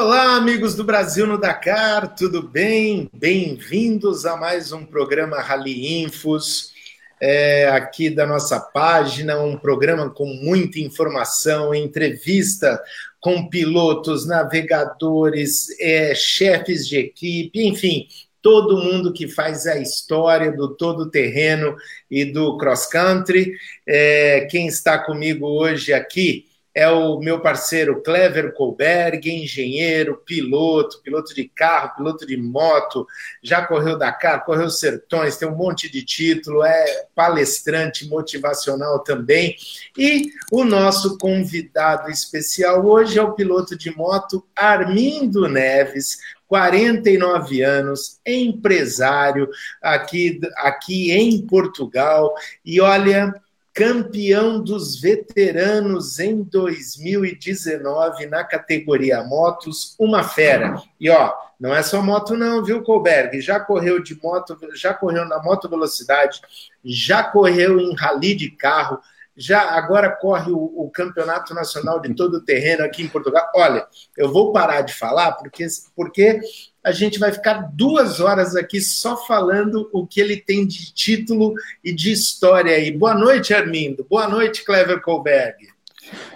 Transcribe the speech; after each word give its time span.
Olá, 0.00 0.36
amigos 0.36 0.76
do 0.76 0.84
Brasil 0.84 1.26
no 1.26 1.36
Dakar, 1.36 2.14
tudo 2.14 2.40
bem? 2.40 3.10
Bem-vindos 3.12 4.24
a 4.24 4.36
mais 4.36 4.70
um 4.70 4.86
programa 4.86 5.40
Rally 5.40 6.04
Infos, 6.04 6.72
é, 7.20 7.66
aqui 7.70 8.08
da 8.08 8.24
nossa 8.24 8.60
página, 8.60 9.40
um 9.40 9.58
programa 9.58 10.08
com 10.08 10.24
muita 10.24 10.78
informação, 10.78 11.74
entrevista 11.74 12.80
com 13.18 13.48
pilotos, 13.48 14.24
navegadores, 14.24 15.66
é, 15.80 16.14
chefes 16.14 16.86
de 16.86 16.96
equipe, 16.96 17.66
enfim, 17.66 18.06
todo 18.40 18.78
mundo 18.78 19.12
que 19.12 19.26
faz 19.26 19.66
a 19.66 19.80
história 19.80 20.52
do 20.52 20.76
todo 20.76 21.10
terreno 21.10 21.74
e 22.08 22.24
do 22.24 22.56
cross 22.56 22.86
country. 22.86 23.52
É, 23.84 24.46
quem 24.48 24.68
está 24.68 24.96
comigo 24.96 25.44
hoje 25.44 25.92
aqui 25.92 26.47
é 26.78 26.88
o 26.88 27.18
meu 27.18 27.40
parceiro 27.40 28.00
Clever 28.04 28.54
Colberg, 28.54 29.28
engenheiro, 29.28 30.22
piloto, 30.24 31.02
piloto 31.02 31.34
de 31.34 31.48
carro, 31.48 31.96
piloto 31.96 32.24
de 32.24 32.36
moto, 32.36 33.04
já 33.42 33.66
correu 33.66 33.98
Dakar, 33.98 34.44
correu 34.44 34.70
Sertões, 34.70 35.36
tem 35.36 35.48
um 35.48 35.56
monte 35.56 35.90
de 35.90 36.04
título, 36.04 36.62
é 36.62 37.06
palestrante 37.16 38.08
motivacional 38.08 39.00
também. 39.00 39.56
E 39.98 40.30
o 40.52 40.62
nosso 40.62 41.18
convidado 41.18 42.12
especial 42.12 42.86
hoje 42.86 43.18
é 43.18 43.22
o 43.22 43.32
piloto 43.32 43.76
de 43.76 43.90
moto 43.90 44.46
Armindo 44.54 45.48
Neves, 45.48 46.18
49 46.46 47.60
anos, 47.60 48.20
empresário 48.24 49.48
aqui, 49.82 50.40
aqui 50.58 51.10
em 51.10 51.44
Portugal. 51.44 52.32
E 52.64 52.80
olha, 52.80 53.34
campeão 53.78 54.60
dos 54.60 55.00
veteranos 55.00 56.18
em 56.18 56.42
2019 56.42 58.26
na 58.26 58.42
categoria 58.42 59.22
motos, 59.22 59.94
uma 59.96 60.24
fera. 60.24 60.82
E 60.98 61.08
ó, 61.08 61.32
não 61.60 61.72
é 61.72 61.80
só 61.80 62.02
moto 62.02 62.36
não, 62.36 62.64
viu, 62.64 62.82
Colberg? 62.82 63.40
Já 63.40 63.60
correu 63.60 64.02
de 64.02 64.20
moto, 64.20 64.58
já 64.74 64.92
correu 64.92 65.24
na 65.26 65.40
moto 65.40 65.68
velocidade, 65.68 66.40
já 66.84 67.22
correu 67.22 67.78
em 67.78 67.94
rally 67.94 68.34
de 68.34 68.50
carro, 68.50 68.98
já 69.36 69.60
agora 69.60 70.10
corre 70.10 70.50
o, 70.50 70.58
o, 70.58 70.90
campeonato 70.90 71.54
nacional 71.54 72.00
de 72.00 72.12
todo 72.16 72.38
o 72.38 72.44
terreno 72.44 72.84
aqui 72.84 73.04
em 73.04 73.08
Portugal. 73.08 73.48
Olha, 73.54 73.86
eu 74.16 74.32
vou 74.32 74.52
parar 74.52 74.80
de 74.80 74.92
falar 74.92 75.30
porque, 75.34 75.64
porque 75.94 76.40
a 76.84 76.92
gente 76.92 77.18
vai 77.18 77.32
ficar 77.32 77.70
duas 77.72 78.20
horas 78.20 78.54
aqui 78.56 78.80
só 78.80 79.16
falando 79.16 79.88
o 79.92 80.06
que 80.06 80.20
ele 80.20 80.36
tem 80.36 80.66
de 80.66 80.92
título 80.92 81.54
e 81.82 81.92
de 81.92 82.12
história 82.12 82.74
aí. 82.74 82.90
Boa 82.90 83.14
noite, 83.14 83.52
Armindo. 83.52 84.06
Boa 84.08 84.28
noite, 84.28 84.64
Clever 84.64 85.00
Colberg. 85.02 85.68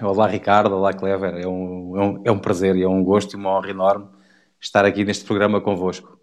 Olá, 0.00 0.26
Ricardo. 0.26 0.74
Olá, 0.74 0.92
Clever. 0.92 1.34
É 1.34 1.46
um, 1.46 1.96
é 1.96 2.00
um, 2.00 2.22
é 2.26 2.32
um 2.32 2.38
prazer 2.38 2.76
e 2.76 2.82
é 2.82 2.88
um 2.88 3.02
gosto 3.02 3.32
e 3.32 3.36
uma 3.36 3.56
honra 3.56 3.70
enorme 3.70 4.08
estar 4.60 4.84
aqui 4.84 5.04
neste 5.04 5.24
programa 5.24 5.60
convosco. 5.60 6.18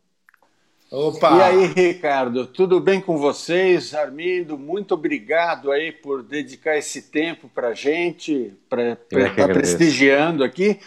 Opa! 0.92 1.38
E 1.38 1.42
aí, 1.42 1.66
Ricardo, 1.68 2.48
tudo 2.48 2.80
bem 2.80 3.00
com 3.00 3.18
vocês? 3.18 3.94
Armindo, 3.94 4.58
muito 4.58 4.96
obrigado 4.96 5.72
aí 5.72 5.92
por 5.92 6.24
dedicar 6.24 6.78
esse 6.78 7.12
tempo 7.12 7.48
para 7.54 7.70
a 7.70 7.74
gente, 7.76 8.54
para 8.68 8.94
estar 8.94 9.36
tá 9.36 9.48
prestigiando 9.50 10.44
aqui. 10.44 10.80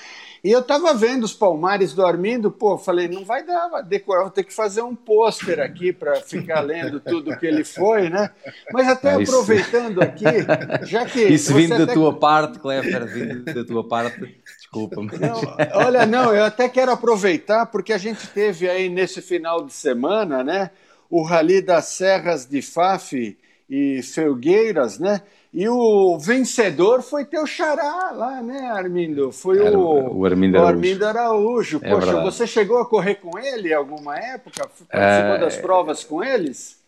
E 0.44 0.50
eu 0.50 0.58
estava 0.58 0.92
vendo 0.92 1.22
os 1.22 1.32
palmares 1.32 1.94
do 1.94 2.04
Armindo, 2.04 2.50
pô, 2.50 2.76
falei, 2.76 3.06
não 3.06 3.24
vai 3.24 3.44
dar, 3.46 3.80
decorar, 3.82 4.22
vou 4.22 4.30
ter 4.30 4.42
que 4.42 4.52
fazer 4.52 4.82
um 4.82 4.92
pôster 4.92 5.60
aqui 5.60 5.92
para 5.92 6.16
ficar 6.16 6.60
lendo 6.60 6.98
tudo 6.98 7.36
que 7.38 7.46
ele 7.46 7.62
foi, 7.62 8.10
né? 8.10 8.28
Mas 8.72 8.88
até 8.88 9.10
é 9.10 9.22
aproveitando 9.22 10.02
aqui, 10.02 10.24
já 10.82 11.06
que. 11.06 11.22
Isso 11.32 11.54
vindo 11.54 11.86
da 11.86 11.92
tua 11.92 12.12
parte, 12.12 12.58
Clever, 12.58 13.06
vindo 13.06 13.44
da 13.54 13.64
tua 13.64 13.86
parte, 13.86 14.42
desculpa. 14.56 14.96
Não, 14.96 15.40
olha, 15.74 16.04
não, 16.06 16.34
eu 16.34 16.44
até 16.44 16.68
quero 16.68 16.90
aproveitar, 16.90 17.66
porque 17.66 17.92
a 17.92 17.98
gente 17.98 18.26
teve 18.26 18.68
aí 18.68 18.88
nesse 18.88 19.22
final 19.22 19.64
de 19.64 19.72
semana, 19.72 20.42
né, 20.42 20.72
o 21.08 21.22
Rally 21.22 21.62
das 21.62 21.84
Serras 21.84 22.46
de 22.46 22.60
Faf 22.60 23.38
e 23.70 24.02
Felgueiras, 24.02 24.98
né? 24.98 25.22
E 25.52 25.68
o 25.68 26.18
vencedor 26.18 27.02
foi 27.02 27.26
teu 27.26 27.46
xará 27.46 28.10
lá, 28.12 28.42
né, 28.42 28.70
Armindo? 28.70 29.30
Foi 29.30 29.58
Era 29.58 29.78
o, 29.78 30.20
o 30.20 30.24
Armindo 30.24 30.56
Araújo. 30.56 30.72
O 30.72 30.76
Armindo 30.76 31.06
Araújo. 31.06 31.80
É 31.82 31.90
Poxa, 31.90 32.06
verdade. 32.06 32.24
você 32.24 32.46
chegou 32.46 32.78
a 32.78 32.86
correr 32.86 33.16
com 33.16 33.38
ele 33.38 33.68
em 33.68 33.74
alguma 33.74 34.16
época? 34.16 34.66
Participou 34.90 35.34
é... 35.34 35.38
das 35.38 35.56
provas 35.56 36.04
com 36.04 36.24
eles? 36.24 36.80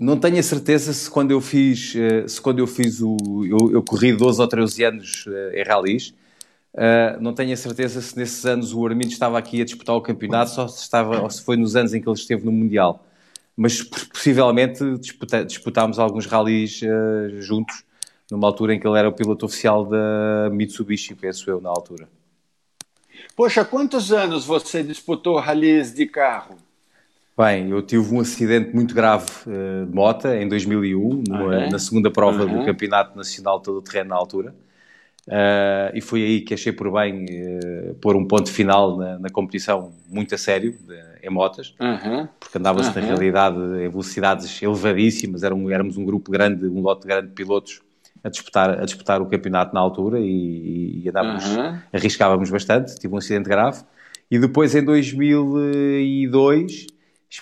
Não 0.00 0.18
tenho 0.18 0.38
a 0.38 0.42
certeza 0.42 0.94
se 0.94 1.10
quando 1.10 1.30
eu 1.30 1.40
fiz, 1.42 1.94
eh, 1.94 2.26
se 2.26 2.40
quando 2.40 2.58
eu 2.58 2.66
fiz 2.66 3.00
o. 3.00 3.16
Eu, 3.44 3.70
eu 3.70 3.82
corri 3.82 4.12
12 4.12 4.40
ou 4.40 4.48
13 4.48 4.84
anos 4.84 5.24
eh, 5.28 5.60
em 5.60 5.64
ralis. 5.64 6.14
Uh, 6.74 7.20
não 7.20 7.32
tenho 7.32 7.52
a 7.52 7.56
certeza 7.56 8.00
se 8.00 8.16
nesses 8.16 8.44
anos 8.44 8.74
o 8.74 8.84
Armindo 8.84 9.12
estava 9.12 9.38
aqui 9.38 9.62
a 9.62 9.64
disputar 9.64 9.94
o 9.94 10.00
campeonato 10.00 10.60
ou 10.60 10.68
se, 10.68 10.82
estava, 10.82 11.22
ou 11.22 11.30
se 11.30 11.40
foi 11.40 11.56
nos 11.56 11.76
anos 11.76 11.94
em 11.94 12.00
que 12.00 12.08
ele 12.08 12.16
esteve 12.16 12.44
no 12.44 12.50
Mundial 12.50 13.06
mas 13.56 13.82
possivelmente 13.82 14.98
disputa, 14.98 15.44
disputámos 15.44 15.98
alguns 15.98 16.26
ralis 16.26 16.80
uh, 16.82 17.40
juntos, 17.40 17.84
numa 18.30 18.48
altura 18.48 18.74
em 18.74 18.80
que 18.80 18.86
ele 18.86 18.98
era 18.98 19.08
o 19.08 19.12
piloto 19.12 19.46
oficial 19.46 19.84
da 19.84 20.50
Mitsubishi, 20.50 21.14
penso 21.14 21.48
eu, 21.50 21.60
na 21.60 21.68
altura. 21.68 22.08
Poxa, 23.36 23.64
quantos 23.64 24.12
anos 24.12 24.44
você 24.44 24.82
disputou 24.82 25.38
ralis 25.38 25.94
de 25.94 26.06
carro? 26.06 26.56
Bem, 27.36 27.70
eu 27.70 27.82
tive 27.82 28.14
um 28.14 28.20
acidente 28.20 28.72
muito 28.72 28.94
grave 28.94 29.28
uh, 29.46 29.86
de 29.86 29.94
moto 29.94 30.28
em 30.28 30.48
2001, 30.48 31.24
ah, 31.30 31.54
é? 31.54 31.70
na 31.70 31.78
segunda 31.78 32.10
prova 32.10 32.46
do 32.46 32.64
Campeonato 32.64 33.16
Nacional 33.16 33.60
Todo 33.60 33.82
Terreno 33.82 34.10
na 34.10 34.16
altura. 34.16 34.54
Uh, 35.26 35.88
e 35.94 36.02
foi 36.02 36.22
aí 36.22 36.40
que 36.42 36.52
achei 36.52 36.70
por 36.70 36.92
bem 36.92 37.24
uh, 37.24 37.94
pôr 37.94 38.14
um 38.14 38.26
ponto 38.26 38.50
final 38.50 38.98
na, 38.98 39.18
na 39.18 39.30
competição 39.30 39.90
muito 40.08 40.34
a 40.34 40.38
sério, 40.38 40.72
de, 40.72 41.02
em 41.22 41.30
motas, 41.30 41.74
uhum. 41.80 42.28
porque 42.38 42.58
andava-se 42.58 42.90
uhum. 42.90 42.96
na 42.96 43.00
realidade 43.00 43.56
em 43.56 43.88
velocidades 43.88 44.62
elevadíssimas, 44.62 45.42
Era 45.42 45.54
um, 45.54 45.70
éramos 45.70 45.96
um 45.96 46.04
grupo 46.04 46.30
grande, 46.30 46.66
um 46.66 46.80
lote 46.80 47.06
grande 47.06 47.28
de 47.28 47.32
pilotos 47.32 47.80
a 48.22 48.28
disputar, 48.28 48.78
a 48.78 48.84
disputar 48.84 49.22
o 49.22 49.26
campeonato 49.26 49.74
na 49.74 49.80
altura 49.80 50.20
e, 50.20 51.02
e 51.02 51.08
andávamos, 51.08 51.46
uhum. 51.46 51.78
arriscávamos 51.92 52.50
bastante, 52.50 52.94
tive 52.96 53.14
um 53.14 53.18
acidente 53.18 53.48
grave. 53.48 53.82
E 54.30 54.38
depois 54.38 54.74
em 54.74 54.84
2002 54.84 56.86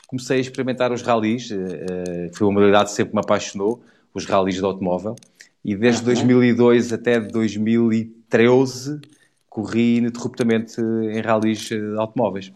comecei 0.07 0.39
a 0.39 0.41
experimentar 0.41 0.93
os 0.93 1.03
ralis, 1.03 1.51
uh, 1.51 2.31
foi 2.33 2.47
uma 2.47 2.55
modalidade 2.55 2.91
que 2.91 2.97
sempre 2.97 3.15
me 3.15 3.21
apaixonou, 3.21 3.83
os 4.15 4.25
ralis 4.25 4.57
de 4.57 4.65
automóvel. 4.65 5.17
E 5.65 5.77
desde 5.77 6.01
uhum. 6.01 6.07
2002 6.07 6.93
até 6.93 7.21
2013 7.21 9.01
corri 9.49 9.99
ininterruptamente 9.99 10.81
em 10.81 11.21
ralis 11.21 11.71
eh, 11.71 11.77
automóveis. 11.99 12.51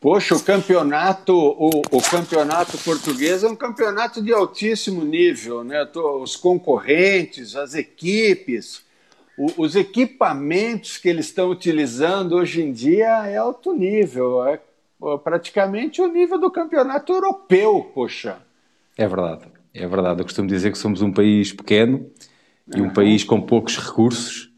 Poxa, 0.00 0.36
o 0.36 0.42
campeonato, 0.42 1.34
o, 1.34 1.82
o, 1.90 2.02
campeonato 2.02 2.78
português 2.78 3.42
é 3.42 3.48
um 3.48 3.56
campeonato 3.56 4.22
de 4.22 4.32
altíssimo 4.32 5.04
nível, 5.04 5.64
né? 5.64 5.88
Os 6.20 6.36
concorrentes, 6.36 7.56
as 7.56 7.74
equipes, 7.74 8.84
o, 9.36 9.62
os 9.62 9.74
equipamentos 9.74 10.98
que 10.98 11.08
eles 11.08 11.26
estão 11.26 11.50
utilizando 11.50 12.36
hoje 12.36 12.62
em 12.62 12.72
dia 12.72 13.26
é 13.26 13.36
alto 13.36 13.72
nível, 13.72 14.46
é 14.46 14.60
praticamente 15.24 16.00
o 16.00 16.06
nível 16.06 16.38
do 16.38 16.50
campeonato 16.50 17.12
europeu, 17.12 17.90
poxa. 17.92 18.38
É 18.96 19.08
verdade. 19.08 19.55
É 19.78 19.86
verdade, 19.86 20.20
eu 20.20 20.24
costumo 20.24 20.48
dizer 20.48 20.72
que 20.72 20.78
somos 20.78 21.02
um 21.02 21.12
país 21.12 21.52
pequeno 21.52 22.10
e 22.74 22.80
um 22.80 22.90
país 22.90 23.22
com 23.22 23.40
poucos 23.40 23.76
recursos, 23.76 24.50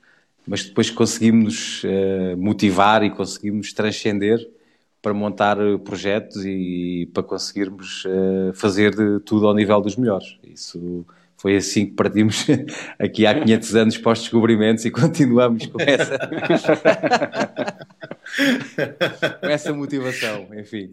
mas 0.46 0.64
depois 0.64 0.90
conseguimos 0.90 1.82
uh, 1.84 2.36
motivar 2.36 3.02
e 3.02 3.10
conseguimos 3.10 3.72
transcender 3.72 4.38
para 5.02 5.12
montar 5.14 5.58
eh, 5.60 5.78
projetos 5.78 6.44
e 6.44 7.08
para 7.14 7.22
conseguirmos 7.22 8.04
uh, 8.04 8.52
fazer 8.52 8.92
tudo 9.24 9.46
ao 9.46 9.54
nível 9.54 9.80
dos 9.80 9.96
melhores. 9.96 10.36
Isso 10.42 11.06
foi 11.36 11.56
assim 11.56 11.86
que 11.86 11.92
partimos 11.92 12.46
aqui 12.98 13.24
há 13.24 13.40
500 13.40 13.76
anos 13.76 13.98
pós 13.98 14.18
descobrimentos 14.20 14.84
e 14.84 14.90
continuamos 14.90 15.66
com 15.66 15.80
essa 15.80 16.18
com 19.40 19.46
essa 19.46 19.72
motivação, 19.72 20.48
enfim. 20.56 20.90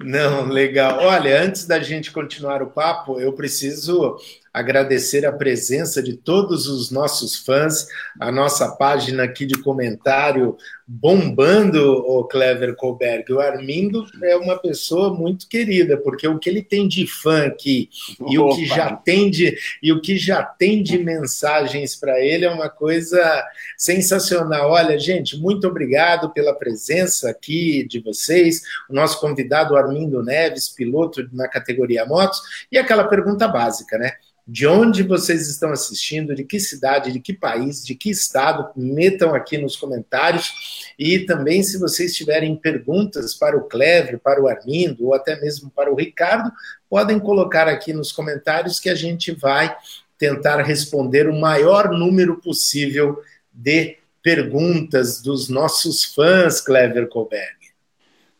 Não, 0.00 0.46
legal. 0.46 0.98
Olha, 1.00 1.42
antes 1.42 1.66
da 1.66 1.80
gente 1.80 2.10
continuar 2.10 2.62
o 2.62 2.70
papo, 2.70 3.20
eu 3.20 3.32
preciso 3.32 4.16
agradecer 4.52 5.24
a 5.24 5.32
presença 5.32 6.02
de 6.02 6.16
todos 6.16 6.66
os 6.66 6.90
nossos 6.90 7.36
fãs, 7.36 7.86
a 8.20 8.30
nossa 8.30 8.72
página 8.76 9.24
aqui 9.24 9.46
de 9.46 9.60
comentário 9.62 10.56
bombando 10.86 11.80
o 11.80 12.24
Clever 12.24 12.76
Colberg. 12.76 13.32
O 13.32 13.40
Armindo 13.40 14.04
é 14.22 14.36
uma 14.36 14.58
pessoa 14.58 15.14
muito 15.14 15.48
querida, 15.48 15.96
porque 15.96 16.28
o 16.28 16.38
que 16.38 16.50
ele 16.50 16.62
tem 16.62 16.86
de 16.86 17.06
fã 17.06 17.46
aqui 17.46 17.88
e 18.28 18.38
o 18.38 18.54
que 18.54 18.66
já 18.66 18.94
tem 18.94 19.30
de 19.30 19.56
e 19.82 19.90
o 19.90 20.00
que 20.00 20.18
já 20.18 20.42
tem 20.42 20.82
de 20.82 20.98
mensagens 20.98 21.96
para 21.96 22.20
ele 22.20 22.44
é 22.44 22.50
uma 22.50 22.68
coisa 22.68 23.42
sensacional. 23.76 24.70
Olha, 24.70 24.98
gente, 24.98 25.38
muito 25.38 25.66
obrigado 25.66 26.30
pela 26.30 26.54
presença 26.54 27.30
aqui 27.30 27.86
de 27.88 28.00
vocês. 28.00 28.62
O 28.90 28.94
nosso 28.94 29.18
convidado 29.18 29.76
Armindo 29.76 30.22
Neves, 30.22 30.68
piloto 30.68 31.26
na 31.32 31.48
categoria 31.48 32.04
motos, 32.04 32.40
e 32.70 32.76
aquela 32.76 33.04
pergunta 33.04 33.48
básica, 33.48 33.96
né? 33.96 34.12
De 34.46 34.66
onde 34.66 35.02
vocês 35.02 35.48
estão 35.48 35.70
assistindo, 35.70 36.34
de 36.34 36.44
que 36.44 36.58
cidade, 36.58 37.12
de 37.12 37.20
que 37.20 37.32
país, 37.32 37.84
de 37.84 37.94
que 37.94 38.10
estado, 38.10 38.70
metam 38.76 39.34
aqui 39.34 39.56
nos 39.56 39.76
comentários. 39.76 40.92
E 40.98 41.20
também, 41.20 41.62
se 41.62 41.78
vocês 41.78 42.14
tiverem 42.14 42.56
perguntas 42.56 43.34
para 43.34 43.56
o 43.56 43.68
Clever, 43.68 44.18
para 44.18 44.42
o 44.42 44.48
Armindo, 44.48 45.06
ou 45.06 45.14
até 45.14 45.40
mesmo 45.40 45.70
para 45.70 45.92
o 45.92 45.96
Ricardo, 45.96 46.50
podem 46.90 47.18
colocar 47.18 47.68
aqui 47.68 47.92
nos 47.92 48.10
comentários 48.10 48.80
que 48.80 48.90
a 48.90 48.94
gente 48.94 49.32
vai 49.32 49.74
tentar 50.18 50.60
responder 50.62 51.28
o 51.28 51.40
maior 51.40 51.90
número 51.90 52.40
possível 52.40 53.20
de 53.52 53.96
perguntas 54.22 55.20
dos 55.20 55.48
nossos 55.48 56.04
fãs, 56.04 56.60
Clever 56.60 57.08
Colberg. 57.08 57.61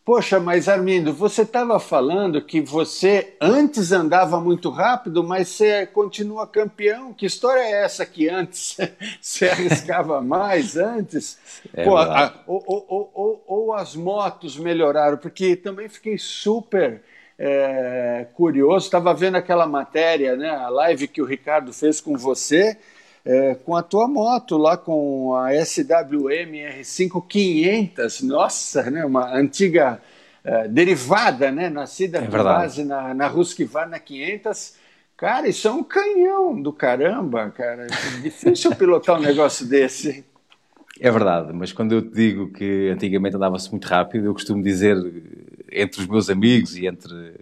Poxa, 0.04 0.40
mas 0.40 0.68
Armindo, 0.68 1.12
você 1.12 1.42
estava 1.42 1.78
falando 1.78 2.42
que 2.42 2.60
você 2.60 3.36
antes 3.40 3.92
andava 3.92 4.40
muito 4.40 4.68
rápido, 4.68 5.22
mas 5.22 5.46
você 5.48 5.86
continua 5.86 6.44
campeão. 6.44 7.12
Que 7.12 7.24
história 7.24 7.60
é 7.60 7.84
essa 7.84 8.04
que 8.04 8.28
antes 8.28 8.76
você 9.22 9.48
arriscava 9.48 10.20
mais 10.20 10.76
antes? 10.76 11.38
É 11.74 11.84
Pô, 11.84 11.96
a, 11.96 12.34
ou, 12.46 12.62
ou, 12.66 13.10
ou, 13.14 13.44
ou, 13.46 13.72
as 13.72 13.94
motos 13.94 14.56
melhoraram, 14.56 15.16
porque 15.16 15.54
também 15.54 15.88
fiquei 15.88 16.18
super 16.18 17.00
é, 17.38 18.26
curioso. 18.34 18.86
Estava 18.86 19.14
vendo 19.14 19.36
aquela 19.36 19.64
matéria, 19.64 20.34
né, 20.34 20.50
a 20.50 20.68
live 20.68 21.06
que 21.06 21.22
o 21.22 21.24
Ricardo 21.24 21.72
fez 21.72 22.00
com 22.00 22.16
você 22.16 22.76
é, 23.24 23.54
com 23.54 23.76
a 23.76 23.82
tua 23.82 24.08
moto 24.08 24.56
lá 24.56 24.76
com 24.76 25.34
a 25.34 25.52
SWM 25.52 26.80
R5 26.80 27.24
500, 27.26 28.22
nossa, 28.22 28.90
né, 28.90 29.04
uma 29.04 29.34
antiga 29.34 30.00
é, 30.44 30.66
derivada, 30.68 31.50
né, 31.52 31.70
nascida 31.70 32.18
é 32.18 32.26
base 32.26 32.84
na, 32.84 33.14
na 33.14 33.32
Husqvarna 33.32 33.98
500. 33.98 34.74
Cara, 35.16 35.48
isso 35.48 35.68
é 35.68 35.70
um 35.70 35.84
canhão 35.84 36.60
do 36.60 36.72
caramba, 36.72 37.48
cara. 37.50 37.86
É 37.86 38.20
difícil 38.20 38.74
pilotar 38.76 39.16
um 39.16 39.22
negócio 39.22 39.64
desse. 39.66 40.24
É 41.00 41.10
verdade, 41.10 41.52
mas 41.52 41.72
quando 41.72 41.92
eu 41.92 42.02
te 42.02 42.12
digo 42.12 42.52
que 42.52 42.88
antigamente 42.88 43.36
andava-se 43.36 43.70
muito 43.70 43.86
rápido, 43.86 44.26
eu 44.26 44.34
costumo 44.34 44.62
dizer 44.62 44.96
entre 45.70 46.00
os 46.00 46.06
meus 46.06 46.28
amigos 46.28 46.76
e 46.76 46.86
entre 46.86 47.34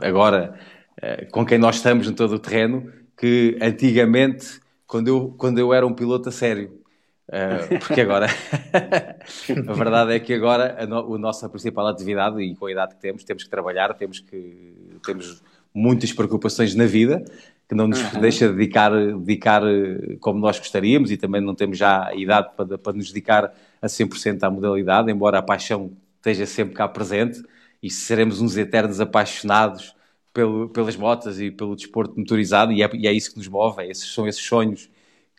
agora 0.00 0.58
é, 1.00 1.24
com 1.26 1.44
quem 1.44 1.58
nós 1.58 1.76
estamos 1.76 2.08
em 2.08 2.14
todo 2.14 2.36
o 2.36 2.38
terreno, 2.38 2.92
que 3.16 3.58
antigamente 3.60 4.60
quando 4.88 5.08
eu, 5.08 5.34
quando 5.36 5.58
eu 5.58 5.72
era 5.72 5.86
um 5.86 5.92
piloto 5.92 6.30
a 6.30 6.32
sério. 6.32 6.80
Uh, 7.28 7.78
porque 7.80 8.00
agora, 8.00 8.26
a 9.68 9.72
verdade 9.74 10.14
é 10.14 10.18
que 10.18 10.32
agora 10.32 10.82
a, 10.82 10.86
no, 10.86 11.14
a, 11.14 11.18
nossa 11.18 11.46
principal 11.46 11.86
atividade, 11.86 12.42
e 12.42 12.56
com 12.56 12.64
a 12.64 12.72
idade 12.72 12.94
que 12.94 13.00
temos, 13.02 13.22
temos 13.22 13.44
que 13.44 13.50
trabalhar, 13.50 13.92
temos 13.92 14.18
que 14.18 14.72
temos 15.04 15.42
muitas 15.74 16.10
preocupações 16.10 16.74
na 16.74 16.86
vida, 16.86 17.22
que 17.68 17.74
não 17.74 17.86
nos 17.86 18.00
uhum. 18.14 18.20
deixa 18.22 18.50
dedicar, 18.50 18.90
dedicar 18.90 19.62
eh, 19.62 20.16
como 20.20 20.40
nós 20.40 20.58
gostaríamos, 20.58 21.10
e 21.10 21.18
também 21.18 21.42
não 21.42 21.54
temos 21.54 21.76
já 21.76 22.06
a 22.06 22.14
idade 22.14 22.48
para, 22.56 22.78
para 22.78 22.94
nos 22.94 23.08
dedicar 23.08 23.52
a 23.80 23.86
100% 23.86 24.42
à 24.42 24.50
modalidade, 24.50 25.12
embora 25.12 25.38
a 25.38 25.42
paixão 25.42 25.92
esteja 26.16 26.46
sempre 26.46 26.74
cá 26.74 26.88
presente, 26.88 27.42
e 27.82 27.90
seremos 27.90 28.40
uns 28.40 28.56
eternos 28.56 29.02
apaixonados 29.02 29.94
pelo, 30.38 30.68
pelas 30.68 30.94
motas 30.94 31.40
e 31.40 31.50
pelo 31.50 31.74
desporto 31.74 32.16
motorizado, 32.16 32.70
e 32.70 32.80
é, 32.80 32.88
e 32.94 33.08
é 33.08 33.12
isso 33.12 33.32
que 33.32 33.38
nos 33.38 33.48
move, 33.48 33.82
é 33.82 33.90
esses, 33.90 34.14
são 34.14 34.24
esses 34.24 34.40
sonhos 34.40 34.88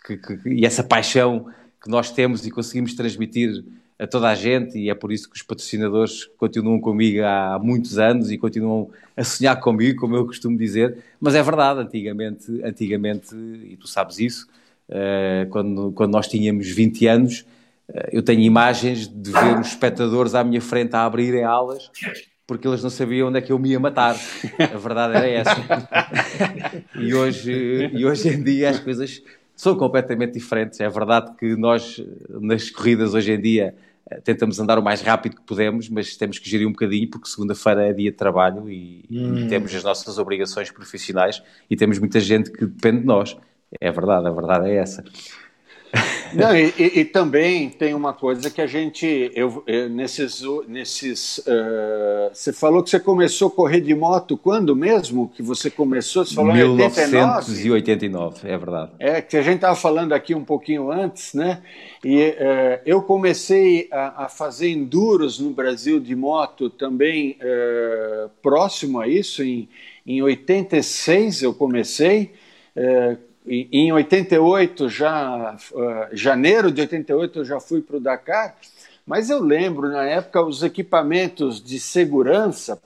que, 0.06 0.18
que, 0.18 0.38
e 0.46 0.66
essa 0.66 0.84
paixão 0.84 1.46
que 1.82 1.90
nós 1.90 2.12
temos 2.12 2.46
e 2.46 2.52
conseguimos 2.52 2.94
transmitir 2.94 3.64
a 3.98 4.06
toda 4.06 4.28
a 4.28 4.36
gente, 4.36 4.78
e 4.78 4.90
é 4.90 4.94
por 4.94 5.14
isso 5.14 5.30
que 5.30 5.38
os 5.38 5.42
patrocinadores 5.42 6.26
continuam 6.38 6.82
comigo 6.82 7.24
há 7.24 7.58
muitos 7.64 7.98
anos 7.98 8.30
e 8.30 8.38
continuam 8.38 8.90
a 9.16 9.24
sonhar 9.24 9.58
comigo, 9.62 10.02
como 10.02 10.18
eu 10.18 10.26
costumo 10.26 10.58
dizer, 10.58 10.98
mas 11.18 11.34
é 11.34 11.42
verdade, 11.42 11.80
antigamente, 11.80 12.62
antigamente 12.62 13.34
e 13.34 13.78
tu 13.78 13.88
sabes 13.88 14.20
isso, 14.20 14.50
uh, 14.90 15.50
quando, 15.50 15.94
quando 15.94 16.12
nós 16.12 16.28
tínhamos 16.28 16.70
20 16.70 17.08
anos, 17.08 17.46
uh, 17.88 18.10
eu 18.12 18.22
tenho 18.22 18.42
imagens 18.42 19.08
de 19.08 19.32
ver 19.32 19.58
os 19.62 19.68
espectadores 19.68 20.36
à 20.36 20.44
minha 20.44 20.60
frente 20.60 20.94
a 20.94 21.06
abrirem 21.06 21.46
alas 21.46 21.90
porque 22.50 22.68
eles 22.68 22.82
não 22.82 22.90
sabiam 22.90 23.28
onde 23.28 23.38
é 23.38 23.42
que 23.42 23.52
eu 23.52 23.60
me 23.60 23.70
ia 23.70 23.80
matar. 23.80 24.16
A 24.60 24.76
verdade 24.76 25.18
era 25.18 25.28
essa. 25.28 25.56
e, 27.00 27.14
hoje, 27.14 27.92
e 27.94 28.04
hoje 28.04 28.28
em 28.28 28.44
dia 28.44 28.72
as 28.72 28.80
coisas 28.80 29.22
são 29.56 29.78
completamente 29.78 30.34
diferentes. 30.34 30.80
É 30.80 30.90
verdade 30.90 31.32
que 31.38 31.56
nós, 31.56 32.04
nas 32.28 32.72
corridas 32.72 33.14
hoje 33.14 33.34
em 33.34 33.40
dia, 33.40 33.76
tentamos 34.24 34.60
andar 34.60 34.80
o 34.80 34.82
mais 34.82 35.00
rápido 35.04 35.36
que 35.36 35.44
podemos, 35.44 35.90
mas 35.90 36.18
temos 36.18 36.40
que 36.40 36.50
gerir 36.50 36.68
um 36.68 36.72
bocadinho, 36.72 37.08
porque 37.08 37.30
segunda-feira 37.30 37.88
é 37.88 37.94
dia 37.94 38.10
de 38.10 38.18
trabalho 38.18 38.68
e, 38.68 39.06
hum. 39.12 39.38
e, 39.38 39.48
temos 39.48 39.76
as 39.76 39.84
nossas 39.84 40.18
obrigações 40.18 40.72
profissionais 40.72 41.44
e 41.70 41.76
temos 41.76 42.00
muita 42.00 42.20
gente 42.20 42.52
que 42.52 42.66
depende 42.66 43.02
de 43.02 43.06
nós. 43.06 43.38
É 43.80 43.92
verdade, 43.92 44.28
a 44.28 44.32
verdade 44.32 44.72
é 44.72 44.78
essa. 44.78 45.04
Não, 46.34 46.56
e, 46.56 46.74
e, 46.78 47.00
e, 47.00 47.06
também 47.06 47.70
tem 47.70 47.94
uma 47.94 48.14
coisa 48.14 48.50
que 48.50 48.62
a 48.62 48.68
gente, 48.68 49.32
eu, 49.34 49.64
eu 49.66 49.90
nesses, 49.90 50.42
nesses, 50.68 51.40
uh, 51.40 52.30
você 52.32 52.54
falou 52.54 52.84
que 52.84 52.90
você 52.90 53.00
começou 53.00 53.48
a 53.48 53.52
correr 53.52 53.82
de 53.82 53.96
moto 53.96 54.38
quando 54.38 54.76
mesmo 54.76 55.30
que 55.30 55.42
você 55.42 55.70
começou? 55.70 56.24
Você 56.24 56.36
falou 56.36 56.54
1989, 56.54 58.48
é 58.48 58.58
verdade. 58.58 58.92
É 59.00 59.22
que 59.22 59.38
a 59.38 59.42
gente 59.42 59.56
estava 59.56 59.76
falando 59.76 60.14
aqui 60.14 60.36
um 60.36 60.44
pouquinho 60.44 60.92
antes, 60.92 61.34
né? 61.34 61.62
E 62.04 62.30
uh, 62.30 62.82
eu 62.86 63.02
comecei 63.02 63.88
a, 63.92 64.26
a, 64.26 64.30
fazer 64.30 64.70
enduros 64.70 65.40
no 65.40 65.50
Brasil 65.50 66.00
de 66.00 66.16
moto 66.16 66.70
também 66.70 67.38
uh, 67.42 68.30
próximo 68.42 69.00
a 69.00 69.08
isso, 69.08 69.44
em, 69.44 69.68
em 70.06 70.22
86 70.22 71.42
eu 71.42 71.54
comecei. 71.54 72.34
Uh, 72.76 73.29
em 73.50 73.92
88, 73.92 74.88
já, 74.90 75.58
uh, 75.72 76.16
janeiro 76.16 76.72
de 76.72 76.82
88, 76.82 77.40
eu 77.40 77.46
já 77.46 77.60
fui 77.60 77.82
para 77.82 77.98
o 77.98 78.00
Dakar, 78.00 78.56
mas 79.06 79.32
eu 79.32 79.42
lembro, 79.42 79.90
na 79.90 80.04
época, 80.04 80.44
os 80.44 80.62
equipamentos 80.62 81.64
de 81.64 81.80
segurança 81.80 82.80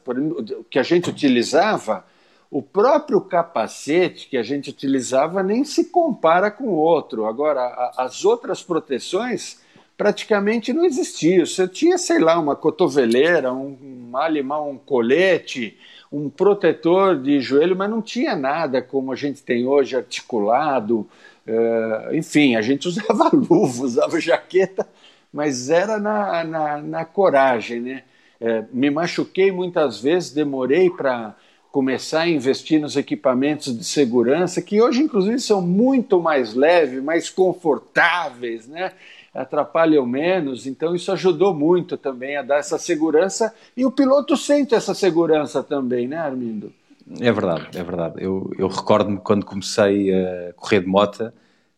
que 0.69 0.79
a 0.79 0.83
gente 0.83 1.09
utilizava, 1.09 2.05
o 2.49 2.61
próprio 2.61 3.19
capacete 3.19 4.29
que 4.29 4.37
a 4.37 4.43
gente 4.43 4.69
utilizava 4.69 5.43
nem 5.43 5.65
se 5.65 5.85
compara 5.85 6.49
com 6.49 6.65
o 6.65 6.75
outro. 6.77 7.25
Agora, 7.25 7.91
as 7.97 8.23
outras 8.23 8.63
proteções 8.63 9.59
praticamente 9.97 10.73
não 10.73 10.85
existiam. 10.85 11.45
Você 11.45 11.67
tinha, 11.67 11.97
sei 11.97 12.19
lá, 12.19 12.39
uma 12.39 12.55
cotoveleira, 12.55 13.53
um, 13.53 13.77
um, 13.81 14.69
um 14.69 14.77
colete, 14.77 15.77
um 16.11 16.29
protetor 16.29 17.19
de 17.19 17.39
joelho, 17.39 17.75
mas 17.75 17.89
não 17.89 18.01
tinha 18.01 18.35
nada 18.35 18.81
como 18.81 19.11
a 19.11 19.15
gente 19.15 19.41
tem 19.41 19.65
hoje, 19.65 19.95
articulado. 19.95 21.07
Uh, 21.47 22.15
enfim, 22.15 22.55
a 22.55 22.61
gente 22.61 22.87
usava 22.89 23.29
luva, 23.33 23.83
usava 23.83 24.19
jaqueta, 24.19 24.87
mas 25.31 25.69
era 25.69 25.97
na, 25.97 26.43
na, 26.43 26.77
na 26.81 27.05
coragem, 27.05 27.81
né? 27.81 28.03
Uh, 28.39 28.65
me 28.71 28.89
machuquei 28.89 29.51
muitas 29.51 30.01
vezes, 30.01 30.31
demorei 30.31 30.89
para 30.89 31.35
começar 31.71 32.21
a 32.21 32.29
investir 32.29 32.79
nos 32.79 32.95
equipamentos 32.95 33.75
de 33.75 33.83
segurança, 33.83 34.61
que 34.61 34.79
hoje, 34.79 35.01
inclusive, 35.01 35.39
são 35.39 35.59
muito 35.59 36.21
mais 36.21 36.53
leves, 36.53 37.01
mais 37.01 37.31
confortáveis, 37.31 38.67
né? 38.67 38.91
Atrapalham 39.33 40.05
menos, 40.05 40.67
então 40.67 40.95
isso 40.95 41.11
ajudou 41.11 41.53
muito 41.53 41.97
também 41.97 42.37
a 42.37 42.43
dar 42.43 42.57
essa 42.57 42.77
segurança 42.77 43.53
e 43.75 43.85
o 43.85 43.91
piloto 43.91 44.37
sente 44.37 44.75
essa 44.75 44.93
segurança 44.93 45.63
também, 45.63 46.07
né, 46.07 46.17
Armindo? 46.17 46.71
É 47.19 47.31
verdade, 47.31 47.77
é 47.77 47.83
verdade. 47.83 48.23
Eu, 48.23 48.51
eu 48.57 48.67
recordo-me 48.67 49.17
quando 49.17 49.45
comecei 49.45 50.13
a 50.13 50.53
correr 50.53 50.81
de 50.81 50.87
moto, 50.87 51.33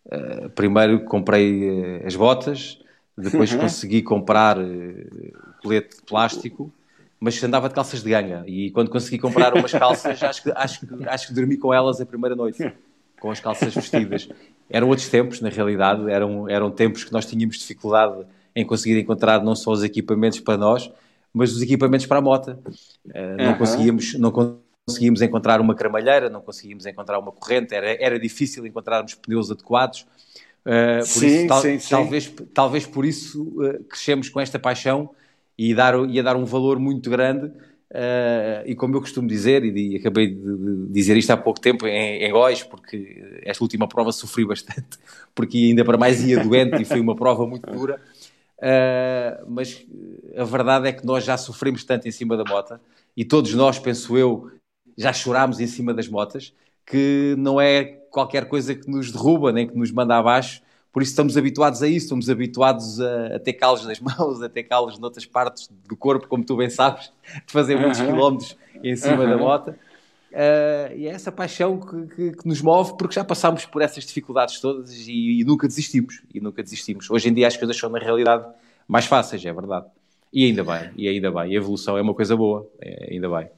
uh, 0.06 0.50
primeiro 0.50 1.04
comprei 1.06 1.70
uh, 1.70 2.06
as 2.06 2.16
botas, 2.16 2.80
depois 3.18 3.52
uhum. 3.54 3.60
consegui 3.60 4.02
comprar 4.02 4.60
uh, 4.60 4.64
colete 5.64 5.98
de 5.98 6.04
plástico, 6.04 6.72
mas 7.20 7.42
andava 7.44 7.70
de 7.70 7.74
calças 7.74 8.04
de 8.04 8.10
ganga. 8.10 8.44
E 8.46 8.70
quando 8.72 8.90
consegui 8.90 9.18
comprar 9.18 9.54
umas 9.56 9.72
calças, 9.72 10.22
acho 10.22 10.44
que, 10.44 10.52
acho, 10.52 10.88
acho 11.08 11.28
que 11.28 11.34
dormi 11.34 11.58
com 11.58 11.74
elas 11.74 12.00
a 12.00 12.06
primeira 12.06 12.36
noite, 12.36 12.72
com 13.26 13.32
as 13.32 13.40
calças 13.40 13.74
vestidas 13.74 14.30
eram 14.70 14.88
outros 14.88 15.10
tempos, 15.10 15.42
na 15.42 15.50
realidade, 15.50 16.08
eram, 16.12 16.48
eram 16.48 16.70
tempos 16.70 17.04
que 17.04 17.12
nós 17.12 17.26
tínhamos 17.26 17.58
dificuldade 17.58 18.24
em 18.56 18.64
conseguir 18.64 19.00
encontrar 19.00 19.44
não 19.44 19.56
só 19.56 19.72
os 19.72 19.84
equipamentos 19.84 20.40
para 20.42 20.58
nós, 20.58 20.92
mas 21.34 21.52
os 21.52 21.60
equipamentos 21.64 22.06
para 22.06 22.20
a 22.20 22.22
moto. 22.22 22.52
Uh, 23.04 23.36
não, 23.36 23.58
conseguíamos, 23.58 24.14
não 24.14 24.32
conseguíamos 24.32 25.24
encontrar 25.24 25.60
uma 25.60 25.74
cremalheira, 25.74 26.30
não 26.30 26.40
conseguíamos 26.40 26.86
encontrar 26.86 27.18
uma 27.18 27.32
corrente, 27.32 27.74
era, 27.74 27.98
era 28.00 28.20
difícil 28.20 28.64
encontrarmos 28.68 29.16
pneus 29.16 29.50
adequados. 29.50 30.06
Uh, 30.64 31.00
por 31.00 31.08
sim, 31.08 31.28
isso, 31.28 31.48
tal, 31.48 31.62
sim, 31.64 31.80
sim. 31.80 31.90
Talvez, 31.90 32.34
talvez 32.54 32.86
por 32.86 33.06
isso 33.06 33.42
uh, 33.42 33.84
crescemos 33.86 34.30
com 34.30 34.40
esta 34.40 34.60
paixão 34.60 35.10
e 35.58 35.74
dar, 35.74 35.96
ia 36.08 36.22
dar 36.22 36.36
um 36.36 36.46
valor 36.46 36.78
muito 36.78 37.10
grande 37.10 37.52
Uh, 37.96 38.60
e 38.66 38.76
como 38.76 38.94
eu 38.98 39.00
costumo 39.00 39.26
dizer, 39.26 39.64
e, 39.64 39.94
e, 39.94 39.96
acabei 39.96 40.28
de 40.28 40.88
dizer 40.90 41.16
isto 41.16 41.32
há 41.32 41.38
pouco 41.38 41.62
tempo 41.62 41.88
em, 41.88 42.24
em 42.24 42.30
Góis, 42.30 42.62
porque 42.62 43.40
esta 43.42 43.64
última 43.64 43.88
prova 43.88 44.12
sofri 44.12 44.44
bastante, 44.44 45.00
porque 45.34 45.58
ainda 45.58 45.86
para 45.86 45.98
mais 45.98 46.22
ia 46.22 46.44
doente 46.44 46.82
e 46.82 46.84
foi 46.84 47.00
uma 47.00 47.16
prova 47.16 47.48
muito 47.48 47.72
dura. 47.72 48.02
Uh, 48.58 49.46
mas 49.48 49.86
a 50.36 50.44
verdade 50.44 50.90
é 50.90 50.92
que 50.92 51.06
nós 51.06 51.24
já 51.24 51.38
sofremos 51.38 51.86
tanto 51.86 52.06
em 52.06 52.12
cima 52.12 52.36
da 52.36 52.44
moto 52.44 52.78
e 53.16 53.24
todos 53.24 53.54
nós, 53.54 53.80
penso 53.80 54.18
eu, 54.18 54.52
já 54.98 55.14
chorámos 55.14 55.62
em 55.62 55.68
cima 55.68 55.94
das 55.94 56.10
motas 56.10 56.54
que 56.86 57.34
não 57.38 57.62
é 57.62 57.84
qualquer 58.12 58.50
coisa 58.50 58.76
que 58.76 58.90
nos 58.90 59.10
derruba, 59.10 59.54
nem 59.54 59.68
que 59.68 59.78
nos 59.78 59.92
manda 59.92 60.18
abaixo, 60.18 60.62
por 60.96 61.02
isso 61.02 61.12
estamos 61.12 61.36
habituados 61.36 61.84
a 61.84 61.90
isso, 61.90 62.06
estamos 62.06 62.30
habituados 62.30 63.02
a, 63.02 63.36
a 63.36 63.40
ter 63.40 63.52
calos 63.52 63.86
nas 63.86 64.00
mãos, 64.00 64.42
a 64.42 64.48
ter 64.48 64.64
calos 64.64 64.98
noutras 64.98 65.26
partes 65.26 65.70
do 65.86 65.94
corpo, 65.94 66.26
como 66.26 66.42
tu 66.42 66.56
bem 66.56 66.70
sabes, 66.70 67.12
de 67.46 67.52
fazer 67.52 67.76
muitos 67.76 68.00
uhum. 68.00 68.06
quilómetros 68.06 68.58
em 68.82 68.96
cima 68.96 69.26
uhum. 69.26 69.30
da 69.30 69.38
moto. 69.38 69.72
Uh, 69.72 70.96
e 70.96 71.06
é 71.06 71.10
essa 71.10 71.34
paixão 71.34 71.82
que, 71.82 72.16
que, 72.16 72.32
que, 72.38 72.48
nos 72.48 72.62
move, 72.62 72.94
porque 72.98 73.14
já 73.14 73.26
passámos 73.26 73.66
por 73.66 73.82
essas 73.82 74.06
dificuldades 74.06 74.62
todas 74.62 75.06
e, 75.06 75.42
e, 75.42 75.44
nunca 75.44 75.68
desistimos. 75.68 76.22
E 76.34 76.40
nunca 76.40 76.64
desistimos. 76.64 77.10
Hoje 77.10 77.28
em 77.28 77.34
dia 77.34 77.48
as 77.48 77.58
coisas 77.58 77.76
são, 77.76 77.90
na 77.90 78.00
realidade, 78.00 78.46
mais 78.88 79.06
fáceis, 79.06 79.44
é 79.44 79.52
verdade. 79.52 79.88
E 80.32 80.46
ainda 80.46 80.64
bem, 80.64 80.92
e 80.96 81.10
ainda 81.10 81.30
bem. 81.30 81.52
E 81.52 81.56
a 81.56 81.58
evolução 81.58 81.98
é 81.98 82.02
uma 82.02 82.14
coisa 82.14 82.38
boa, 82.38 82.66
é, 82.80 83.10
ainda 83.12 83.28
bem. 83.28 83.50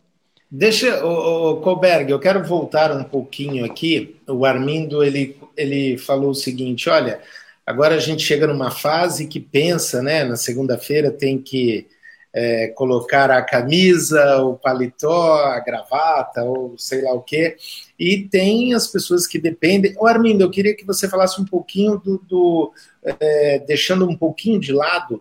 Deixa, 0.50 1.06
o, 1.06 1.52
o 1.52 1.58
Colberg, 1.58 2.10
eu 2.10 2.18
quero 2.18 2.44
voltar 2.44 2.92
um 2.92 3.04
pouquinho 3.04 3.64
aqui. 3.64 4.16
O 4.28 4.44
Armindo, 4.44 5.04
ele, 5.04 5.38
ele 5.58 5.98
falou 5.98 6.30
o 6.30 6.36
seguinte, 6.36 6.90
olha, 6.90 7.20
agora 7.66 7.96
a 7.96 8.00
gente 8.00 8.24
chega 8.24 8.48
numa 8.48 8.72
fase 8.72 9.28
que 9.28 9.40
pensa, 9.40 10.02
né, 10.02 10.24
na 10.24 10.36
segunda-feira 10.36 11.12
tem 11.12 11.38
que 11.38 11.88
é, 12.34 12.68
colocar 12.68 13.32
a 13.32 13.42
camisa, 13.42 14.38
o 14.42 14.56
paletó, 14.56 15.38
a 15.46 15.60
gravata, 15.60 16.44
ou 16.44 16.78
sei 16.78 17.02
lá 17.02 17.14
o 17.14 17.22
quê, 17.22 17.58
e 17.98 18.20
tem 18.30 18.74
as 18.74 18.88
pessoas 18.88 19.26
que 19.26 19.40
dependem. 19.40 19.96
Ô 19.98 20.06
Armindo, 20.06 20.44
eu 20.44 20.52
queria 20.52 20.76
que 20.76 20.86
você 20.86 21.10
falasse 21.10 21.42
um 21.42 21.46
pouquinho 21.46 21.98
do, 21.98 22.20
do 22.20 22.72
é, 23.04 23.60
deixando 23.60 24.08
um 24.08 24.16
pouquinho 24.16 24.60
de 24.60 24.72
lado 24.72 25.20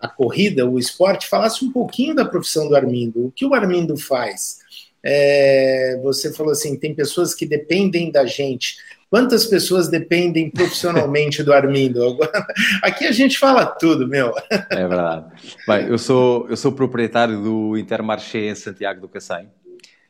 a 0.00 0.08
corrida, 0.08 0.68
o 0.68 0.78
esporte, 0.78 1.28
falasse 1.28 1.64
um 1.64 1.72
pouquinho 1.72 2.14
da 2.14 2.24
profissão 2.24 2.68
do 2.68 2.76
Armindo. 2.76 3.26
O 3.26 3.32
que 3.32 3.44
o 3.44 3.54
Armindo 3.54 3.96
faz? 3.96 4.58
É, 5.02 5.98
você 6.02 6.32
falou 6.32 6.52
assim: 6.52 6.76
tem 6.76 6.94
pessoas 6.94 7.34
que 7.34 7.46
dependem 7.46 8.10
da 8.10 8.26
gente. 8.26 8.76
Quantas 9.10 9.46
pessoas 9.46 9.88
dependem 9.88 10.50
profissionalmente 10.50 11.42
do 11.42 11.52
Armindo? 11.52 12.18
Aqui 12.82 13.06
a 13.06 13.12
gente 13.12 13.38
fala 13.38 13.64
tudo, 13.64 14.06
meu. 14.06 14.34
É 14.50 14.86
verdade. 14.86 15.26
Bem, 15.66 15.86
eu 15.86 15.96
sou, 15.96 16.46
eu 16.50 16.56
sou 16.56 16.72
proprietário 16.72 17.42
do 17.42 17.78
Intermarché 17.78 18.50
em 18.50 18.54
Santiago 18.54 19.00
do 19.00 19.08
Cacém. 19.08 19.48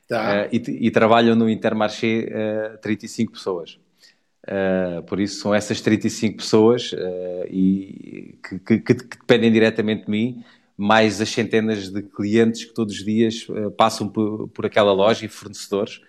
Tá. 0.08 0.46
Uh, 0.46 0.48
e, 0.50 0.86
e, 0.86 0.90
trabalham 0.90 1.36
no 1.36 1.48
Intermarché 1.48 2.74
uh, 2.74 2.78
35 2.78 3.32
pessoas. 3.32 3.78
Uh, 4.44 5.02
por 5.02 5.20
isso 5.20 5.42
são 5.42 5.54
essas 5.54 5.80
35 5.80 6.38
pessoas 6.38 6.92
e, 7.50 8.38
que, 8.42 8.58
que, 8.58 8.94
que, 8.94 8.94
dependem 8.94 9.52
diretamente 9.52 10.06
de 10.06 10.10
mim 10.10 10.42
mais 10.74 11.20
as 11.20 11.28
centenas 11.28 11.90
de 11.90 12.02
clientes 12.02 12.64
que 12.64 12.72
todos 12.72 12.94
os 12.94 13.04
dias 13.04 13.46
passam 13.76 14.08
por, 14.08 14.48
por, 14.48 14.64
aquela 14.64 14.92
loja 14.92 15.26
e 15.26 15.28
fornecedores. 15.28 16.00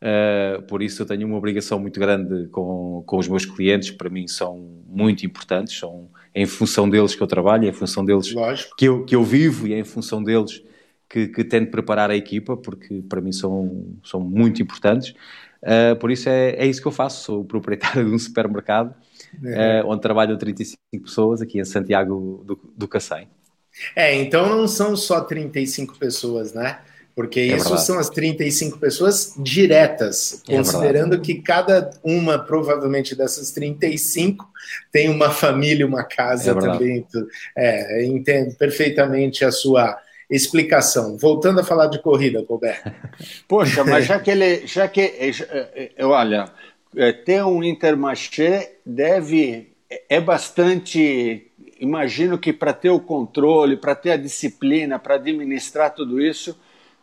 Uh, 0.00 0.62
por 0.62 0.82
isso 0.82 1.02
eu 1.02 1.06
tenho 1.06 1.26
uma 1.26 1.36
obrigação 1.36 1.78
muito 1.78 2.00
grande 2.00 2.48
com, 2.48 3.02
com 3.06 3.18
os 3.18 3.28
meus 3.28 3.44
clientes, 3.44 3.90
para 3.90 4.08
mim 4.08 4.26
são 4.26 4.56
muito 4.86 5.26
importantes, 5.26 5.78
são 5.78 6.08
em 6.34 6.46
função 6.46 6.88
deles 6.88 7.14
que 7.14 7.22
eu 7.22 7.26
trabalho, 7.26 7.66
é 7.66 7.68
em 7.68 7.72
função 7.72 8.04
deles 8.04 8.34
que 8.78 8.86
eu, 8.86 9.04
que 9.04 9.14
eu 9.14 9.22
vivo 9.22 9.66
e 9.66 9.74
é 9.74 9.78
em 9.78 9.84
função 9.84 10.22
deles 10.22 10.62
que, 11.08 11.28
que 11.28 11.44
tento 11.44 11.70
preparar 11.70 12.10
a 12.10 12.16
equipa, 12.16 12.56
porque 12.56 13.02
para 13.08 13.20
mim 13.20 13.32
são, 13.32 13.94
são 14.02 14.20
muito 14.20 14.62
importantes. 14.62 15.10
Uh, 15.62 15.94
por 16.00 16.10
isso 16.10 16.30
é, 16.30 16.52
é 16.52 16.66
isso 16.66 16.80
que 16.80 16.88
eu 16.88 16.92
faço, 16.92 17.24
sou 17.24 17.44
proprietário 17.44 18.04
de 18.08 18.14
um 18.14 18.18
supermercado 18.18 18.94
é. 19.44 19.82
onde 19.84 20.00
trabalham 20.00 20.36
35 20.36 20.80
pessoas 21.02 21.42
aqui 21.42 21.60
em 21.60 21.64
Santiago 21.64 22.42
do, 22.46 22.58
do 22.76 22.88
Cacém. 22.88 23.28
É, 23.94 24.14
então 24.14 24.48
não 24.48 24.66
são 24.66 24.96
só 24.96 25.20
35 25.20 25.98
pessoas, 25.98 26.52
né? 26.52 26.80
Porque 27.20 27.38
é 27.38 27.46
isso 27.48 27.64
verdade. 27.64 27.84
são 27.84 27.98
as 27.98 28.08
35 28.08 28.78
pessoas 28.78 29.34
diretas, 29.36 30.42
é 30.48 30.56
considerando 30.56 31.10
verdade. 31.10 31.20
que 31.20 31.34
cada 31.42 31.90
uma, 32.02 32.38
provavelmente, 32.38 33.14
dessas 33.14 33.50
35 33.50 34.48
tem 34.90 35.10
uma 35.10 35.28
família, 35.28 35.86
uma 35.86 36.02
casa 36.02 36.52
é 36.52 36.54
também. 36.54 37.06
É, 37.54 38.06
entendo 38.06 38.56
perfeitamente 38.56 39.44
a 39.44 39.52
sua 39.52 39.98
explicação. 40.30 41.18
Voltando 41.18 41.60
a 41.60 41.62
falar 41.62 41.88
de 41.88 42.00
corrida, 42.00 42.42
Colbert. 42.42 42.80
Poxa, 43.46 43.84
mas 43.84 44.06
já 44.06 44.18
que 44.18 44.30
ele. 44.30 44.66
Já 44.66 44.88
que, 44.88 45.02
é, 45.02 45.92
é, 45.98 46.02
olha, 46.02 46.50
ter 47.26 47.44
um 47.44 47.62
Intermarché 47.62 48.76
deve. 48.86 49.74
É 50.08 50.20
bastante 50.22 51.50
imagino 51.78 52.38
que 52.38 52.50
para 52.50 52.72
ter 52.72 52.88
o 52.88 53.00
controle, 53.00 53.76
para 53.76 53.94
ter 53.94 54.12
a 54.12 54.16
disciplina, 54.16 54.98
para 54.98 55.16
administrar 55.16 55.94
tudo 55.94 56.18
isso, 56.20 56.58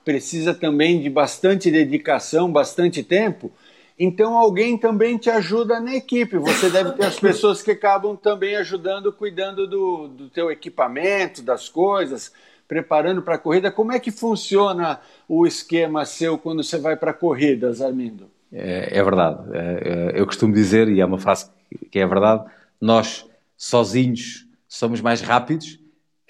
precisa 0.08 0.54
também 0.54 1.02
de 1.02 1.10
bastante 1.10 1.70
dedicação, 1.70 2.50
bastante 2.50 3.04
tempo. 3.04 3.52
Então 4.00 4.38
alguém 4.38 4.78
também 4.78 5.18
te 5.18 5.30
ajuda 5.30 5.82
na 5.82 5.98
equipe. 5.98 6.38
Você 6.38 6.70
deve 6.70 6.94
ter 6.94 7.04
as 7.04 7.20
pessoas 7.20 7.62
que 7.62 7.72
acabam 7.72 8.16
também 8.16 8.56
ajudando, 8.56 9.12
cuidando 9.12 9.68
do, 9.68 10.08
do 10.08 10.30
teu 10.30 10.50
equipamento, 10.50 11.42
das 11.42 11.68
coisas, 11.68 12.32
preparando 12.70 13.22
para 13.22 13.36
a 13.36 13.38
corrida. 13.38 13.70
Como 13.70 13.92
é 13.92 14.00
que 14.00 14.10
funciona 14.10 15.02
o 15.28 15.46
esquema 15.46 16.06
seu 16.06 16.38
quando 16.38 16.64
você 16.64 16.78
vai 16.78 16.96
para 16.96 17.12
corridas, 17.12 17.82
Armindo? 17.82 18.30
É, 18.54 18.98
é 18.98 19.04
verdade. 19.04 19.42
É, 19.52 20.14
é, 20.16 20.22
eu 20.22 20.26
costumo 20.26 20.54
dizer, 20.54 20.88
e 20.88 21.02
é 21.02 21.06
uma 21.06 21.20
frase 21.20 21.50
que 21.92 22.00
é 22.00 22.08
verdade, 22.08 22.46
nós 22.80 23.26
sozinhos 23.58 24.48
somos 24.70 25.02
mais 25.02 25.20
rápidos, 25.20 25.74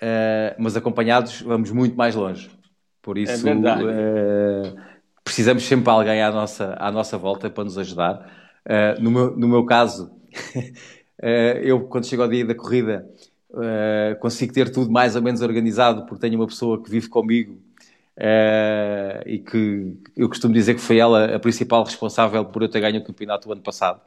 uh, 0.02 0.56
mas 0.58 0.76
acompanhados 0.76 1.42
vamos 1.42 1.70
muito 1.70 1.96
mais 1.96 2.16
longe. 2.16 2.57
Por 3.08 3.18
isso, 3.18 3.48
é 3.48 3.54
uh, 3.54 4.76
precisamos 5.24 5.64
sempre 5.64 5.86
de 5.86 5.90
alguém 5.92 6.22
à 6.22 6.30
nossa, 6.30 6.76
à 6.78 6.92
nossa 6.92 7.18
volta 7.18 7.50
para 7.50 7.64
nos 7.64 7.78
ajudar. 7.78 8.30
Uh, 8.66 9.02
no, 9.02 9.10
meu, 9.10 9.38
no 9.38 9.48
meu 9.48 9.66
caso, 9.66 10.12
eu, 11.64 11.88
quando 11.88 12.06
chego 12.06 12.24
ao 12.24 12.28
dia 12.28 12.44
da 12.44 12.54
corrida, 12.54 13.10
consigo 14.20 14.52
ter 14.52 14.70
tudo 14.70 14.92
mais 14.92 15.16
ou 15.16 15.22
menos 15.22 15.42
organizado, 15.42 16.06
porque 16.06 16.20
tenho 16.20 16.38
uma 16.38 16.48
pessoa 16.48 16.84
que 16.84 16.92
vive 16.92 17.08
comigo 17.08 17.58
e 19.26 19.40
que 19.40 19.96
eu 20.18 20.28
costumo 20.28 20.54
dizer 20.54 20.76
que 20.76 20.82
foi 20.82 20.98
ela 20.98 21.34
a 21.34 21.40
principal 21.40 21.86
responsável 21.86 22.44
por 22.44 22.62
eu 22.62 22.68
ter 22.68 22.82
ganho 22.82 23.00
o 23.00 23.06
campeonato 23.06 23.48
o 23.48 23.54
ano 23.54 23.62
passado 23.62 24.02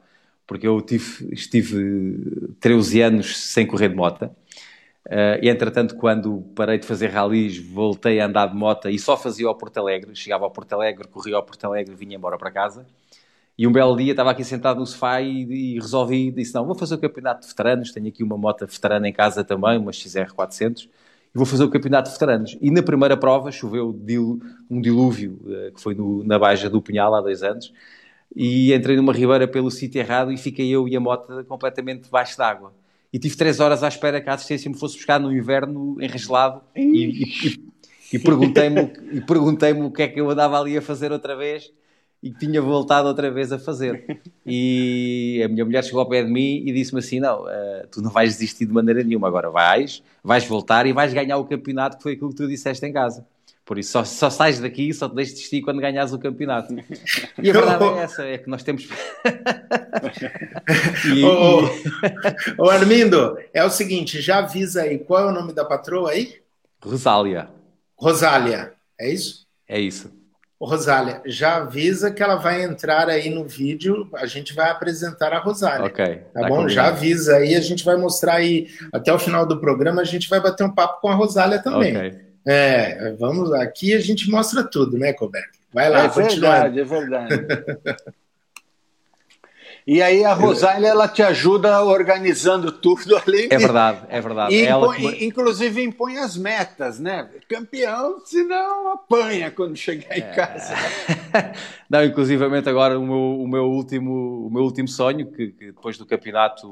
porque 0.45 0.67
eu 0.67 0.81
tive, 0.81 1.33
estive 1.33 2.53
13 2.59 3.01
anos 3.01 3.37
sem 3.37 3.65
correr 3.65 3.87
de 3.87 3.95
moto. 3.95 4.29
Uh, 5.07 5.41
entretanto, 5.41 5.95
quando 5.95 6.43
parei 6.55 6.77
de 6.77 6.85
fazer 6.85 7.07
ralis, 7.07 7.57
voltei 7.57 8.19
a 8.19 8.27
andar 8.27 8.47
de 8.47 8.55
moto 8.55 8.87
e 8.87 8.99
só 8.99 9.17
fazia 9.17 9.47
ao 9.47 9.55
Porto 9.55 9.77
Alegre. 9.77 10.15
Chegava 10.15 10.45
ao 10.45 10.51
Porto 10.51 10.73
Alegre, 10.73 11.07
corria 11.07 11.35
ao 11.35 11.43
Porto 11.43 11.65
Alegre, 11.65 11.95
vinha 11.95 12.15
embora 12.15 12.37
para 12.37 12.51
casa. 12.51 12.85
E 13.57 13.67
um 13.67 13.71
belo 13.71 13.95
dia 13.95 14.11
estava 14.11 14.31
aqui 14.31 14.43
sentado 14.43 14.79
no 14.79 14.85
sofá 14.85 15.21
e, 15.21 15.43
e 15.43 15.79
resolvi, 15.79 16.31
disse, 16.31 16.53
não, 16.55 16.65
vou 16.65 16.75
fazer 16.75 16.95
o 16.95 16.97
campeonato 16.97 17.41
de 17.41 17.47
veteranos, 17.47 17.91
tenho 17.91 18.07
aqui 18.07 18.23
uma 18.23 18.37
moto 18.37 18.65
veterana 18.65 19.07
em 19.07 19.13
casa 19.13 19.43
também, 19.43 19.77
uma 19.77 19.91
XR400, 19.91 20.87
e 21.33 21.37
vou 21.37 21.45
fazer 21.45 21.63
o 21.63 21.69
campeonato 21.69 22.09
de 22.09 22.13
veteranos. 22.13 22.57
E 22.61 22.71
na 22.71 22.81
primeira 22.81 23.17
prova 23.17 23.51
choveu 23.51 23.89
um 24.69 24.81
dilúvio, 24.81 25.39
uh, 25.43 25.73
que 25.73 25.81
foi 25.81 25.93
no, 25.93 26.23
na 26.23 26.39
Baixa 26.39 26.69
do 26.69 26.81
Punhal 26.81 27.13
há 27.13 27.21
dois 27.21 27.43
anos, 27.43 27.73
e 28.35 28.73
entrei 28.73 28.95
numa 28.95 29.13
ribeira 29.13 29.47
pelo 29.47 29.69
sítio 29.69 29.99
errado 29.99 30.31
e 30.31 30.37
fiquei 30.37 30.69
eu 30.69 30.87
e 30.87 30.95
a 30.95 30.99
moto 30.99 31.43
completamente 31.45 32.03
debaixo 32.05 32.37
d'água. 32.37 32.73
E 33.13 33.19
tive 33.19 33.35
três 33.35 33.59
horas 33.59 33.83
à 33.83 33.87
espera 33.87 34.21
que 34.21 34.29
a 34.29 34.33
assistência 34.33 34.69
me 34.69 34.77
fosse 34.77 34.95
buscar 34.95 35.19
no 35.19 35.35
inverno 35.35 35.97
enregelado 36.01 36.61
e, 36.75 37.25
e, 37.25 37.63
e 38.13 38.19
perguntei-me 38.19 38.87
perguntei 39.27 39.73
o 39.73 39.91
que 39.91 40.03
é 40.03 40.07
que 40.07 40.21
eu 40.21 40.29
andava 40.29 40.59
ali 40.59 40.77
a 40.77 40.81
fazer 40.81 41.11
outra 41.11 41.35
vez 41.35 41.71
e 42.23 42.31
que 42.31 42.39
tinha 42.39 42.61
voltado 42.61 43.07
outra 43.07 43.31
vez 43.31 43.51
a 43.51 43.59
fazer. 43.59 44.21
E 44.45 45.41
a 45.43 45.47
minha 45.47 45.63
mulher 45.63 45.83
chegou 45.83 45.99
ao 45.99 46.09
pé 46.09 46.23
de 46.23 46.31
mim 46.31 46.63
e 46.65 46.71
disse-me 46.71 46.99
assim: 46.99 47.19
Não, 47.19 47.43
uh, 47.43 47.87
tu 47.91 48.01
não 48.01 48.09
vais 48.09 48.33
desistir 48.33 48.65
de 48.65 48.73
maneira 48.73 49.03
nenhuma, 49.03 49.27
agora 49.27 49.49
vais, 49.49 50.03
vais 50.23 50.45
voltar 50.45 50.85
e 50.85 50.93
vais 50.93 51.13
ganhar 51.13 51.37
o 51.37 51.45
campeonato, 51.45 51.97
que 51.97 52.03
foi 52.03 52.13
aquilo 52.13 52.29
que 52.29 52.35
tu 52.35 52.47
disseste 52.47 52.85
em 52.85 52.91
casa. 52.91 53.25
Por 53.65 53.77
isso, 53.77 53.91
só, 53.91 54.03
só 54.03 54.29
sais 54.29 54.59
daqui, 54.59 54.93
só 54.93 55.07
te 55.07 55.15
deixes 55.15 55.35
desistir 55.35 55.61
quando 55.61 55.79
ganhas 55.79 56.11
o 56.11 56.19
campeonato. 56.19 56.73
E 57.41 57.49
a 57.49 57.53
verdade 57.53 57.83
é 57.83 57.97
essa, 57.99 58.23
é 58.23 58.37
que 58.37 58.49
nós 58.49 58.63
temos. 58.63 58.87
e, 61.15 61.23
ô, 61.23 61.61
ô, 62.57 62.69
Armindo, 62.69 63.37
é 63.53 63.63
o 63.63 63.69
seguinte, 63.69 64.19
já 64.19 64.39
avisa 64.39 64.81
aí, 64.81 64.99
qual 64.99 65.21
é 65.21 65.25
o 65.27 65.33
nome 65.33 65.53
da 65.53 65.63
patroa 65.63 66.11
aí? 66.11 66.41
Rosália. 66.83 67.49
Rosália, 67.95 68.73
é 68.99 69.13
isso? 69.13 69.45
É 69.69 69.79
isso. 69.79 70.11
Rosália, 70.59 71.21
já 71.25 71.57
avisa 71.57 72.11
que 72.11 72.21
ela 72.21 72.35
vai 72.35 72.63
entrar 72.63 73.09
aí 73.09 73.29
no 73.29 73.47
vídeo, 73.47 74.09
a 74.13 74.25
gente 74.25 74.53
vai 74.53 74.69
apresentar 74.69 75.33
a 75.33 75.39
Rosália. 75.39 75.85
Ok. 75.85 76.05
Tá, 76.33 76.41
tá 76.41 76.47
bom? 76.47 76.57
Combinado. 76.57 76.69
Já 76.69 76.87
avisa 76.87 77.37
aí, 77.37 77.55
a 77.55 77.61
gente 77.61 77.85
vai 77.85 77.95
mostrar 77.95 78.35
aí, 78.35 78.67
até 78.91 79.13
o 79.13 79.17
final 79.17 79.45
do 79.45 79.59
programa, 79.59 80.01
a 80.01 80.05
gente 80.05 80.29
vai 80.29 80.39
bater 80.39 80.63
um 80.63 80.73
papo 80.73 81.01
com 81.01 81.09
a 81.09 81.15
Rosália 81.15 81.61
também. 81.61 81.95
Ok. 81.95 82.30
É, 82.45 83.13
vamos 83.19 83.49
lá. 83.49 83.63
Aqui 83.63 83.93
a 83.93 83.99
gente 83.99 84.29
mostra 84.29 84.63
tudo, 84.63 84.97
né, 84.97 85.13
Colbert? 85.13 85.49
Vai 85.73 85.89
lá, 85.89 86.05
é 86.05 86.09
continua. 86.09 86.69
verdade, 86.69 86.79
é 86.79 86.83
verdade. 86.83 87.45
E 89.85 89.99
aí 89.99 90.23
a 90.23 90.33
Rosália 90.33 90.89
ela 90.89 91.07
te 91.07 91.23
ajuda 91.23 91.81
organizando 91.83 92.71
tudo 92.71 93.17
ali. 93.17 93.47
É 93.49 93.57
verdade, 93.57 94.05
é 94.09 94.21
verdade. 94.21 94.53
E 94.53 94.69
impõe, 94.69 95.15
que... 95.15 95.25
Inclusive 95.25 95.83
impõe 95.83 96.17
as 96.17 96.37
metas, 96.37 96.99
né? 96.99 97.27
Campeão, 97.49 98.19
senão 98.23 98.93
apanha 98.93 99.49
quando 99.49 99.75
chegar 99.75 100.15
em 100.15 100.21
é... 100.21 100.33
casa. 100.33 100.75
Não, 101.89 102.03
inclusivamente 102.05 102.69
agora 102.69 102.97
o 102.99 103.05
meu, 103.05 103.41
o 103.41 103.47
meu, 103.47 103.63
último, 103.65 104.45
o 104.45 104.51
meu 104.51 104.63
último 104.63 104.87
sonho, 104.87 105.25
que, 105.31 105.47
que 105.47 105.65
depois 105.67 105.97
do 105.97 106.05
campeonato 106.05 106.67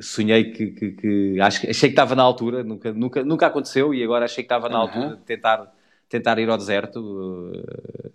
sonhei 0.00 0.52
que, 0.52 0.68
que, 0.68 0.90
que, 0.92 1.40
acho, 1.40 1.68
achei 1.68 1.88
que 1.88 1.92
estava 1.92 2.14
na 2.14 2.22
altura, 2.22 2.62
nunca, 2.62 2.92
nunca, 2.92 3.24
nunca 3.24 3.46
aconteceu 3.46 3.94
e 3.94 4.02
agora 4.02 4.24
achei 4.24 4.44
que 4.44 4.46
estava 4.52 4.68
na 4.68 4.76
uhum. 4.76 4.82
altura 4.82 5.16
de 5.16 5.22
tentar, 5.22 5.74
tentar 6.08 6.38
ir 6.38 6.48
ao 6.48 6.56
deserto. 6.56 7.52
Eh, 7.54 8.10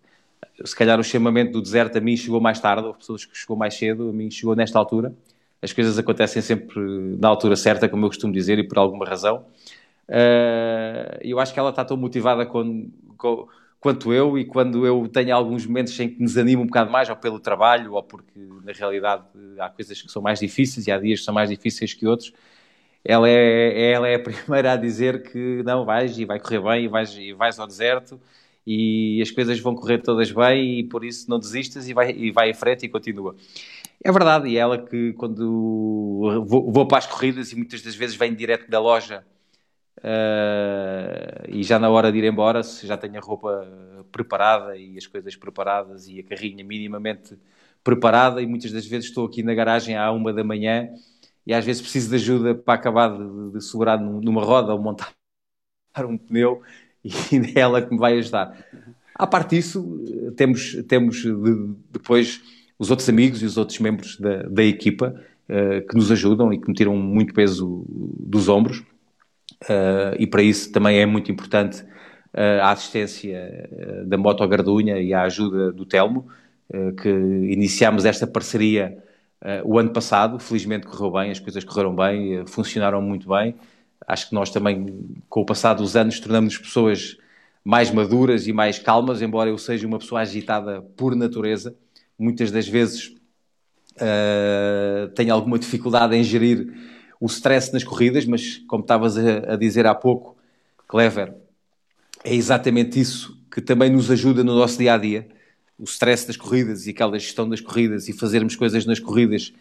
se 0.66 0.76
calhar 0.76 1.00
o 1.00 1.04
chamamento 1.04 1.54
do 1.54 1.62
deserto 1.62 1.98
a 1.98 2.02
mim 2.02 2.16
chegou 2.16 2.40
mais 2.40 2.60
tarde, 2.60 2.86
houve 2.86 3.00
pessoas 3.00 3.26
que 3.26 3.38
chegou 3.38 3.58
mais 3.58 3.74
cedo, 3.74 4.10
a 4.10 4.14
mim 4.14 4.30
chegou 4.30 4.56
nesta 4.56 4.78
altura. 4.78 5.14
As 5.62 5.72
coisas 5.72 5.98
acontecem 5.98 6.42
sempre 6.42 6.80
na 7.20 7.28
altura 7.28 7.56
certa, 7.56 7.88
como 7.88 8.06
eu 8.06 8.10
costumo 8.10 8.34
dizer, 8.34 8.60
e 8.60 8.68
por 8.68 8.78
alguma 8.78 9.06
razão. 9.06 9.46
Eh, 10.08 11.20
eu 11.22 11.40
acho 11.40 11.54
que 11.54 11.60
ela 11.60 11.70
está 11.70 11.86
tão 11.86 11.98
motivada 11.98 12.46
com, 12.46 12.90
com 13.18 13.48
quanto 13.84 14.14
eu, 14.14 14.38
e 14.38 14.46
quando 14.46 14.88
eu 14.88 15.10
tenho 15.10 15.36
alguns 15.36 15.66
momentos 15.66 16.00
em 16.00 16.08
que 16.08 16.18
me 16.18 16.26
desanimo 16.26 16.64
um 16.64 16.66
bocado 16.66 16.90
mais, 16.90 17.10
ou 17.10 17.18
pelo 17.18 17.38
trabalho, 17.38 17.92
ou 17.96 18.02
porque 18.02 18.40
na 18.64 18.72
realidade 18.72 19.26
há 19.60 19.68
coisas 19.68 20.02
que 20.02 20.10
são 20.10 20.22
mais 20.22 20.40
difíceis 20.40 20.88
e 20.88 20.92
há 20.92 20.98
dias 20.98 21.20
que 21.20 21.26
são 21.26 21.34
mais 21.34 21.50
difíceis 21.50 21.94
que 21.94 22.08
outros, 22.08 22.32
ela 23.04 23.28
é, 23.28 23.92
ela 23.92 24.08
é 24.08 24.16
a 24.16 24.20
primeira 24.24 24.72
a 24.72 24.78
dizer 24.78 25.24
que 25.24 25.62
não, 25.64 25.84
vais 25.84 26.18
e 26.18 26.24
vai 26.24 26.40
correr 26.40 26.62
bem 26.62 26.86
e 26.86 26.88
vais, 26.88 27.14
e 27.18 27.34
vais 27.34 27.60
ao 27.60 27.68
deserto 27.68 28.18
e 28.66 29.22
as 29.22 29.30
coisas 29.30 29.60
vão 29.60 29.76
correr 29.76 29.98
todas 29.98 30.32
bem 30.32 30.80
e 30.80 30.84
por 30.86 31.04
isso 31.04 31.30
não 31.30 31.38
desistas 31.38 31.90
e 31.90 31.94
vai, 31.94 32.12
e 32.12 32.32
vai 32.32 32.52
em 32.52 32.54
frente 32.54 32.86
e 32.86 32.90
continua. 32.90 33.36
É 34.02 34.10
verdade, 34.14 34.48
e 34.48 34.58
ela 34.58 34.78
que 34.78 35.12
quando 35.14 36.46
vou, 36.46 36.72
vou 36.72 36.88
para 36.88 37.00
as 37.00 37.06
corridas 37.06 37.52
e 37.52 37.58
muitas 37.58 37.82
das 37.82 37.96
vezes 37.96 38.16
vem 38.16 38.34
direto 38.34 38.70
da 38.70 38.80
loja 38.80 39.26
Uh, 40.00 41.48
e 41.48 41.64
já 41.64 41.78
na 41.80 41.90
hora 41.90 42.12
de 42.12 42.18
ir 42.18 42.24
embora, 42.24 42.64
se 42.64 42.86
já 42.88 42.98
tenho 42.98 43.18
a 43.18 43.22
roupa 43.22 43.68
preparada 44.12 44.76
e 44.78 44.98
as 44.98 45.08
coisas 45.08 45.36
preparadas 45.36 46.08
e 46.08 46.20
a 46.20 46.24
carrinha 46.24 46.64
minimamente 46.64 47.38
preparada, 47.84 48.42
e 48.42 48.46
muitas 48.46 48.72
das 48.72 48.86
vezes 48.86 49.10
estou 49.10 49.26
aqui 49.26 49.44
na 49.44 49.54
garagem 49.54 49.96
à 49.96 50.12
uma 50.12 50.34
da 50.34 50.44
manhã 50.44 50.90
e 51.46 51.54
às 51.54 51.66
vezes 51.66 51.82
preciso 51.82 52.10
de 52.10 52.16
ajuda 52.16 52.56
para 52.56 52.74
acabar 52.74 53.10
de, 53.10 53.52
de 53.52 53.62
segurar 53.64 53.98
numa 54.00 54.44
roda 54.44 54.74
ou 54.74 54.82
montar 54.82 55.14
um 56.08 56.18
pneu 56.18 56.62
e 57.04 57.10
é 57.56 57.60
ela 57.60 57.82
que 57.82 57.92
me 57.92 58.00
vai 58.00 58.18
ajudar. 58.18 58.58
À 59.14 59.28
parte 59.28 59.56
disso, 59.56 60.04
temos, 60.36 60.76
temos 60.88 61.18
de, 61.18 61.76
depois 61.92 62.42
os 62.80 62.90
outros 62.90 63.08
amigos 63.10 63.42
e 63.42 63.46
os 63.46 63.58
outros 63.58 63.78
membros 63.80 64.20
da, 64.20 64.44
da 64.44 64.64
equipa 64.64 65.14
uh, 65.50 65.88
que 65.88 65.96
nos 65.96 66.12
ajudam 66.12 66.52
e 66.52 66.60
que 66.60 66.68
me 66.68 66.74
tiram 66.74 66.96
muito 66.96 67.34
peso 67.34 67.86
dos 67.88 68.48
ombros. 68.50 68.84
Uh, 69.64 70.16
e 70.20 70.28
para 70.28 70.42
isso 70.42 70.72
também 70.72 71.00
é 71.00 71.06
muito 71.06 71.32
importante 71.32 71.84
uh, 72.34 72.62
a 72.62 72.72
assistência 72.72 73.70
uh, 73.72 74.06
da 74.06 74.18
Moto 74.18 74.46
Gardunha 74.48 75.00
e 75.00 75.14
a 75.14 75.24
ajuda 75.24 75.72
do 75.72 75.86
Telmo, 75.86 76.28
que 77.00 77.10
iniciámos 77.10 78.04
esta 78.04 78.26
parceria 78.26 78.98
o 79.64 79.78
ano 79.78 79.92
passado, 79.92 80.40
felizmente 80.40 80.88
correu 80.88 81.12
bem, 81.12 81.30
as 81.30 81.40
coisas 81.40 81.64
correram 81.64 81.96
bem, 81.96 82.48
funcionaram 82.48 83.00
muito 83.00 83.30
bem. 83.30 83.54
Acho 84.08 84.30
que 84.30 84.34
nós 84.34 84.50
também, 84.50 84.88
com 85.30 85.42
o 85.42 85.46
passar 85.46 85.76
dos 85.76 85.96
anos, 85.96 86.20
tornamos 86.20 86.58
pessoas 86.58 87.16
mais 87.64 87.92
maduras 87.92 88.48
e 88.48 88.54
mais 88.54 88.80
calmas, 88.80 89.22
embora 89.22 89.52
eu 89.52 89.58
seja 89.58 89.86
uma 89.86 90.00
pessoa 90.00 90.22
agitada 90.22 90.82
por 90.98 91.16
natureza. 91.16 91.76
Muitas 92.18 92.50
das 92.50 92.68
vezes 92.68 93.14
tenho 95.14 95.32
alguma 95.32 95.60
dificuldade 95.60 96.16
em 96.16 96.24
gerir 96.24 96.74
o 97.24 97.28
stress 97.28 97.72
nas 97.72 97.86
corridas, 97.86 98.26
mas 98.26 98.58
como 98.68 98.84
estavas 98.84 99.18
a, 99.18 99.54
a 99.54 99.56
dizer 99.56 99.88
há 99.88 99.96
pouco, 99.96 100.36
Clever, 100.86 101.34
é 102.22 102.36
exatamente 102.36 103.00
isso 103.00 103.42
que 103.50 103.62
também 103.62 103.90
nos 103.90 104.12
ajuda 104.12 104.44
no 104.44 104.54
nosso 104.54 104.78
dia 104.78 104.94
a 104.94 104.98
dia. 104.98 105.30
O 105.80 105.86
stress 105.86 106.28
das 106.28 106.36
corridas 106.36 106.86
e 106.86 106.90
aquela 106.90 107.18
gestão 107.18 107.48
das 107.48 107.62
corridas 107.62 108.10
e 108.10 108.14
fazermos 108.14 108.58
coisas 108.58 108.86
nas 108.86 109.00
corridas, 109.00 109.54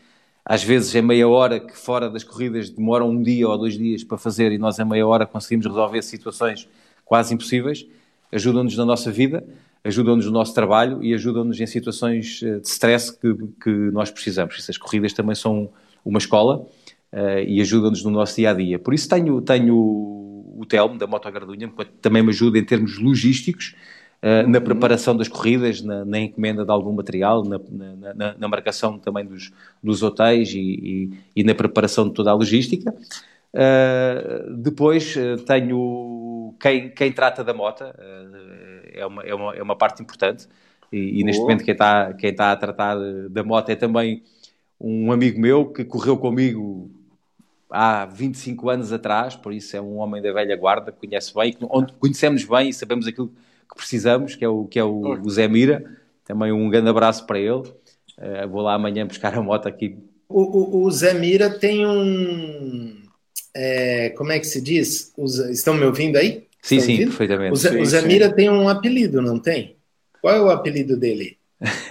às 0.45 0.64
vezes 0.64 0.92
é 0.97 1.00
meia 1.00 1.28
hora 1.28 1.61
que 1.61 1.78
fora 1.78 2.11
das 2.11 2.25
corridas 2.25 2.69
demoram 2.69 3.11
um 3.11 3.23
dia 3.23 3.49
ou 3.49 3.57
dois 3.57 3.78
dias 3.78 4.02
para 4.02 4.19
fazer 4.19 4.51
e 4.51 4.59
nós 4.59 4.81
em 4.81 4.85
meia 4.85 5.07
hora 5.07 5.25
conseguimos 5.25 5.64
resolver 5.64 6.03
situações 6.03 6.68
quase 7.05 7.33
impossíveis, 7.33 7.87
ajudam-nos 8.33 8.77
na 8.77 8.85
nossa 8.85 9.12
vida, 9.12 9.46
ajudam-nos 9.85 10.27
no 10.27 10.33
nosso 10.33 10.53
trabalho 10.53 11.01
e 11.01 11.14
ajudam-nos 11.14 11.61
em 11.61 11.66
situações 11.68 12.40
eh, 12.42 12.59
de 12.59 12.66
stress 12.66 13.16
que, 13.16 13.33
que 13.62 13.70
nós 13.92 14.11
precisamos. 14.11 14.57
Essas 14.59 14.77
corridas 14.77 15.12
também 15.12 15.37
são 15.37 15.70
uma 16.05 16.18
escola 16.18 16.66
uh, 17.12 17.40
e 17.46 17.61
ajuda-nos 17.61 18.03
no 18.03 18.11
nosso 18.11 18.37
dia 18.37 18.51
a 18.51 18.55
dia. 18.55 18.79
Por 18.79 18.94
isso 18.94 19.09
tenho, 19.09 19.40
tenho 19.40 19.77
o 19.77 20.64
Telmo 20.66 20.96
da 20.96 21.07
Moto 21.07 21.31
Gardunha, 21.31 21.68
que 21.68 21.85
também 22.01 22.22
me 22.22 22.31
ajuda 22.31 22.59
em 22.59 22.64
termos 22.64 22.98
logísticos. 22.98 23.75
Uh, 24.22 24.46
na 24.48 24.61
preparação 24.61 25.16
das 25.16 25.27
corridas, 25.27 25.83
na, 25.83 26.05
na, 26.05 26.20
encomenda 26.20 26.64
de 26.64 26.70
algum 26.70 26.92
material, 26.92 27.42
na, 27.42 27.61
na, 28.14 28.37
na 28.38 28.48
marcação 28.48 28.96
também 28.96 29.27
dos, 29.27 29.51
dos 29.83 30.01
hotéis 30.01 30.55
e, 30.55 30.61
e, 30.61 31.11
e, 31.35 31.42
na 31.42 31.57
preparação 31.57 32.07
de 32.07 32.14
toda 32.14 32.31
a 32.31 32.35
logística. 32.35 32.94
Uh, 33.53 34.55
depois 34.59 35.16
uh, 35.16 35.42
tenho 35.44 36.55
quem, 36.61 36.90
quem 36.90 37.11
trata 37.11 37.42
da 37.42 37.53
moto, 37.53 37.83
é, 37.83 39.05
uma, 39.05 39.22
é, 39.25 39.35
uma, 39.35 39.57
é 39.57 39.62
uma 39.62 39.75
parte 39.75 40.01
importante, 40.01 40.46
e, 40.92 41.20
e 41.20 41.25
neste 41.25 41.42
momento 41.42 41.64
quem 41.64 41.72
está, 41.72 42.14
quem 42.14 42.31
está 42.31 42.53
a 42.53 42.57
tratar 42.57 42.96
da 43.29 43.42
moto 43.42 43.70
é 43.70 43.75
também 43.75 44.22
um 44.81 45.11
amigo 45.11 45.40
meu 45.40 45.66
que 45.66 45.85
correu 45.85 46.16
comigo 46.16 47.01
há 47.72 48.04
25 48.04 48.68
anos 48.68 48.92
atrás, 48.92 49.35
por 49.35 49.52
isso 49.52 49.74
é 49.76 49.80
um 49.80 49.96
homem 49.96 50.20
da 50.20 50.32
velha 50.32 50.54
guarda, 50.56 50.92
que 50.92 51.06
conhece 51.06 51.35
bem, 51.35 51.56
onde 51.62 51.92
conhecemos 51.94 52.44
bem 52.44 52.68
e 52.68 52.74
sabemos 52.74 53.06
aquilo 53.06 53.28
que 53.28 53.76
precisamos, 53.76 54.37
que 54.37 54.44
é 54.44 54.48
o, 54.48 54.66
que 54.66 54.78
é 54.78 54.85
o, 54.85 55.18
o 55.20 55.30
Zé 55.30 55.48
Mira. 55.48 55.82
Também 56.24 56.52
um 56.52 56.68
grande 56.68 56.90
abraço 56.90 57.26
para 57.26 57.38
ele. 57.38 57.62
Uh, 58.18 58.48
vou 58.48 58.61
lá 58.61 58.74
amanhã 58.74 59.06
buscar 59.06 59.35
a 59.37 59.42
moto 59.42 59.66
aqui. 59.66 59.96
O, 60.28 60.42
o, 60.42 60.85
o 60.85 60.90
Zé 60.90 61.14
Mira 61.14 61.50
tem 61.50 61.87
um. 61.87 63.02
É, 63.54 64.11
como 64.11 64.32
é 64.32 64.38
que 64.38 64.46
se 64.46 64.61
diz? 64.61 65.12
Os, 65.16 65.38
estão 65.38 65.74
me 65.74 65.85
ouvindo 65.85 66.16
aí? 66.16 66.46
Sim, 66.61 66.80
sim, 66.80 66.92
ouvindo? 66.92 67.08
perfeitamente. 67.08 67.52
O 67.52 67.56
Zé, 67.56 67.70
sim, 67.70 67.80
o 67.80 67.87
Zé 67.87 68.02
Mira 68.02 68.32
tem 68.32 68.50
um 68.50 68.68
apelido, 68.68 69.20
não 69.20 69.38
tem? 69.38 69.76
Qual 70.20 70.35
é 70.35 70.40
o 70.40 70.50
apelido 70.50 70.96
dele? 70.96 71.38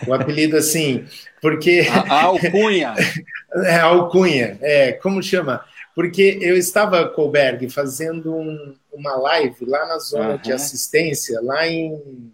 O 0.08 0.14
apelido 0.14 0.56
assim, 0.58 1.06
porque. 1.42 1.88
A, 1.90 2.14
a 2.14 2.24
alcunha. 2.24 2.94
é, 3.66 3.80
alcunha, 3.80 4.58
é, 4.62 4.92
como 4.94 5.22
chama? 5.22 5.64
Porque 5.96 6.40
eu 6.42 6.56
estava, 6.58 7.08
Colberg, 7.10 7.70
fazendo 7.70 8.34
um, 8.34 8.76
uma 8.94 9.16
live 9.16 9.66
lá 9.66 9.88
na 9.88 10.00
zona 10.00 10.32
uhum. 10.32 10.42
de 10.42 10.52
assistência, 10.52 11.40
lá 11.42 11.68
em. 11.68 12.32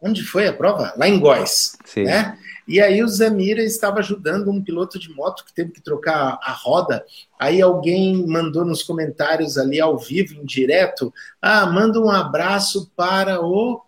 Onde 0.00 0.22
foi 0.22 0.46
a 0.46 0.52
prova? 0.52 0.92
Lá 0.96 1.08
em 1.08 1.18
Góis. 1.18 1.76
Sim. 1.84 2.04
Né? 2.04 2.38
E 2.66 2.80
aí 2.80 3.02
o 3.02 3.08
Zamira 3.08 3.62
estava 3.62 4.00
ajudando 4.00 4.50
um 4.50 4.62
piloto 4.62 4.98
de 4.98 5.10
moto 5.10 5.44
que 5.44 5.54
teve 5.54 5.70
que 5.70 5.82
trocar 5.82 6.38
a 6.42 6.52
roda. 6.52 7.04
Aí 7.38 7.60
alguém 7.60 8.26
mandou 8.26 8.64
nos 8.64 8.82
comentários 8.82 9.56
ali 9.58 9.80
ao 9.80 9.98
vivo, 9.98 10.34
em 10.34 10.44
direto, 10.44 11.12
ah, 11.40 11.66
manda 11.66 12.00
um 12.00 12.10
abraço 12.10 12.90
para 12.96 13.40
o 13.40 13.82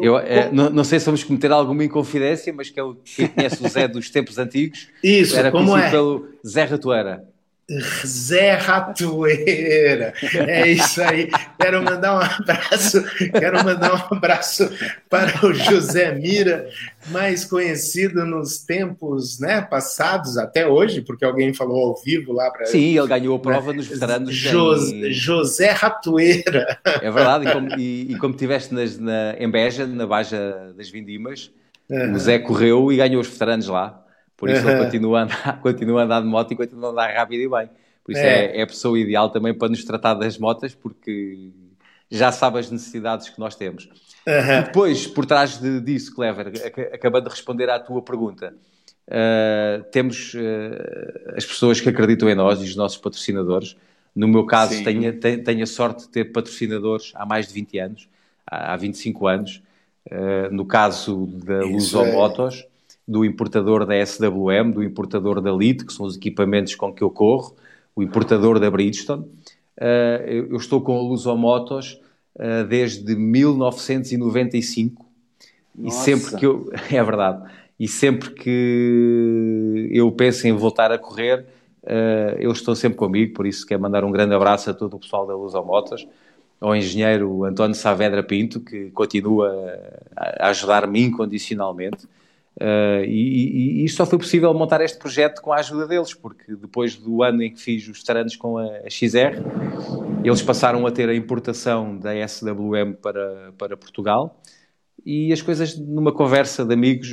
eu, 0.00 0.16
é, 0.18 0.52
não, 0.52 0.70
não, 0.70 0.84
sei 0.84 1.00
se 1.00 1.06
vamos 1.06 1.24
cometer 1.24 1.50
alguma 1.50 1.82
inconfidência, 1.82 2.52
mas 2.52 2.70
que 2.70 2.78
é 2.78 2.82
conhece 3.28 3.64
o 3.64 3.68
Zé 3.68 3.88
dos 3.88 4.08
tempos 4.08 4.38
antigos. 4.38 4.88
Isso, 5.02 5.36
era 5.36 5.50
como 5.50 5.76
é? 5.76 5.90
pelo 5.90 6.28
Zé 6.46 6.62
Ratoeira. 6.62 7.26
Zé 8.06 8.52
Ratoeira. 8.54 10.12
É 10.46 10.68
isso 10.68 11.02
aí. 11.02 11.30
Quero 11.58 11.82
mandar 11.82 12.14
um 12.14 12.20
abraço, 12.20 13.02
quero 13.32 13.64
mandar 13.64 13.94
um 13.94 14.14
abraço 14.14 14.70
para 15.08 15.46
o 15.46 15.54
José 15.54 16.12
Mira, 16.12 16.68
mais 17.08 17.44
conhecido 17.44 18.26
nos 18.26 18.58
tempos 18.58 19.40
né, 19.40 19.62
passados, 19.62 20.36
até 20.36 20.66
hoje, 20.66 21.00
porque 21.00 21.24
alguém 21.24 21.54
falou 21.54 21.86
ao 21.86 22.02
vivo 22.02 22.32
lá 22.32 22.50
para. 22.50 22.66
Sim, 22.66 22.98
ele 22.98 23.08
ganhou 23.08 23.36
a 23.36 23.38
prova 23.38 23.72
nos 23.72 23.86
veteranos. 23.86 24.34
José, 24.34 25.10
José 25.10 25.70
Ratoeira. 25.70 26.78
É 26.84 27.10
verdade, 27.10 27.48
e 27.48 27.52
como, 27.52 27.68
e, 27.78 28.12
e 28.12 28.18
como 28.18 28.34
tiveste 28.34 28.74
nas, 28.74 28.98
na, 28.98 29.34
em 29.38 29.50
Beja, 29.50 29.86
na 29.86 30.06
Baja 30.06 30.72
das 30.76 30.90
Vindimas, 30.90 31.50
uhum. 31.88 32.12
o 32.12 32.18
Zé 32.18 32.38
correu 32.38 32.92
e 32.92 32.96
ganhou 32.96 33.22
os 33.22 33.28
veteranos 33.28 33.68
lá. 33.68 34.03
Por 34.36 34.50
isso 34.50 34.68
ele 34.68 34.84
continua 34.84 35.20
a, 35.20 35.22
andar, 35.22 35.60
continua 35.62 36.00
a 36.00 36.04
andar 36.04 36.20
de 36.20 36.26
moto 36.26 36.52
e 36.52 36.56
continua 36.56 36.88
a 36.88 36.92
andar 36.92 37.14
rápido 37.14 37.42
e 37.42 37.48
bem. 37.48 37.70
Por 38.04 38.12
isso 38.12 38.20
é. 38.20 38.46
é, 38.46 38.58
é 38.58 38.62
a 38.62 38.66
pessoa 38.66 38.98
ideal 38.98 39.30
também 39.30 39.54
para 39.54 39.68
nos 39.68 39.84
tratar 39.84 40.14
das 40.14 40.36
motas, 40.38 40.74
porque 40.74 41.50
já 42.10 42.30
sabe 42.30 42.58
as 42.58 42.70
necessidades 42.70 43.28
que 43.28 43.38
nós 43.38 43.56
temos. 43.56 43.88
Uhum. 44.26 44.62
depois, 44.64 45.06
por 45.06 45.26
trás 45.26 45.58
de, 45.58 45.80
disso, 45.80 46.14
Clever, 46.14 46.52
acabando 46.92 47.24
de 47.24 47.30
responder 47.30 47.68
à 47.68 47.78
tua 47.78 48.00
pergunta, 48.02 48.54
uh, 49.08 49.84
temos 49.90 50.34
uh, 50.34 51.36
as 51.36 51.44
pessoas 51.44 51.80
que 51.80 51.88
acreditam 51.88 52.28
em 52.28 52.34
nós 52.34 52.60
e 52.60 52.64
os 52.64 52.76
nossos 52.76 52.98
patrocinadores. 52.98 53.76
No 54.14 54.28
meu 54.28 54.46
caso, 54.46 54.82
tenho, 54.84 55.18
tenho, 55.18 55.62
a 55.62 55.66
sorte 55.66 56.02
de 56.02 56.08
ter 56.08 56.24
patrocinadores 56.26 57.12
há 57.14 57.26
mais 57.26 57.48
de 57.48 57.54
20 57.54 57.78
anos, 57.78 58.08
há 58.46 58.76
25 58.76 59.26
anos. 59.26 59.62
Uh, 60.06 60.52
no 60.52 60.66
caso 60.66 61.26
da 61.44 61.60
Luso 61.60 61.98
é... 62.00 62.12
Motos, 62.12 62.66
do 63.06 63.24
importador 63.24 63.84
da 63.84 63.94
SWM, 64.04 64.70
do 64.72 64.82
importador 64.82 65.40
da 65.40 65.52
LIT, 65.52 65.84
que 65.84 65.92
são 65.92 66.06
os 66.06 66.16
equipamentos 66.16 66.74
com 66.74 66.92
que 66.92 67.02
eu 67.02 67.10
corro, 67.10 67.54
o 67.94 68.02
importador 68.02 68.58
da 68.58 68.70
Bridgestone. 68.70 69.24
Uh, 69.76 70.50
eu 70.50 70.56
estou 70.56 70.80
com 70.80 70.96
a 70.96 71.02
Lusomotos 71.02 72.00
uh, 72.36 72.64
desde 72.66 73.14
1995 73.14 75.04
Nossa. 75.74 75.98
e 75.98 76.00
sempre 76.04 76.36
que 76.38 76.46
eu... 76.46 76.70
é 76.90 77.02
verdade. 77.02 77.42
E 77.78 77.88
sempre 77.88 78.30
que 78.30 79.90
eu 79.92 80.10
penso 80.12 80.46
em 80.46 80.52
voltar 80.52 80.92
a 80.92 80.98
correr, 80.98 81.44
uh, 81.82 82.38
eles 82.38 82.58
estão 82.58 82.74
sempre 82.74 82.96
comigo, 82.96 83.34
por 83.34 83.46
isso 83.46 83.66
quero 83.66 83.82
mandar 83.82 84.04
um 84.04 84.10
grande 84.10 84.34
abraço 84.34 84.70
a 84.70 84.74
todo 84.74 84.94
o 84.94 85.00
pessoal 85.00 85.26
da 85.26 85.34
Lusomotos 85.34 86.06
ao 86.60 86.74
engenheiro 86.74 87.44
António 87.44 87.74
Saavedra 87.74 88.22
Pinto, 88.22 88.60
que 88.60 88.90
continua 88.92 89.52
a 90.16 90.48
ajudar-me 90.48 91.02
incondicionalmente. 91.02 92.08
Uh, 92.56 93.04
e, 93.04 93.80
e, 93.80 93.84
isto 93.84 93.96
só 93.96 94.06
foi 94.06 94.18
possível 94.18 94.54
montar 94.54 94.80
este 94.80 94.96
projeto 94.96 95.42
com 95.42 95.52
a 95.52 95.56
ajuda 95.56 95.88
deles, 95.88 96.14
porque 96.14 96.54
depois 96.54 96.94
do 96.94 97.22
ano 97.22 97.42
em 97.42 97.52
que 97.52 97.60
fiz 97.60 97.88
os 97.88 98.02
taranos 98.02 98.36
com 98.36 98.58
a, 98.58 98.64
a 98.64 98.90
XR, 98.90 99.42
eles 100.22 100.40
passaram 100.40 100.86
a 100.86 100.90
ter 100.92 101.08
a 101.08 101.14
importação 101.14 101.98
da 101.98 102.12
SWM 102.26 102.92
para, 103.02 103.52
para 103.58 103.76
Portugal 103.76 104.40
e 105.04 105.32
as 105.32 105.42
coisas, 105.42 105.76
numa 105.76 106.12
conversa 106.12 106.64
de 106.64 106.72
amigos, 106.72 107.08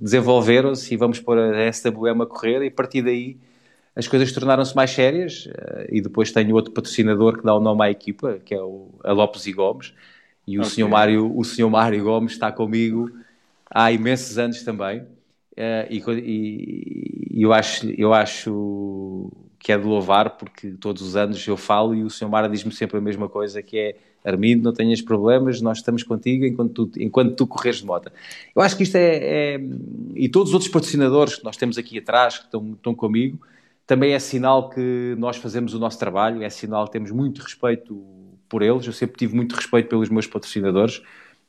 desenvolveram-se 0.00 0.94
e 0.94 0.96
vamos 0.96 1.18
pôr 1.18 1.38
a 1.38 1.72
SWM 1.72 2.22
a 2.22 2.26
correr 2.26 2.62
e 2.62 2.68
a 2.68 2.70
partir 2.70 3.02
daí 3.02 3.36
as 3.96 4.06
coisas 4.06 4.30
tornaram-se 4.32 4.74
mais 4.76 4.90
sérias 4.90 5.46
uh, 5.46 5.86
e 5.90 6.00
depois 6.00 6.30
tenho 6.32 6.54
outro 6.54 6.72
patrocinador 6.72 7.38
que 7.38 7.44
dá 7.44 7.54
o 7.54 7.60
nome 7.60 7.84
à 7.84 7.90
equipa, 7.90 8.38
que 8.44 8.54
é 8.54 8.62
o, 8.62 8.90
a 9.02 9.12
Lopes 9.12 9.46
e 9.46 9.52
Gomes, 9.52 9.92
e 10.46 10.58
o, 10.58 10.64
senhor 10.64 10.88
Mário, 10.88 11.36
o 11.36 11.44
senhor 11.44 11.68
Mário 11.68 12.02
Gomes 12.02 12.32
está 12.32 12.50
comigo 12.50 13.10
há 13.72 13.90
imensos 13.90 14.38
anos 14.38 14.62
também, 14.62 15.00
uh, 15.00 15.86
e, 15.90 16.02
e, 17.30 17.42
eu, 17.42 17.52
acho, 17.52 17.88
eu 17.90 18.12
acho 18.12 19.32
que 19.58 19.72
é 19.72 19.78
de 19.78 19.84
louvar, 19.84 20.36
porque 20.36 20.72
todos 20.72 21.02
os 21.02 21.16
anos 21.16 21.46
eu 21.46 21.56
falo 21.56 21.94
e 21.94 22.02
o 22.02 22.10
senhor 22.10 22.30
Mário 22.30 22.50
diz-me 22.50 22.72
sempre 22.72 22.98
a 22.98 23.00
mesma 23.00 23.28
coisa, 23.28 23.62
que 23.62 23.78
é 23.78 23.96
Armindo, 24.24 24.62
não 24.62 24.72
tenhas 24.72 25.00
problemas, 25.00 25.60
nós 25.60 25.78
estamos 25.78 26.02
contigo 26.02 26.44
enquanto 26.44 26.86
tu, 26.86 27.00
enquanto 27.00 27.34
tu 27.34 27.46
corres 27.46 27.76
de 27.76 27.86
moto. 27.86 28.10
Eu 28.54 28.62
acho 28.62 28.76
que 28.76 28.84
isto 28.84 28.96
é, 28.96 29.54
é, 29.54 29.60
E 30.14 30.28
todos 30.28 30.50
os 30.50 30.54
outros 30.54 30.70
patrocinadores 30.70 31.36
que 31.36 31.44
nós 31.44 31.56
temos 31.56 31.76
aqui 31.76 31.98
atrás, 31.98 32.38
que 32.38 32.44
estão, 32.44 32.72
estão 32.72 32.94
comigo, 32.94 33.40
também 33.84 34.12
é 34.12 34.18
sinal 34.18 34.70
que 34.70 35.16
nós 35.18 35.36
fazemos 35.36 35.74
o 35.74 35.78
nosso 35.78 35.98
trabalho, 35.98 36.42
é 36.42 36.48
sinal 36.50 36.86
que 36.86 36.92
temos 36.92 37.10
muito 37.10 37.40
respeito 37.40 38.00
por 38.48 38.62
eles. 38.62 38.86
Eu 38.86 38.92
sempre 38.92 39.16
tive 39.16 39.34
muito 39.34 39.56
respeito 39.56 39.88
pelos 39.88 40.08
meus 40.08 40.26
patrocinadores, 40.26 41.02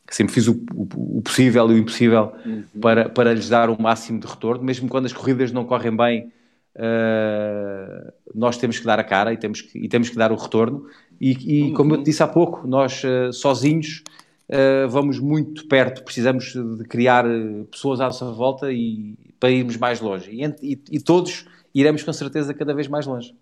sempre 0.10 0.34
fiz 0.34 0.48
o, 0.48 0.54
o, 0.74 1.18
o 1.18 1.22
possível 1.22 1.70
e 1.72 1.74
o 1.74 1.78
impossível 1.78 2.34
uhum. 2.46 2.64
para, 2.82 3.10
para 3.10 3.34
lhes 3.34 3.50
dar 3.50 3.70
o 3.70 3.82
máximo 3.82 4.20
de 4.20 4.28
retorno, 4.28 4.64
mesmo 4.64 4.88
quando 4.90 5.06
as 5.06 5.14
corridas 5.14 5.52
não 5.52 5.66
correm 5.66 5.96
bem. 5.96 6.32
Uh, 6.76 8.12
nós 8.34 8.58
temos 8.58 8.80
que 8.80 8.86
dar 8.86 9.00
a 9.00 9.04
cara 9.04 9.32
e 9.32 9.38
temos 9.38 9.62
que, 9.62 9.78
e 9.78 9.88
temos 9.88 10.10
que 10.10 10.16
dar 10.16 10.32
o 10.32 10.36
retorno. 10.36 10.88
E, 11.22 11.60
e 11.60 11.64
uhum. 11.64 11.74
como 11.74 11.94
eu 11.94 11.98
te 12.00 12.06
disse 12.06 12.24
há 12.24 12.28
pouco, 12.28 12.68
nós 12.68 13.04
uh, 13.04 13.32
sozinhos 13.32 14.04
uh, 14.50 14.90
vamos 14.90 15.20
muito 15.20 15.68
perto, 15.68 16.04
precisamos 16.04 16.54
de 16.54 16.84
criar 16.86 17.26
pessoas 17.72 18.02
à 18.02 18.06
nossa 18.06 18.32
volta 18.32 18.72
e, 18.72 19.16
para 19.40 19.52
irmos 19.52 19.78
mais 19.78 20.02
longe. 20.02 20.32
E, 20.32 20.74
e, 20.74 20.82
e 20.92 21.00
todos 21.00 21.46
iremos 21.74 22.04
com 22.04 22.14
certeza 22.14 22.54
cada 22.54 22.74
vez 22.74 22.88
mais 22.88 23.06
longe. 23.06 23.36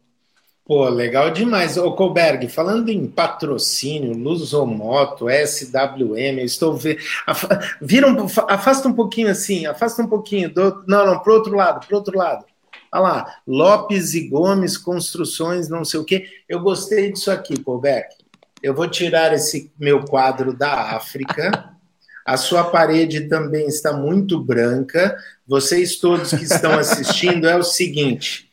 Pô, 0.71 0.87
legal 0.87 1.31
demais. 1.31 1.75
Ô, 1.75 1.91
Colberg, 1.91 2.47
falando 2.47 2.87
em 2.87 3.05
patrocínio, 3.05 4.17
Lusomoto, 4.17 5.25
SWM, 5.29 6.39
eu 6.39 6.45
estou 6.45 6.77
vendo. 6.77 6.97
Viram, 7.81 8.25
afasta 8.47 8.87
um 8.87 8.93
pouquinho 8.93 9.29
assim, 9.29 9.65
afasta 9.65 10.01
um 10.01 10.07
pouquinho. 10.07 10.49
Do... 10.49 10.81
Não, 10.87 11.05
não, 11.05 11.19
pro 11.19 11.33
outro 11.33 11.53
lado, 11.57 11.85
pro 11.85 11.97
outro 11.97 12.17
lado. 12.17 12.45
Olha 12.89 13.01
lá, 13.01 13.35
Lopes 13.45 14.13
e 14.13 14.29
Gomes, 14.29 14.77
construções, 14.77 15.67
não 15.67 15.83
sei 15.83 15.99
o 15.99 16.05
quê. 16.05 16.25
Eu 16.47 16.61
gostei 16.61 17.11
disso 17.11 17.29
aqui, 17.29 17.61
Colberg. 17.61 18.07
Eu 18.63 18.73
vou 18.73 18.87
tirar 18.87 19.33
esse 19.33 19.69
meu 19.77 20.05
quadro 20.05 20.53
da 20.53 20.95
África. 20.95 21.75
A 22.25 22.37
sua 22.37 22.63
parede 22.63 23.27
também 23.27 23.67
está 23.67 23.91
muito 23.91 24.39
branca. 24.39 25.17
Vocês 25.45 25.97
todos 25.97 26.29
que 26.29 26.45
estão 26.45 26.79
assistindo, 26.79 27.45
é 27.45 27.57
o 27.57 27.63
seguinte: 27.63 28.49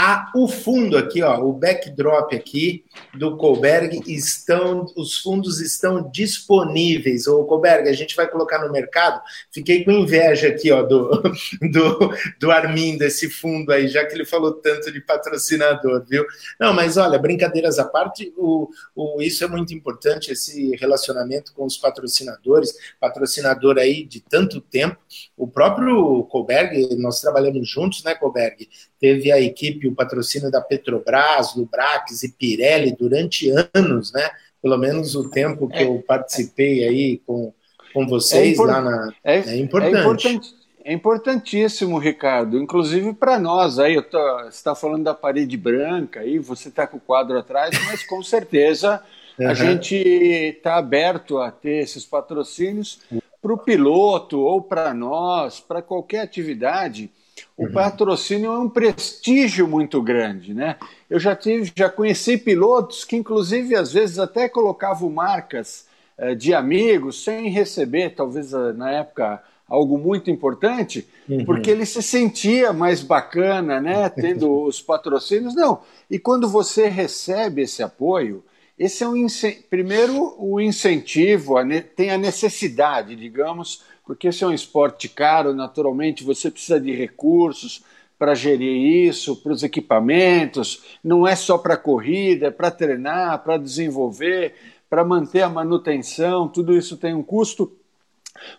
a, 0.00 0.30
o 0.32 0.46
fundo 0.46 0.96
aqui, 0.96 1.22
ó, 1.22 1.40
o 1.40 1.52
backdrop 1.52 2.32
aqui 2.32 2.84
do 3.14 3.36
Colberg 3.36 4.00
estão, 4.06 4.86
os 4.96 5.18
fundos 5.18 5.60
estão 5.60 6.08
disponíveis. 6.08 7.26
O 7.26 7.42
Colberg, 7.46 7.88
a 7.88 7.92
gente 7.92 8.14
vai 8.14 8.28
colocar 8.28 8.64
no 8.64 8.70
mercado. 8.70 9.20
Fiquei 9.50 9.84
com 9.84 9.90
inveja 9.90 10.50
aqui, 10.50 10.70
ó, 10.70 10.84
do, 10.84 11.20
do, 11.72 12.12
do 12.38 12.50
Armindo, 12.52 13.02
esse 13.02 13.28
fundo 13.28 13.72
aí, 13.72 13.88
já 13.88 14.06
que 14.06 14.14
ele 14.14 14.24
falou 14.24 14.52
tanto 14.52 14.92
de 14.92 15.00
patrocinador, 15.00 16.04
viu? 16.08 16.24
Não, 16.60 16.72
mas 16.72 16.96
olha, 16.96 17.18
brincadeiras 17.18 17.80
à 17.80 17.84
parte, 17.84 18.32
o, 18.36 18.70
o, 18.94 19.20
isso 19.20 19.42
é 19.42 19.48
muito 19.48 19.74
importante, 19.74 20.30
esse 20.30 20.76
relacionamento 20.76 21.52
com 21.52 21.64
os 21.64 21.76
patrocinadores, 21.76 22.72
patrocinador 23.00 23.78
aí 23.78 24.04
de 24.04 24.20
tanto 24.20 24.60
tempo. 24.60 24.96
O 25.36 25.48
próprio 25.48 26.22
Colberg, 26.26 26.94
nós 26.94 27.20
trabalhamos 27.20 27.68
juntos, 27.68 28.04
né, 28.04 28.14
Colberg? 28.14 28.68
Teve 29.00 29.30
a 29.30 29.40
equipe, 29.40 29.86
o 29.86 29.94
patrocínio 29.94 30.50
da 30.50 30.60
Petrobras, 30.60 31.54
Lubrax 31.54 32.22
e 32.22 32.32
Pirelli 32.32 32.94
durante 32.98 33.50
anos, 33.74 34.12
né? 34.12 34.28
Pelo 34.60 34.76
menos 34.76 35.14
o 35.14 35.30
tempo 35.30 35.68
que 35.68 35.78
é, 35.78 35.84
eu 35.84 36.02
participei 36.06 36.84
aí 36.84 37.18
com, 37.24 37.52
com 37.94 38.06
vocês 38.06 38.58
é 38.58 38.62
lá 38.62 38.80
na. 38.80 39.12
É, 39.22 39.38
é 39.38 39.56
importante. 39.56 39.96
É 39.96 40.00
importante. 40.00 40.58
É 40.88 40.92
importantíssimo, 40.94 41.98
Ricardo. 41.98 42.58
Inclusive 42.58 43.12
para 43.12 43.38
nós 43.38 43.78
aí, 43.78 44.00
tô, 44.00 44.18
você 44.38 44.48
está 44.48 44.74
falando 44.74 45.04
da 45.04 45.12
parede 45.12 45.54
branca 45.54 46.20
aí, 46.20 46.38
você 46.38 46.70
está 46.70 46.86
com 46.86 46.96
o 46.96 47.00
quadro 47.00 47.38
atrás, 47.38 47.78
mas 47.84 48.02
com 48.04 48.22
certeza 48.22 49.02
uhum. 49.38 49.48
a 49.48 49.52
gente 49.54 49.94
está 49.94 50.76
aberto 50.76 51.38
a 51.38 51.50
ter 51.50 51.82
esses 51.82 52.06
patrocínios 52.06 53.00
para 53.40 53.52
o 53.52 53.58
piloto 53.58 54.40
ou 54.40 54.62
para 54.62 54.94
nós, 54.94 55.60
para 55.60 55.82
qualquer 55.82 56.22
atividade 56.22 57.10
o 57.58 57.64
uhum. 57.64 57.72
patrocínio 57.72 58.52
é 58.52 58.58
um 58.58 58.68
prestígio 58.68 59.66
muito 59.66 60.00
grande, 60.00 60.54
né? 60.54 60.76
Eu 61.10 61.18
já 61.18 61.34
tive, 61.34 61.72
já 61.74 61.90
conheci 61.90 62.38
pilotos 62.38 63.04
que, 63.04 63.16
inclusive, 63.16 63.74
às 63.74 63.92
vezes 63.92 64.20
até 64.20 64.48
colocavam 64.48 65.10
marcas 65.10 65.84
uh, 66.16 66.36
de 66.36 66.54
amigos 66.54 67.24
sem 67.24 67.50
receber, 67.50 68.14
talvez 68.14 68.52
uh, 68.52 68.72
na 68.72 68.92
época 68.92 69.42
algo 69.68 69.98
muito 69.98 70.30
importante, 70.30 71.06
uhum. 71.28 71.44
porque 71.44 71.68
ele 71.68 71.84
se 71.84 72.00
sentia 72.00 72.72
mais 72.72 73.02
bacana, 73.02 73.80
né? 73.80 74.08
Tendo 74.14 74.62
os 74.62 74.80
patrocínios. 74.80 75.56
Não. 75.56 75.80
E 76.08 76.16
quando 76.16 76.48
você 76.48 76.86
recebe 76.86 77.62
esse 77.62 77.82
apoio, 77.82 78.44
esse 78.78 79.02
é 79.02 79.08
um 79.08 79.26
primeiro 79.68 80.36
o 80.38 80.60
incentivo, 80.60 81.56
tem 81.96 82.10
a 82.10 82.16
necessidade, 82.16 83.16
digamos, 83.16 83.82
porque 84.08 84.28
esse 84.28 84.42
é 84.42 84.46
um 84.46 84.54
esporte 84.54 85.06
caro, 85.06 85.52
naturalmente 85.52 86.24
você 86.24 86.50
precisa 86.50 86.80
de 86.80 86.94
recursos 86.94 87.84
para 88.18 88.34
gerir 88.34 89.06
isso, 89.06 89.36
para 89.36 89.52
os 89.52 89.62
equipamentos, 89.62 90.82
não 91.04 91.28
é 91.28 91.36
só 91.36 91.58
para 91.58 91.76
corrida, 91.76 92.46
é 92.46 92.50
para 92.50 92.70
treinar, 92.70 93.44
para 93.44 93.58
desenvolver, 93.58 94.54
para 94.88 95.04
manter 95.04 95.42
a 95.42 95.48
manutenção, 95.50 96.48
tudo 96.48 96.74
isso 96.74 96.96
tem 96.96 97.12
um 97.12 97.22
custo, 97.22 97.70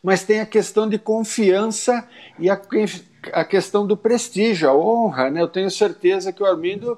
mas 0.04 0.24
tem 0.24 0.40
a 0.40 0.46
questão 0.46 0.88
de 0.88 1.00
confiança 1.00 2.08
e 2.38 2.48
a, 2.48 2.62
a 3.34 3.44
questão 3.44 3.88
do 3.88 3.98
prestígio, 3.98 4.70
a 4.70 4.78
honra, 4.78 5.32
né? 5.32 5.42
Eu 5.42 5.48
tenho 5.48 5.72
certeza 5.72 6.32
que 6.32 6.44
o 6.44 6.46
Armindo 6.46 6.96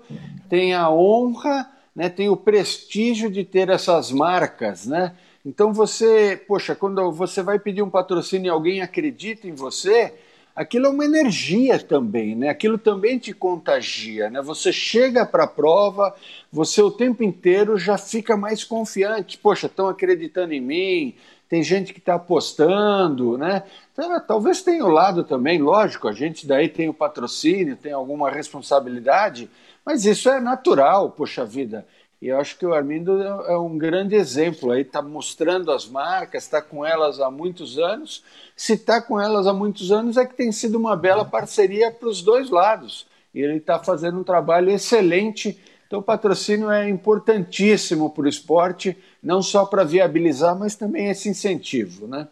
tem 0.49 0.73
a 0.73 0.89
honra, 0.89 1.71
né? 1.95 2.09
tem 2.09 2.27
o 2.27 2.35
prestígio 2.35 3.31
de 3.31 3.45
ter 3.45 3.69
essas 3.69 4.11
marcas, 4.11 4.85
né? 4.85 5.15
Então 5.45 5.73
você, 5.73 6.39
poxa, 6.47 6.75
quando 6.75 7.11
você 7.11 7.41
vai 7.41 7.57
pedir 7.59 7.81
um 7.81 7.89
patrocínio 7.89 8.47
e 8.47 8.49
alguém 8.49 8.81
acredita 8.81 9.47
em 9.47 9.53
você, 9.55 10.13
aquilo 10.55 10.85
é 10.85 10.89
uma 10.89 11.05
energia 11.05 11.79
também, 11.79 12.35
né? 12.35 12.49
Aquilo 12.49 12.77
também 12.77 13.17
te 13.17 13.33
contagia, 13.33 14.29
né? 14.29 14.41
Você 14.41 14.71
chega 14.71 15.25
para 15.25 15.45
a 15.45 15.47
prova, 15.47 16.15
você 16.51 16.81
o 16.81 16.91
tempo 16.91 17.23
inteiro 17.23 17.77
já 17.77 17.97
fica 17.97 18.37
mais 18.37 18.63
confiante. 18.63 19.37
Poxa, 19.37 19.65
estão 19.67 19.89
acreditando 19.89 20.53
em 20.53 20.61
mim, 20.61 21.15
tem 21.49 21.63
gente 21.63 21.91
que 21.91 21.99
está 21.99 22.15
apostando, 22.15 23.37
né? 23.37 23.63
Então, 23.91 24.19
talvez 24.25 24.61
tenha 24.61 24.85
o 24.85 24.89
lado 24.89 25.23
também, 25.23 25.59
lógico, 25.59 26.07
a 26.07 26.13
gente 26.13 26.47
daí 26.47 26.69
tem 26.69 26.87
o 26.87 26.93
patrocínio, 26.93 27.75
tem 27.75 27.91
alguma 27.91 28.29
responsabilidade, 28.29 29.49
mas 29.85 30.05
isso 30.05 30.29
é 30.29 30.39
natural, 30.39 31.11
poxa 31.11 31.43
vida. 31.43 31.85
E 32.21 32.27
eu 32.27 32.39
acho 32.39 32.57
que 32.57 32.65
o 32.65 32.73
Armindo 32.73 33.19
é, 33.19 33.53
é 33.53 33.57
um 33.57 33.77
grande 33.77 34.15
exemplo 34.15 34.71
aí, 34.71 34.81
está 34.81 35.01
mostrando 35.01 35.71
as 35.71 35.87
marcas, 35.87 36.43
está 36.43 36.61
com 36.61 36.85
elas 36.85 37.19
há 37.19 37.31
muitos 37.31 37.79
anos. 37.79 38.23
Se 38.55 38.73
está 38.73 39.01
com 39.01 39.19
elas 39.19 39.47
há 39.47 39.53
muitos 39.53 39.91
anos, 39.91 40.17
é 40.17 40.25
que 40.25 40.35
tem 40.35 40.51
sido 40.51 40.77
uma 40.77 40.95
bela 40.95 41.25
parceria 41.25 41.89
para 41.89 42.07
os 42.07 42.21
dois 42.21 42.51
lados. 42.51 43.07
E 43.33 43.41
ele 43.41 43.57
está 43.57 43.79
fazendo 43.79 44.19
um 44.19 44.23
trabalho 44.23 44.69
excelente. 44.69 45.59
Então, 45.87 45.99
o 45.99 46.03
patrocínio 46.03 46.69
é 46.69 46.87
importantíssimo 46.87 48.11
para 48.11 48.25
o 48.25 48.29
esporte, 48.29 48.95
não 49.21 49.41
só 49.41 49.65
para 49.65 49.83
viabilizar, 49.83 50.57
mas 50.57 50.75
também 50.75 51.07
esse 51.07 51.27
incentivo, 51.27 52.07
né? 52.07 52.27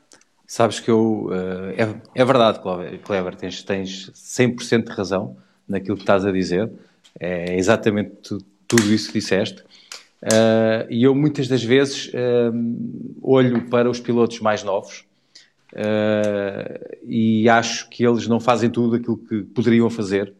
Sabes 0.45 0.79
que 0.79 0.89
eu. 0.89 1.27
Uh, 1.29 1.71
é, 1.77 2.21
é, 2.21 2.25
verdade, 2.25 2.59
Clever, 3.03 3.35
tens, 3.35 3.63
tens 3.63 4.11
100% 4.11 4.85
de 4.85 4.91
razão 4.91 5.35
naquilo 5.67 5.95
que 5.95 6.03
estás 6.03 6.25
a 6.25 6.31
dizer. 6.31 6.71
É 7.19 7.55
exatamente 7.57 8.37
tudo 8.69 8.93
isso 8.93 9.11
que 9.11 9.19
disseste. 9.19 9.63
Uh, 10.21 10.85
e 10.89 11.03
eu 11.03 11.15
muitas 11.15 11.47
das 11.47 11.63
vezes 11.63 12.07
uh, 12.07 13.19
olho 13.21 13.69
para 13.69 13.89
os 13.89 14.01
pilotos 14.01 14.41
mais 14.41 14.63
novos 14.63 15.05
uh, 15.71 16.97
e 17.03 17.47
acho 17.47 17.89
que 17.89 18.05
eles 18.05 18.27
não 18.27 18.37
fazem 18.37 18.69
tudo 18.69 18.97
aquilo 18.97 19.17
que 19.17 19.43
poderiam 19.43 19.89
fazer 19.89 20.33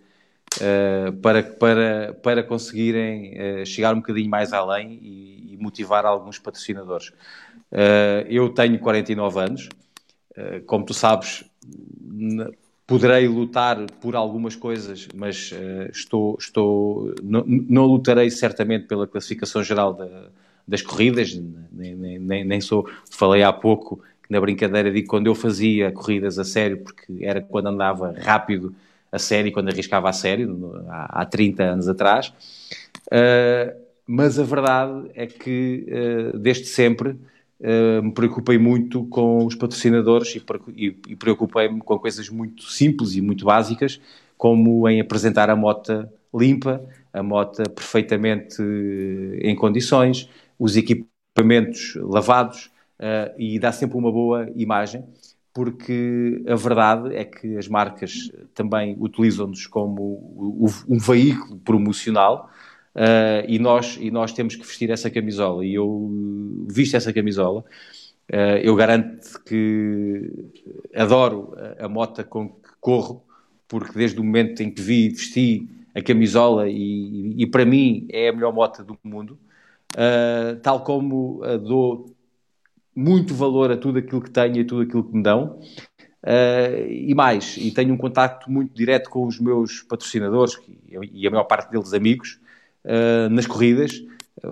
para, 1.22 1.44
para, 1.44 2.13
para 2.24 2.44
conseguirem 2.44 3.65
chegar 3.65 3.94
um 3.94 4.00
bocadinho 4.00 4.30
mais 4.30 4.52
além 4.52 5.00
e, 5.02 5.54
e 5.54 5.58
motivar 5.58 6.06
alguns 6.06 6.39
patrocinadores. 6.39 7.13
eu 8.28 8.50
tenho 8.50 8.80
49 8.80 9.39
anos, 9.39 9.70
como 10.65 10.84
tu 10.86 10.94
sabes, 10.94 11.46
poderei 12.89 13.28
lutar 13.28 13.86
por 14.02 14.15
algumas 14.15 14.56
coisas, 14.56 15.08
mas 15.13 15.52
uh, 15.52 15.91
estou, 15.91 16.36
estou 16.39 17.13
não, 17.21 17.43
não, 17.45 17.86
lutarei 17.86 18.32
certamente 18.32 18.88
pela 18.88 19.06
classificação 19.06 19.63
geral 19.63 19.93
da, 19.93 20.08
das 20.67 20.82
corridas, 20.82 21.39
nem, 21.71 21.95
nem, 21.95 22.43
nem, 22.43 22.60
sou, 22.60 22.89
falei 23.12 23.43
há 23.43 23.54
pouco 23.54 24.02
na 24.28 24.41
brincadeira 24.41 24.91
digo 24.91 25.08
quando 25.08 25.28
eu 25.28 25.36
fazia 25.36 25.91
corridas 25.91 26.39
a 26.39 26.43
sério, 26.43 26.78
porque 26.78 27.23
era 27.23 27.41
quando 27.41 27.67
andava 27.67 28.15
rápido 28.19 28.73
a 29.12 29.19
sério, 29.19 29.52
quando 29.52 29.69
arriscava 29.69 30.10
a 30.10 30.13
sério, 30.13 30.84
há, 30.89 31.21
há 31.21 31.25
30 31.25 31.63
anos 31.63 31.88
atrás, 31.88 32.34
uh, 33.08 33.80
mas 34.08 34.39
a 34.39 34.43
verdade 34.43 35.12
é 35.13 35.28
que 35.28 35.86
uh, 36.34 36.38
desde 36.39 36.65
sempre 36.65 37.15
Me 37.62 38.13
preocupei 38.13 38.58
muito 38.58 39.06
com 39.08 39.45
os 39.45 39.54
patrocinadores 39.54 40.34
e, 40.78 41.15
preocupei-me 41.15 41.82
com 41.82 42.00
coisas 42.00 42.30
muito 42.30 42.63
simples 42.63 43.15
e 43.15 43.22
muito 43.22 43.43
básicas, 43.43 44.00
como 44.38 44.88
em 44.88 45.02
apresentar 45.02 45.50
a 45.50 45.56
moto 45.58 46.08
limpa, 46.34 46.82
a 47.12 47.22
moto 47.22 47.63
perfeitamente 47.72 48.62
eh, 48.62 49.50
em 49.50 49.56
condições, 49.56 50.30
os 50.58 50.78
equipamentos 50.78 51.95
lavados 51.95 52.72
uh, 53.00 53.34
e 53.38 53.60
dá 53.60 53.72
sempre 53.72 53.98
uma 53.98 54.12
boa 54.12 54.50
imagem, 54.56 55.04
porque 55.54 56.43
a 56.48 56.56
verdade 56.56 57.15
é 57.15 57.26
que 57.26 57.58
as 57.58 57.67
marcas 57.67 58.32
também 58.54 58.95
utilizam-nos 59.00 59.65
como 59.67 60.63
um 60.88 60.98
veículo 60.98 61.58
promocional 61.58 62.50
Uh, 62.95 63.45
e, 63.47 63.60
nós, 63.60 63.97
e 63.99 64.12
nós 64.12 64.34
temos 64.34 64.56
que 64.56 64.65
vestir 64.65 64.89
essa 64.89 65.10
camisola. 65.10 65.65
E 65.65 65.75
eu 65.75 66.10
visto 66.67 66.95
essa 66.95 67.13
camisola. 67.13 67.63
Uh, 68.32 68.60
eu 68.62 68.75
garanto 68.75 69.41
que 69.43 70.32
adoro 70.95 71.54
a, 71.80 71.86
a 71.86 71.89
moto 71.89 72.23
com 72.25 72.49
que 72.49 72.69
corro, 72.80 73.23
porque 73.67 73.97
desde 73.97 74.19
o 74.19 74.23
momento 74.23 74.62
em 74.62 74.69
que 74.71 74.82
vi, 74.82 75.10
vesti 75.10 75.67
a 75.95 76.02
camisola 76.02 76.69
e, 76.69 76.73
e, 76.73 77.43
e 77.43 77.47
para 77.47 77.65
mim 77.65 78.08
é 78.10 78.30
a 78.30 78.34
melhor 78.34 78.54
moto 78.54 78.84
do 78.84 78.97
mundo, 79.04 79.39
uh, 79.95 80.60
tal 80.62 80.84
como 80.84 81.41
dou 81.63 82.15
muito 82.95 83.34
valor 83.34 83.71
a 83.71 83.78
tudo 83.78 83.99
aquilo 83.99 84.21
que 84.21 84.30
tenho 84.30 84.58
e 84.58 84.65
tudo 84.65 84.82
aquilo 84.82 85.04
que 85.04 85.15
me 85.15 85.23
dão. 85.23 85.60
Uh, 86.21 86.86
e 86.89 87.15
mais, 87.15 87.56
e 87.58 87.71
tenho 87.71 87.93
um 87.93 87.97
contacto 87.97 88.52
muito 88.52 88.73
direto 88.73 89.10
com 89.10 89.25
os 89.25 89.39
meus 89.39 89.82
patrocinadores 89.84 90.60
e 91.13 91.25
a 91.25 91.32
maior 91.32 91.45
parte 91.45 91.71
deles 91.71 91.93
amigos, 91.93 92.39
uh, 92.86 93.30
nas 93.30 93.46
corridas. 93.46 94.02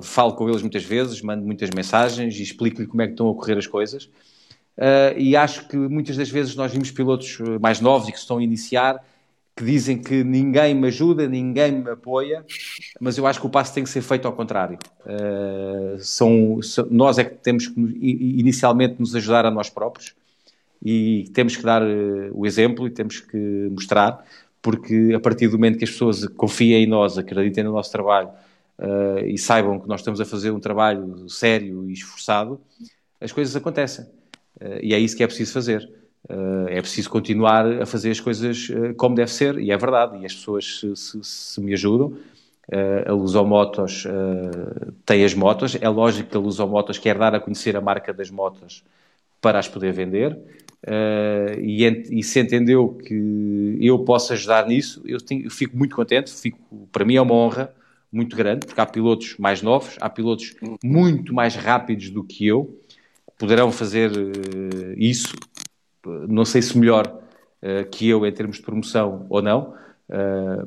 falo 0.02 0.34
com 0.34 0.50
eles 0.50 0.62
muitas 0.62 0.84
vezes, 0.84 1.22
mando 1.22 1.46
muitas 1.46 1.70
mensagens 1.70 2.36
e 2.36 2.44
explico-lhe 2.44 2.88
como 2.88 3.02
é 3.02 3.06
que 3.06 3.14
estão 3.14 3.28
a 3.28 3.32
ocorrer 3.32 3.58
as 3.58 3.68
coisas. 3.68 4.06
Uh, 4.78 5.18
e 5.18 5.36
acho 5.36 5.68
que 5.68 5.76
muitas 5.76 6.18
das 6.18 6.30
vezes 6.30 6.56
nós 6.56 6.72
vimos 6.72 6.92
pilotos 6.92 7.40
mais 7.60 7.82
novos 7.82 8.08
e 8.08 8.12
que 8.12 8.18
estão 8.18 8.38
a 8.38 8.44
iniciar 8.44 9.04
que 9.58 9.66
dizem 9.66 9.98
que 9.98 10.24
ninguém 10.24 10.76
me 10.76 10.88
ajuda, 10.88 11.28
ninguém 11.28 11.72
me 11.72 11.90
apoia, 11.90 12.46
mas 13.02 13.18
eu 13.18 13.26
acho 13.26 13.42
que 13.42 13.48
o 13.48 13.50
passo 13.50 13.74
tem 13.74 13.84
que 13.84 13.90
ser 13.90 14.02
feito 14.02 14.28
ao 14.28 14.34
contrário. 14.34 14.78
Uh, 15.04 15.98
são, 16.00 16.62
são, 16.62 16.88
nós 16.92 17.18
é 17.18 17.24
que 17.24 17.36
temos 17.38 17.68
que 17.68 17.74
inicialmente 17.80 19.00
nos 19.00 19.16
ajudar 19.16 19.48
a 19.48 19.52
nós 19.52 19.68
próprios 19.68 20.14
e 20.86 21.28
temos 21.34 21.58
que 21.58 21.64
dar 21.64 21.82
uh, 21.82 22.32
o 22.34 22.46
exemplo 22.46 22.86
e 22.86 22.92
temos 22.92 23.20
que 23.20 23.68
mostrar 23.72 24.24
porque 24.68 25.14
a 25.16 25.20
partir 25.22 25.48
do 25.48 25.54
momento 25.54 25.78
que 25.78 25.86
as 25.86 25.92
pessoas 25.92 26.28
confiem 26.28 26.84
em 26.84 26.86
nós, 26.86 27.18
acreditem 27.18 27.64
no 27.64 27.72
nosso 27.72 27.90
trabalho 27.90 28.28
uh, 28.78 29.20
e 29.26 29.38
saibam 29.38 29.80
que 29.80 29.88
nós 29.88 30.02
estamos 30.02 30.20
a 30.20 30.26
fazer 30.26 30.52
um 30.52 30.60
trabalho 30.60 31.30
sério 31.30 31.90
e 31.90 31.94
esforçado, 31.94 32.60
as 33.22 33.32
coisas 33.32 33.56
acontecem. 33.56 34.04
Uh, 34.60 34.84
e 34.84 34.94
é 34.94 35.00
isso 35.00 35.16
que 35.16 35.24
é 35.24 35.28
preciso 35.28 35.54
fazer. 35.54 35.90
Uh, 36.30 36.68
é 36.68 36.82
preciso 36.82 37.10
continuar 37.10 37.66
a 37.82 37.86
fazer 37.86 38.12
as 38.12 38.20
coisas 38.20 38.68
como 38.98 39.16
deve 39.16 39.32
ser, 39.32 39.58
e 39.58 39.72
é 39.72 39.78
verdade, 39.78 40.18
e 40.18 40.26
as 40.26 40.36
pessoas 40.36 40.82
se, 40.82 40.96
se, 40.98 41.24
se 41.24 41.62
me 41.62 41.72
ajudam. 41.72 42.18
a 43.06 43.14
Lusomotos 43.14 44.04
tem 45.06 45.24
as 45.24 45.34
motos, 45.34 45.78
é 45.80 45.88
lógico 45.88 46.30
que 46.30 46.36
a 46.36 46.40
Lusomotos 46.42 46.98
quer 46.98 47.18
dar 47.18 47.34
a 47.34 47.40
conhecer 47.40 47.78
a 47.78 47.80
marca 47.80 48.14
das 48.14 48.30
motos 48.30 48.84
para 49.42 49.60
as 49.60 49.68
poder 49.68 49.94
vender, 49.94 50.38
Uh, 50.86 51.60
e, 51.60 51.84
e, 52.20 52.24
se 52.24 52.40
entendeu 52.40 52.90
que 52.90 53.78
eu 53.82 54.00
posso 54.00 54.32
ajudar 54.34 54.68
nisso, 54.68 55.02
eu, 55.06 55.20
tenho, 55.20 55.46
eu, 55.46 55.52
fico 55.52 55.76
muito 55.76 55.96
contente. 55.96 56.32
Fico, 56.32 56.88
para 56.92 57.04
mim 57.04 57.16
é 57.16 57.22
uma 57.22 57.34
honra 57.34 57.74
muito 58.12 58.36
grande, 58.38 58.66
porque 58.66 58.80
há 58.80 58.86
pilotos 58.86 59.36
mais 59.38 59.62
novos, 59.62 59.98
há 60.00 60.10
pilotos 60.10 60.56
muito 60.84 61.34
mais 61.34 61.56
rápidos 61.56 62.10
do 62.10 62.24
que 62.24 62.48
eu, 62.48 62.80
poderão 63.38 63.72
fazer 63.72 64.12
uh, 64.12 64.94
isso, 64.96 65.36
não 66.30 66.46
sei 66.46 66.62
se 66.62 66.78
melhor 66.78 67.06
uh, 67.08 67.90
que 67.90 68.08
eu 68.08 68.26
em 68.26 68.32
termos 68.32 68.58
de 68.58 68.64
promoção 68.64 69.26
ou 69.30 69.42
não, 69.42 69.76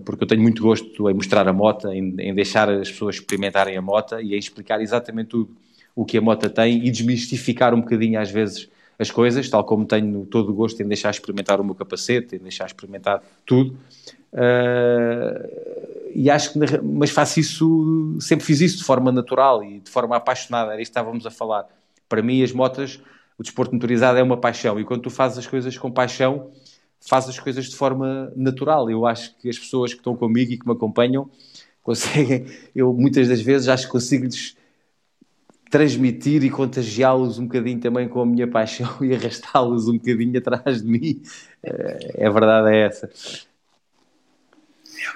porque 0.04 0.24
eu 0.24 0.28
tenho 0.28 0.42
muito 0.42 0.62
gosto 0.62 1.08
em 1.08 1.14
mostrar 1.14 1.48
a 1.48 1.52
moto, 1.52 1.88
em, 1.88 2.14
em, 2.18 2.34
deixar 2.34 2.68
as 2.68 2.90
pessoas 2.90 3.14
experimentarem 3.14 3.74
a 3.74 3.80
moto 3.80 4.20
e 4.20 4.34
em 4.34 4.38
explicar 4.38 4.82
exatamente 4.82 5.28
tudo 5.28 5.56
o 6.00 6.04
que 6.06 6.16
a 6.16 6.20
moto 6.22 6.48
tem 6.48 6.86
e 6.86 6.90
desmistificar 6.90 7.74
um 7.74 7.82
bocadinho 7.82 8.18
às 8.18 8.30
vezes 8.30 8.70
as 8.98 9.10
coisas, 9.10 9.50
tal 9.50 9.62
como 9.64 9.84
tenho 9.84 10.24
todo 10.24 10.48
o 10.48 10.54
gosto 10.54 10.82
em 10.82 10.88
deixar 10.88 11.10
experimentar 11.10 11.60
o 11.60 11.64
meu 11.64 11.74
capacete, 11.74 12.36
em 12.36 12.38
deixar 12.38 12.64
experimentar 12.64 13.22
tudo. 13.44 13.76
Uh, 14.32 16.08
e 16.14 16.30
acho 16.30 16.54
que, 16.54 16.58
mas 16.82 17.10
faço 17.10 17.38
isso, 17.38 18.16
sempre 18.18 18.46
fiz 18.46 18.62
isso 18.62 18.78
de 18.78 18.84
forma 18.84 19.12
natural 19.12 19.62
e 19.62 19.80
de 19.80 19.90
forma 19.90 20.16
apaixonada, 20.16 20.72
era 20.72 20.80
isto 20.80 20.90
que 20.90 20.98
estávamos 20.98 21.26
a 21.26 21.30
falar. 21.30 21.66
Para 22.08 22.22
mim, 22.22 22.42
as 22.42 22.50
motas, 22.50 22.98
o 23.38 23.42
desporto 23.42 23.74
motorizado 23.74 24.18
é 24.18 24.22
uma 24.22 24.38
paixão 24.38 24.80
e 24.80 24.84
quando 24.84 25.02
tu 25.02 25.10
fazes 25.10 25.36
as 25.36 25.46
coisas 25.46 25.76
com 25.76 25.90
paixão, 25.90 26.50
fazes 26.98 27.28
as 27.28 27.38
coisas 27.38 27.66
de 27.66 27.76
forma 27.76 28.32
natural. 28.34 28.90
Eu 28.90 29.04
acho 29.04 29.36
que 29.36 29.50
as 29.50 29.58
pessoas 29.58 29.92
que 29.92 30.00
estão 30.00 30.16
comigo 30.16 30.50
e 30.50 30.56
que 30.56 30.66
me 30.66 30.72
acompanham 30.72 31.28
conseguem, 31.82 32.46
eu 32.74 32.90
muitas 32.94 33.28
das 33.28 33.42
vezes 33.42 33.68
acho 33.68 33.84
que 33.84 33.92
consigo-lhes 33.92 34.58
transmitir 35.70 36.42
e 36.42 36.50
contagiá-los 36.50 37.38
um 37.38 37.44
bocadinho 37.44 37.80
também 37.80 38.08
com 38.08 38.20
a 38.20 38.26
minha 38.26 38.48
paixão 38.48 38.96
e 39.00 39.14
arrastá-los 39.14 39.86
um 39.88 39.96
bocadinho 39.96 40.36
atrás 40.36 40.82
de 40.82 40.88
mim. 40.88 41.22
É, 41.62 42.26
a 42.26 42.30
verdade 42.30 42.74
é 42.74 42.86
essa. 42.86 43.08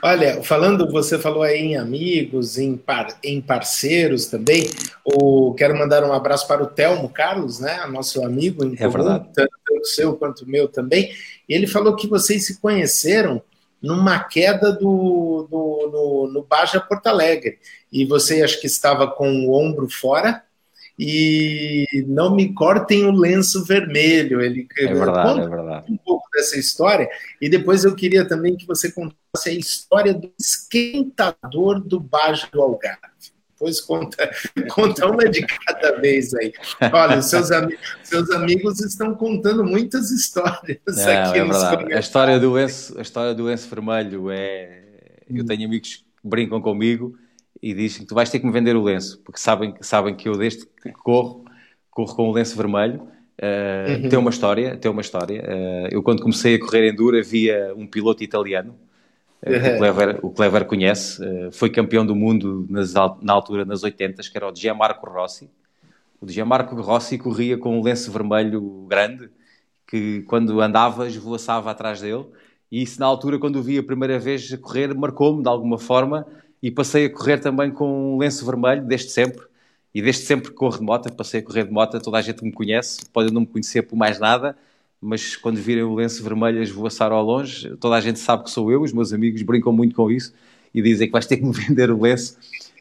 Olha, 0.02 0.42
falando, 0.42 0.90
você 0.90 1.18
falou 1.18 1.42
aí 1.42 1.58
em 1.58 1.76
amigos, 1.76 2.56
em, 2.56 2.76
par, 2.76 3.18
em 3.22 3.40
parceiros 3.40 4.26
também. 4.26 4.64
O, 5.04 5.54
quero 5.54 5.76
mandar 5.76 6.04
um 6.04 6.12
abraço 6.12 6.46
para 6.48 6.62
o 6.62 6.66
Telmo 6.66 7.08
Carlos, 7.08 7.60
né? 7.60 7.84
Nosso 7.86 8.24
amigo 8.24 8.64
em 8.64 8.74
é 8.74 8.76
comum, 8.76 8.90
verdade. 8.90 9.28
tanto 9.34 9.50
o 9.80 9.84
seu 9.84 10.16
quanto 10.16 10.44
o 10.44 10.48
meu 10.48 10.68
também. 10.68 11.12
Ele 11.48 11.66
falou 11.66 11.96
que 11.96 12.06
vocês 12.06 12.46
se 12.46 12.60
conheceram 12.60 13.42
numa 13.84 14.18
queda 14.18 14.72
do, 14.72 15.46
do, 15.50 15.90
no, 15.92 16.32
no 16.32 16.42
Baja 16.42 16.80
Porto 16.80 17.06
Alegre. 17.06 17.58
E 17.92 18.06
você 18.06 18.42
acho 18.42 18.58
que 18.58 18.66
estava 18.66 19.06
com 19.06 19.46
o 19.46 19.52
ombro 19.52 19.90
fora 19.90 20.42
e 20.98 21.86
não 22.06 22.34
me 22.34 22.54
cortem 22.54 23.04
o 23.04 23.12
lenço 23.12 23.62
vermelho. 23.62 24.40
Ele 24.40 24.66
é 24.78 24.86
verdade, 24.86 25.40
é 25.40 25.48
verdade. 25.48 25.92
um 25.92 25.98
pouco 25.98 26.26
dessa 26.32 26.58
história. 26.58 27.10
E 27.38 27.48
depois 27.48 27.84
eu 27.84 27.94
queria 27.94 28.26
também 28.26 28.56
que 28.56 28.66
você 28.66 28.90
contasse 28.90 29.50
a 29.50 29.52
história 29.52 30.14
do 30.14 30.32
esquentador 30.40 31.78
do 31.78 32.00
Baja 32.00 32.48
do 32.50 32.62
Algarve. 32.62 33.33
Depois 33.64 33.80
conta, 33.80 34.30
conta 34.68 35.06
uma 35.06 35.26
de 35.26 35.40
cada 35.46 35.98
vez 35.98 36.34
aí. 36.34 36.52
Olha, 36.92 37.22
seus, 37.22 37.50
ami 37.50 37.74
seus 38.02 38.30
amigos 38.30 38.78
estão 38.80 39.14
contando 39.14 39.64
muitas 39.64 40.10
histórias 40.10 40.78
Não, 40.86 41.22
aqui 41.22 41.38
é 41.38 41.44
verdade. 41.44 41.94
A 41.94 41.98
história 41.98 42.38
do 42.38 42.52
lenço, 42.52 42.98
a 42.98 43.00
história 43.00 43.34
do 43.34 43.44
lenço 43.44 43.68
vermelho 43.68 44.30
é. 44.30 44.82
Eu 45.30 45.42
hum. 45.42 45.46
tenho 45.46 45.66
amigos 45.66 45.96
que 45.96 46.04
brincam 46.22 46.60
comigo 46.60 47.16
e 47.62 47.72
dizem 47.72 48.02
que 48.02 48.08
tu 48.08 48.14
vais 48.14 48.28
ter 48.28 48.38
que 48.38 48.44
me 48.44 48.52
vender 48.52 48.76
o 48.76 48.82
lenço, 48.82 49.18
porque 49.24 49.40
sabem, 49.40 49.74
sabem 49.80 50.14
que 50.14 50.28
eu 50.28 50.36
desde 50.36 50.66
que 50.66 50.92
corro, 50.92 51.46
corro 51.90 52.14
com 52.14 52.28
o 52.28 52.32
lenço 52.32 52.54
vermelho. 52.54 53.08
Uh, 53.40 54.02
uhum. 54.02 54.08
Tem 54.10 54.18
uma 54.18 54.30
história, 54.30 54.76
tem 54.76 54.90
uma 54.90 55.00
história. 55.00 55.42
Uh, 55.42 55.88
eu 55.90 56.02
quando 56.02 56.20
comecei 56.20 56.56
a 56.56 56.60
correr 56.60 56.86
enduro 56.86 57.18
havia 57.18 57.72
um 57.74 57.86
piloto 57.86 58.22
italiano 58.22 58.78
o, 59.50 59.78
Clever, 59.78 60.18
o 60.22 60.30
Clever 60.30 60.64
conhece, 60.64 61.24
eh, 61.24 61.50
foi 61.52 61.70
campeão 61.70 62.04
do 62.04 62.14
mundo 62.14 62.66
nas, 62.68 62.94
na 62.94 63.32
altura, 63.32 63.64
nas 63.64 63.82
80, 63.82 64.22
que 64.22 64.36
era 64.36 64.50
o 64.50 64.54
Gianmarco 64.54 65.08
Rossi. 65.08 65.50
O 66.20 66.28
Gianmarco 66.28 66.74
Rossi 66.80 67.18
corria 67.18 67.58
com 67.58 67.78
um 67.78 67.82
lenço 67.82 68.10
vermelho 68.10 68.86
grande 68.88 69.28
que 69.86 70.22
quando 70.22 70.60
andava 70.60 71.06
esvoaçava 71.06 71.70
atrás 71.70 72.00
dele. 72.00 72.26
E 72.70 72.82
isso 72.82 72.98
na 72.98 73.06
altura 73.06 73.38
quando 73.38 73.56
o 73.56 73.62
vi 73.62 73.78
a 73.78 73.82
primeira 73.82 74.18
vez 74.18 74.52
a 74.52 74.58
correr 74.58 74.94
marcou-me 74.94 75.42
de 75.42 75.48
alguma 75.48 75.78
forma. 75.78 76.26
E 76.62 76.70
passei 76.70 77.06
a 77.06 77.10
correr 77.10 77.38
também 77.38 77.70
com 77.70 78.14
um 78.14 78.18
lenço 78.18 78.44
vermelho 78.46 78.82
desde 78.82 79.10
sempre. 79.10 79.44
E 79.94 80.02
desde 80.02 80.22
sempre 80.22 80.50
corro 80.50 80.78
de 80.78 80.84
moto, 80.84 81.12
passei 81.14 81.40
a 81.40 81.42
correr 81.42 81.64
de 81.64 81.70
moto, 81.70 82.00
toda 82.00 82.18
a 82.18 82.22
gente 82.22 82.42
me 82.42 82.50
conhece, 82.50 83.04
pode 83.12 83.32
não 83.32 83.42
me 83.42 83.46
conhecer 83.46 83.82
por 83.82 83.94
mais 83.94 84.18
nada, 84.18 84.56
mas 85.04 85.36
quando 85.36 85.56
virem 85.56 85.84
o 85.84 85.94
lenço 85.94 86.24
vermelho 86.24 86.60
a 86.60 86.62
esvoaçar 86.62 87.12
ao 87.12 87.22
longe, 87.22 87.76
toda 87.76 87.94
a 87.94 88.00
gente 88.00 88.18
sabe 88.18 88.44
que 88.44 88.50
sou 88.50 88.72
eu, 88.72 88.80
os 88.80 88.90
meus 88.90 89.12
amigos 89.12 89.42
brincam 89.42 89.70
muito 89.70 89.94
com 89.94 90.10
isso 90.10 90.32
e 90.72 90.80
dizem 90.80 91.06
que 91.06 91.12
vais 91.12 91.26
ter 91.26 91.36
que 91.36 91.44
me 91.44 91.52
vender 91.52 91.90
o 91.90 92.00
lenço. 92.00 92.38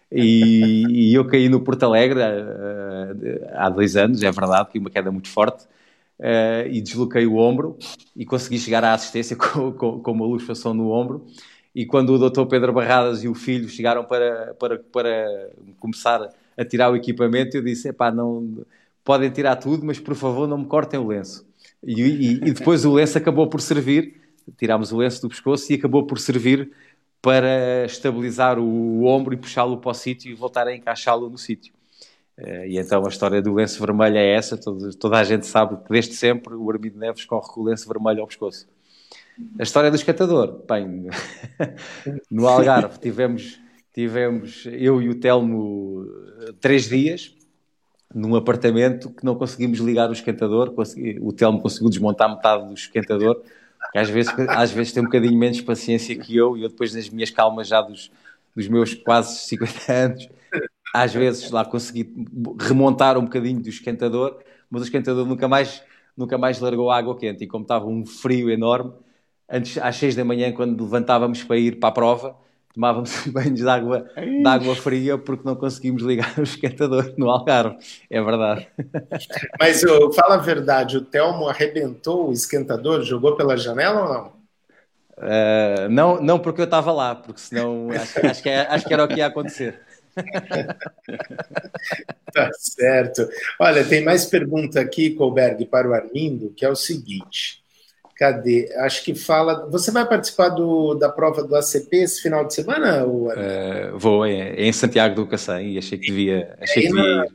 E, 0.10 0.86
e 0.90 1.14
eu 1.14 1.26
caí 1.26 1.50
no 1.50 1.60
Porto 1.60 1.84
Alegre 1.84 2.20
uh, 2.20 3.46
há 3.56 3.70
dois 3.70 3.98
anos, 3.98 4.24
é 4.24 4.32
verdade, 4.32 4.70
que 4.72 4.80
uma 4.80 4.90
queda 4.90 5.12
muito 5.12 5.28
forte, 5.28 5.66
uh, 6.20 6.66
e 6.72 6.80
desloquei 6.80 7.26
o 7.26 7.36
ombro 7.36 7.78
e 8.16 8.26
consegui 8.26 8.58
chegar 8.58 8.86
à 8.86 8.94
assistência 8.94 9.36
com, 9.38 9.74
com, 9.74 10.00
com 10.00 10.12
uma 10.12 10.26
luxação 10.26 10.74
no 10.74 10.92
ombro. 10.92 11.26
E 11.76 11.86
quando 11.86 12.14
o 12.14 12.18
doutor 12.18 12.46
Pedro 12.46 12.72
Barradas 12.72 13.24
e 13.24 13.28
o 13.28 13.36
filho 13.36 13.68
chegaram 13.68 14.06
para, 14.06 14.56
para, 14.58 14.80
para 14.80 15.50
começar 15.78 16.30
a 16.56 16.64
tirar 16.64 16.90
o 16.90 16.96
equipamento, 16.96 17.58
eu 17.58 17.64
disse: 17.64 17.90
epá, 17.90 18.12
não, 18.12 18.64
podem 19.04 19.30
tirar 19.30 19.58
tudo, 19.58 19.86
mas 19.86 20.00
por 20.00 20.16
favor 20.16 20.48
não 20.48 20.60
me 20.60 20.66
cortem 20.66 21.00
o 21.00 21.08
lenço. 21.08 21.46
E, 21.86 22.02
e, 22.02 22.32
e 22.36 22.54
depois 22.54 22.86
o 22.86 22.94
lenço 22.94 23.18
acabou 23.18 23.48
por 23.48 23.62
servir, 23.62 24.22
tirámos 24.58 24.92
o 24.92 24.98
lenço 24.98 25.22
do 25.22 25.30
pescoço 25.30 25.72
e 25.72 25.76
acabou 25.76 26.06
por 26.06 26.20
servir 26.20 26.72
para 27.22 27.86
estabilizar 27.86 28.60
o, 28.60 29.06
ombro 29.06 29.34
e 29.34 29.38
puxá-lo 29.38 29.78
para 29.78 29.92
o 29.92 29.94
sítio 29.94 30.32
e 30.32 30.34
voltar 30.34 30.68
a 30.68 30.76
encaixá-lo 30.76 31.30
no 31.30 31.38
sítio. 31.38 31.74
Uh, 32.38 32.66
e 32.66 32.78
então 32.78 33.06
a 33.06 33.10
história 33.10 33.42
do 33.42 33.54
lenço 33.54 33.80
vermelho 33.80 34.18
é 34.18 34.34
essa, 34.34 34.58
todo, 34.58 34.94
toda 34.96 35.20
a 35.20 35.24
gente 35.24 35.46
sabe 35.46 35.78
que 35.78 35.90
desde 35.90 36.16
sempre 36.16 36.56
o 36.56 36.70
Armido 36.70 36.98
Neves 36.98 37.26
corre 37.26 37.48
com 37.48 37.62
o 37.62 37.64
lenço 37.64 37.88
vermelho 37.88 38.22
ao 38.22 38.28
pescoço. 38.28 38.68
A 39.58 39.64
história 39.64 39.90
do 39.90 39.96
escatador, 39.96 40.62
bem, 40.68 41.08
no 42.30 42.48
Algarve 42.48 43.00
tivemos, 43.00 43.60
tivemos 43.94 44.66
eu 44.66 45.02
e 45.02 45.10
o 45.10 45.16
Telmo 45.16 46.06
três 46.60 46.90
dias 46.90 47.34
num 48.14 48.36
apartamento 48.36 49.10
que 49.10 49.26
não 49.26 49.36
conseguimos 49.36 49.80
ligar 49.80 50.10
o 50.10 50.14
esquentador, 50.14 50.72
consegui, 50.72 51.18
o 51.22 51.34
Telmo 51.34 51.62
conseguiu 51.62 51.90
desmontar 51.90 52.30
metade 52.30 52.68
do 52.68 52.74
esquentador, 52.74 53.42
que 53.92 53.98
às 53.98 54.10
vezes, 54.10 54.34
às 54.50 54.72
vezes 54.72 54.94
tem 54.94 55.02
um 55.02 55.06
bocadinho 55.06 55.38
menos 55.38 55.62
paciência 55.62 56.16
que 56.16 56.36
eu, 56.36 56.56
e 56.58 56.64
eu 56.64 56.70
depois 56.70 56.94
nas 56.94 57.10
minhas 57.10 57.30
calmas 57.30 57.68
já 57.68 57.82
dos, 57.82 58.12
dos 58.56 58.68
meus 58.68 58.94
quase 58.94 59.40
50 59.48 59.92
anos, 59.92 60.30
às 60.94 61.14
vezes 61.14 61.50
lá 61.50 61.66
consegui 61.66 62.14
remontar 62.60 63.18
um 63.18 63.24
bocadinho 63.24 63.60
do 63.60 63.70
esquentador, 63.70 64.40
mas 64.70 64.84
o 64.84 64.86
esquentador 64.86 65.26
nunca 65.26 65.48
mais, 65.48 65.82
nunca 66.16 66.38
mais 66.38 66.60
largou 66.60 66.92
a 66.92 66.98
água 66.98 67.18
quente, 67.18 67.44
e 67.44 67.48
como 67.48 67.64
estava 67.64 67.88
um 67.88 68.06
frio 68.06 68.50
enorme, 68.50 68.94
antes, 69.50 69.78
às 69.78 69.96
6 69.96 70.16
da 70.16 70.24
manhã, 70.24 70.52
quando 70.52 70.84
levantávamos 70.84 71.44
para 71.44 71.58
ir 71.58 71.80
para 71.80 71.90
a 71.90 71.92
prova, 71.92 72.43
tomávamos 72.74 73.26
banhos 73.28 73.60
de 73.60 73.68
água, 73.68 74.10
de 74.16 74.48
água 74.48 74.76
fria 74.76 75.18
porque 75.18 75.46
não 75.46 75.56
conseguimos 75.56 76.02
ligar 76.04 76.34
o 76.40 76.44
esquentador 76.44 77.14
no 77.18 77.30
Algarve. 77.30 77.78
É 78.10 78.22
verdade. 78.22 78.68
Mas 79.60 79.84
eu, 79.84 80.12
fala 80.12 80.36
a 80.36 80.40
verdade, 80.40 80.98
o 80.98 81.02
Telmo 81.02 81.48
arrebentou 81.48 82.30
o 82.30 82.34
esquentador, 82.34 83.04
jogou 83.04 83.36
pela 83.36 83.56
janela 83.56 84.02
ou 84.02 84.14
não? 84.14 84.44
Uh, 85.16 85.88
não, 85.90 86.20
não 86.20 86.40
porque 86.40 86.60
eu 86.62 86.66
estava 86.66 86.92
lá, 86.92 87.14
porque 87.14 87.40
senão 87.40 87.90
acho, 87.92 88.26
acho, 88.26 88.42
que, 88.42 88.50
é, 88.50 88.62
acho 88.62 88.86
que 88.86 88.94
era 88.94 89.04
o 89.04 89.08
que 89.08 89.18
ia 89.18 89.28
acontecer. 89.28 89.80
tá 92.34 92.50
certo. 92.54 93.30
Olha, 93.60 93.86
tem 93.86 94.04
mais 94.04 94.26
pergunta 94.26 94.82
aqui, 94.82 95.12
Colberg, 95.12 95.66
para 95.66 95.88
o 95.88 95.94
Armindo, 95.94 96.52
que 96.56 96.66
é 96.66 96.70
o 96.70 96.76
seguinte. 96.76 97.63
Cadê? 98.16 98.72
Acho 98.78 99.04
que 99.04 99.16
fala. 99.16 99.68
Você 99.70 99.92
vai 99.92 100.08
participar 100.08 100.50
do, 100.50 100.94
da 100.94 101.10
prova 101.10 101.44
do 101.44 101.56
ACP 101.56 101.98
esse 101.98 102.22
final 102.22 102.46
de 102.46 102.54
semana? 102.54 103.04
Ou... 103.04 103.30
Uh, 103.30 103.98
vou, 103.98 104.26
é, 104.26 104.50
é, 104.52 104.66
em 104.66 104.72
Santiago 104.72 105.16
do 105.16 105.28
Cacém 105.28 105.74
e 105.74 105.78
achei 105.78 105.98
que 105.98 106.08
devia, 106.08 106.56
achei 106.62 106.84
que 106.84 106.90
devia 106.90 107.16
na, 107.18 107.26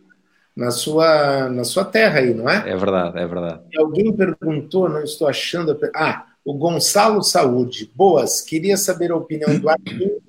na, 0.57 0.71
sua, 0.71 1.49
na 1.49 1.64
sua 1.64 1.85
terra 1.85 2.21
aí, 2.21 2.33
não 2.33 2.49
é? 2.49 2.71
É 2.71 2.77
verdade, 2.77 3.19
é 3.19 3.27
verdade. 3.27 3.61
E 3.73 3.79
alguém 3.79 4.12
perguntou, 4.12 4.88
não 4.88 5.03
estou 5.03 5.27
achando. 5.27 5.77
Ah, 5.95 6.27
o 6.45 6.55
Gonçalo 6.55 7.23
Saúde. 7.25 7.91
Boas, 7.95 8.41
queria 8.41 8.77
saber 8.77 9.11
a 9.11 9.17
opinião 9.17 9.59
do 9.59 9.69
Arlindo 9.69 10.23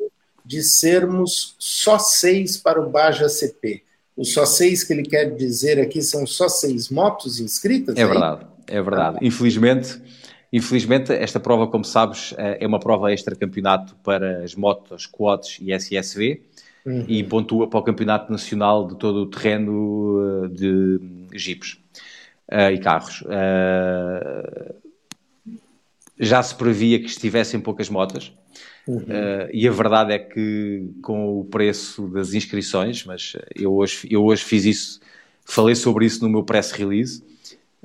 de 0.43 0.63
sermos 0.63 1.55
só 1.59 1.99
seis 1.99 2.57
para 2.57 2.81
o 2.81 2.89
Baja 2.89 3.27
ACP. 3.27 3.83
Os 4.17 4.33
só 4.33 4.47
seis 4.47 4.83
que 4.83 4.91
ele 4.91 5.03
quer 5.03 5.35
dizer 5.35 5.79
aqui 5.79 6.01
são 6.01 6.25
só 6.25 6.49
seis 6.49 6.89
motos 6.89 7.39
inscritas? 7.39 7.95
É 7.95 8.01
aí? 8.01 8.07
verdade, 8.07 8.47
é 8.67 8.81
verdade. 8.81 9.17
Ah, 9.21 9.25
Infelizmente 9.25 10.01
Infelizmente, 10.51 11.13
esta 11.13 11.39
prova, 11.39 11.67
como 11.67 11.85
sabes, 11.85 12.33
eh, 12.37 12.57
é 12.61 12.67
uma 12.67 12.79
prova 12.79 13.11
extra-campeonato 13.13 13.95
para 14.03 14.43
as 14.43 14.55
motos, 14.55 15.05
quads 15.05 15.59
e 15.61 15.71
SSV 15.71 16.41
uhum. 16.85 17.05
e 17.07 17.23
pontua 17.23 17.67
para 17.67 17.79
o 17.79 17.83
Campeonato 17.83 18.31
Nacional 18.31 18.87
de 18.87 18.97
todo 18.97 19.23
o 19.23 19.25
terreno 19.27 20.45
eh, 20.45 20.47
de 20.47 20.99
jipes 21.33 21.77
uh, 22.51 22.71
e 22.73 22.79
carros. 22.79 23.21
Uh, 23.21 24.75
já 26.19 26.41
se 26.41 26.55
previa 26.55 26.99
que 26.99 27.05
estivessem 27.05 27.59
poucas 27.59 27.89
motas 27.89 28.33
uhum. 28.87 28.97
uh, 28.97 29.49
e 29.53 29.67
a 29.67 29.71
verdade 29.71 30.13
é 30.13 30.19
que 30.19 30.89
com 31.01 31.39
o 31.39 31.45
preço 31.45 32.07
das 32.07 32.33
inscrições, 32.33 33.05
mas 33.05 33.33
eu 33.55 33.73
hoje, 33.73 34.07
eu 34.09 34.25
hoje 34.25 34.43
fiz 34.43 34.65
isso, 34.65 34.99
falei 35.45 35.75
sobre 35.75 36.05
isso 36.05 36.23
no 36.23 36.29
meu 36.29 36.43
press 36.43 36.71
release, 36.71 37.23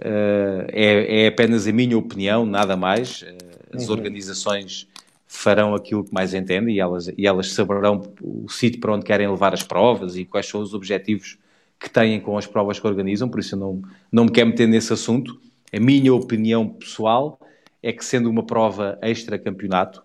é, 0.00 1.24
é, 1.24 1.26
apenas 1.28 1.66
a 1.66 1.72
minha 1.72 1.96
opinião, 1.96 2.44
nada 2.44 2.76
mais. 2.76 3.22
Uh, 3.22 3.54
as 3.72 3.88
uhum. 3.88 3.94
organizações 3.94 4.88
farão 5.26 5.74
aquilo 5.74 6.04
que 6.04 6.14
mais 6.14 6.32
entendem 6.32 6.76
e 6.76 6.80
elas, 6.80 7.08
e 7.08 7.26
elas 7.26 7.52
saberão 7.52 8.02
o 8.22 8.48
sítio 8.48 8.80
para 8.80 8.94
onde 8.94 9.04
querem 9.04 9.28
levar 9.28 9.52
as 9.52 9.62
provas 9.62 10.16
e 10.16 10.24
quais 10.24 10.46
são 10.46 10.60
os 10.60 10.74
objetivos 10.74 11.38
que 11.78 11.90
têm 11.90 12.20
com 12.20 12.38
as 12.38 12.46
provas 12.46 12.78
que 12.78 12.86
organizam, 12.86 13.28
por 13.28 13.40
isso 13.40 13.56
eu 13.56 13.58
não, 13.58 13.82
não 14.10 14.24
me 14.24 14.30
quero 14.30 14.48
meter 14.48 14.68
nesse 14.68 14.92
assunto. 14.92 15.40
A 15.72 15.80
minha 15.80 16.14
opinião 16.14 16.68
pessoal 16.68 17.38
é 17.82 17.92
que, 17.92 18.04
sendo 18.04 18.30
uma 18.30 18.46
prova 18.46 18.96
extra-campeonato 19.02 20.02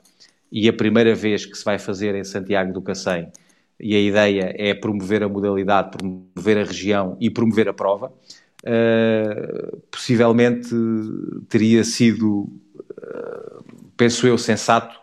e 0.52 0.68
a 0.68 0.74
primeira 0.74 1.14
vez 1.14 1.46
que 1.46 1.56
se 1.56 1.64
vai 1.64 1.78
fazer 1.78 2.16
em 2.16 2.24
Santiago 2.24 2.74
do 2.74 2.82
Cacém, 2.82 3.32
e 3.80 3.96
a 3.96 4.00
ideia 4.00 4.54
é 4.58 4.74
promover 4.74 5.24
a 5.24 5.30
modalidade, 5.30 5.92
promover 5.92 6.58
a 6.58 6.64
região 6.64 7.16
e 7.20 7.30
promover 7.30 7.70
a 7.70 7.74
prova, 7.74 8.12
uh, 8.66 9.78
possivelmente 9.92 10.70
teria 11.48 11.84
sido, 11.84 12.50
uh, 12.92 13.64
penso 13.96 14.28
eu, 14.28 14.38
sensato 14.38 14.98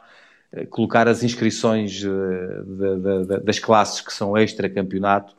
uh, 0.53 0.67
colocar 0.69 1.09
as 1.09 1.23
inscrições 1.23 2.03
das 3.45 3.59
classes 3.59 4.01
que 4.01 4.13
são 4.13 4.37
extra-campeonato 4.37 5.35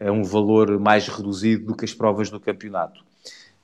a 0.00 0.10
um 0.10 0.22
valor 0.22 0.78
mais 0.78 1.08
reduzido 1.08 1.66
do 1.66 1.76
que 1.76 1.84
as 1.84 1.94
provas 1.94 2.28
do 2.28 2.38
campeonato. 2.38 3.04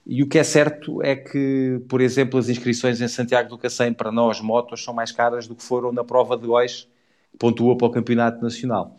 E 0.05 0.23
o 0.23 0.29
que 0.29 0.39
é 0.39 0.45
certo 0.45 1.01
é 1.03 1.15
que, 1.15 1.81
por 1.89 2.01
exemplo, 2.01 2.39
as 2.39 2.49
inscrições 2.49 3.01
em 3.01 3.07
Santiago 3.07 3.51
do 3.51 3.59
Cacém 3.59 3.93
para 3.93 4.11
nós, 4.11 4.41
motos, 4.41 4.83
são 4.83 4.93
mais 4.93 5.13
caras 5.13 5.47
do 5.47 5.55
que 5.55 5.63
foram 5.63 5.93
na 5.93 6.03
prova 6.03 6.37
de 6.37 6.49
Ois, 6.49 6.89
que 7.31 7.39
pontua 7.39 7.77
para 7.77 7.87
o 7.87 7.91
Campeonato 7.91 8.43
Nacional 8.43 8.99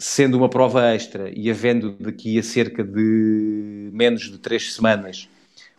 sendo 0.00 0.38
uma 0.38 0.48
prova 0.48 0.94
extra 0.94 1.30
e 1.30 1.50
havendo 1.50 1.92
daqui 1.92 2.38
a 2.38 2.42
cerca 2.42 2.82
de 2.82 3.79
menos 4.00 4.30
de 4.30 4.38
três 4.38 4.72
semanas 4.72 5.28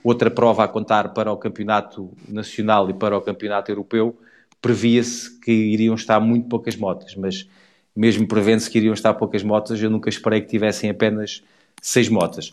outra 0.03 0.29
prova 0.29 0.63
a 0.63 0.67
contar 0.67 1.09
para 1.09 1.31
o 1.31 1.37
campeonato 1.37 2.11
nacional 2.27 2.89
e 2.89 2.93
para 2.93 3.17
o 3.17 3.21
campeonato 3.21 3.71
europeu, 3.71 4.17
previa-se 4.61 5.39
que 5.39 5.51
iriam 5.51 5.95
estar 5.95 6.19
muito 6.19 6.47
poucas 6.47 6.75
motas, 6.75 7.15
mas 7.15 7.47
mesmo 7.95 8.27
prevendo-se 8.27 8.69
que 8.69 8.77
iriam 8.77 8.93
estar 8.93 9.13
poucas 9.15 9.43
motas, 9.43 9.81
eu 9.81 9.89
nunca 9.89 10.09
esperei 10.09 10.41
que 10.41 10.47
tivessem 10.47 10.89
apenas 10.89 11.43
seis 11.81 12.09
motas. 12.09 12.49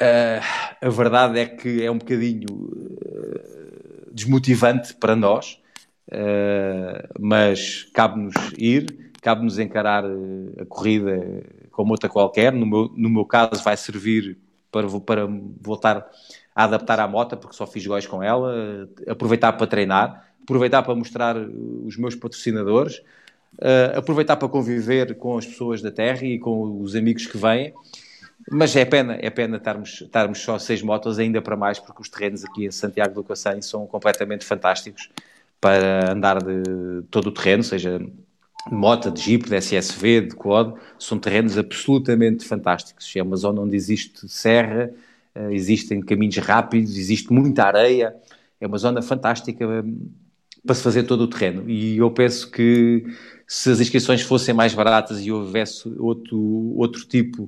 Uh, 0.00 0.40
a 0.82 0.88
verdade 0.88 1.40
é 1.40 1.46
que 1.46 1.82
é 1.82 1.90
um 1.90 1.98
bocadinho 1.98 2.46
uh, 2.50 4.12
desmotivante 4.12 4.94
para 4.94 5.16
nós, 5.16 5.60
uh, 6.08 7.08
mas 7.18 7.88
cabe-nos 7.92 8.34
ir 8.56 9.06
cabe-nos 9.26 9.58
encarar 9.58 10.04
a 10.04 10.64
corrida 10.66 11.42
como 11.76 11.92
outra 11.92 12.08
qualquer. 12.08 12.52
No 12.52 12.66
meu, 12.66 12.90
no 12.96 13.10
meu 13.10 13.24
caso, 13.26 13.62
vai 13.62 13.76
servir 13.76 14.38
para, 14.72 14.88
para 15.00 15.28
voltar 15.60 16.10
a 16.54 16.64
adaptar 16.64 16.98
à 16.98 17.06
moto, 17.06 17.36
porque 17.36 17.54
só 17.54 17.66
fiz 17.66 17.86
góis 17.86 18.06
com 18.06 18.22
ela, 18.22 18.88
aproveitar 19.06 19.52
para 19.52 19.66
treinar, 19.66 20.26
aproveitar 20.42 20.82
para 20.82 20.94
mostrar 20.94 21.36
eh, 21.36 21.46
os 21.84 21.98
meus 21.98 22.14
patrocinadores, 22.14 22.96
uh, 23.58 23.98
aproveitar 23.98 24.36
para 24.36 24.48
conviver 24.48 25.16
com 25.16 25.36
as 25.36 25.44
pessoas 25.44 25.82
da 25.82 25.90
terra 25.90 26.24
e 26.24 26.38
com 26.38 26.80
os 26.80 26.96
amigos 26.96 27.26
que 27.26 27.36
vêm. 27.36 27.74
Mas 28.50 28.74
é 28.74 28.84
pena, 28.86 29.18
é 29.20 29.28
pena 29.28 29.58
estarmos, 29.58 30.00
estarmos 30.00 30.38
só 30.38 30.58
seis 30.58 30.80
motos, 30.80 31.18
ainda 31.18 31.42
para 31.42 31.56
mais, 31.56 31.78
porque 31.78 32.00
os 32.00 32.08
terrenos 32.08 32.42
aqui 32.44 32.64
em 32.64 32.70
Santiago 32.70 33.14
do 33.14 33.22
Cacém 33.22 33.60
são 33.60 33.86
completamente 33.86 34.44
fantásticos 34.44 35.10
para 35.60 36.12
andar 36.12 36.42
de 36.42 37.02
todo 37.10 37.26
o 37.26 37.32
terreno, 37.32 37.62
seja 37.62 38.00
Mota, 38.70 39.10
de 39.10 39.20
Jeep, 39.20 39.48
de 39.48 39.56
SSV, 39.56 40.22
de 40.22 40.34
Quad, 40.34 40.74
são 40.98 41.18
terrenos 41.18 41.56
absolutamente 41.56 42.44
fantásticos. 42.44 43.12
É 43.14 43.22
uma 43.22 43.36
zona 43.36 43.60
onde 43.60 43.76
existe 43.76 44.28
serra, 44.28 44.90
uh, 45.34 45.50
existem 45.50 46.00
caminhos 46.00 46.36
rápidos, 46.38 46.96
existe 46.96 47.32
muita 47.32 47.64
areia, 47.64 48.14
é 48.60 48.66
uma 48.66 48.78
zona 48.78 49.00
fantástica 49.02 49.66
um, 49.66 50.10
para 50.64 50.74
se 50.74 50.82
fazer 50.82 51.04
todo 51.04 51.22
o 51.22 51.28
terreno. 51.28 51.68
E 51.70 51.98
eu 51.98 52.10
penso 52.10 52.50
que 52.50 53.04
se 53.46 53.70
as 53.70 53.80
inscrições 53.80 54.22
fossem 54.22 54.52
mais 54.52 54.74
baratas 54.74 55.24
e 55.24 55.30
houvesse 55.30 55.88
outro, 55.98 56.38
outro 56.76 57.06
tipo 57.06 57.44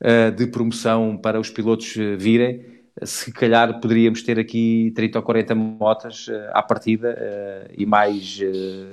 uh, 0.00 0.30
de 0.34 0.46
promoção 0.46 1.16
para 1.16 1.38
os 1.38 1.50
pilotos 1.50 1.94
virem, 2.18 2.72
se 3.02 3.32
calhar 3.32 3.80
poderíamos 3.80 4.22
ter 4.22 4.38
aqui 4.38 4.92
30 4.94 5.18
ou 5.18 5.24
40 5.24 5.54
motas 5.54 6.26
à 6.52 6.62
partida 6.62 7.68
e 7.76 7.84
mais 7.84 8.38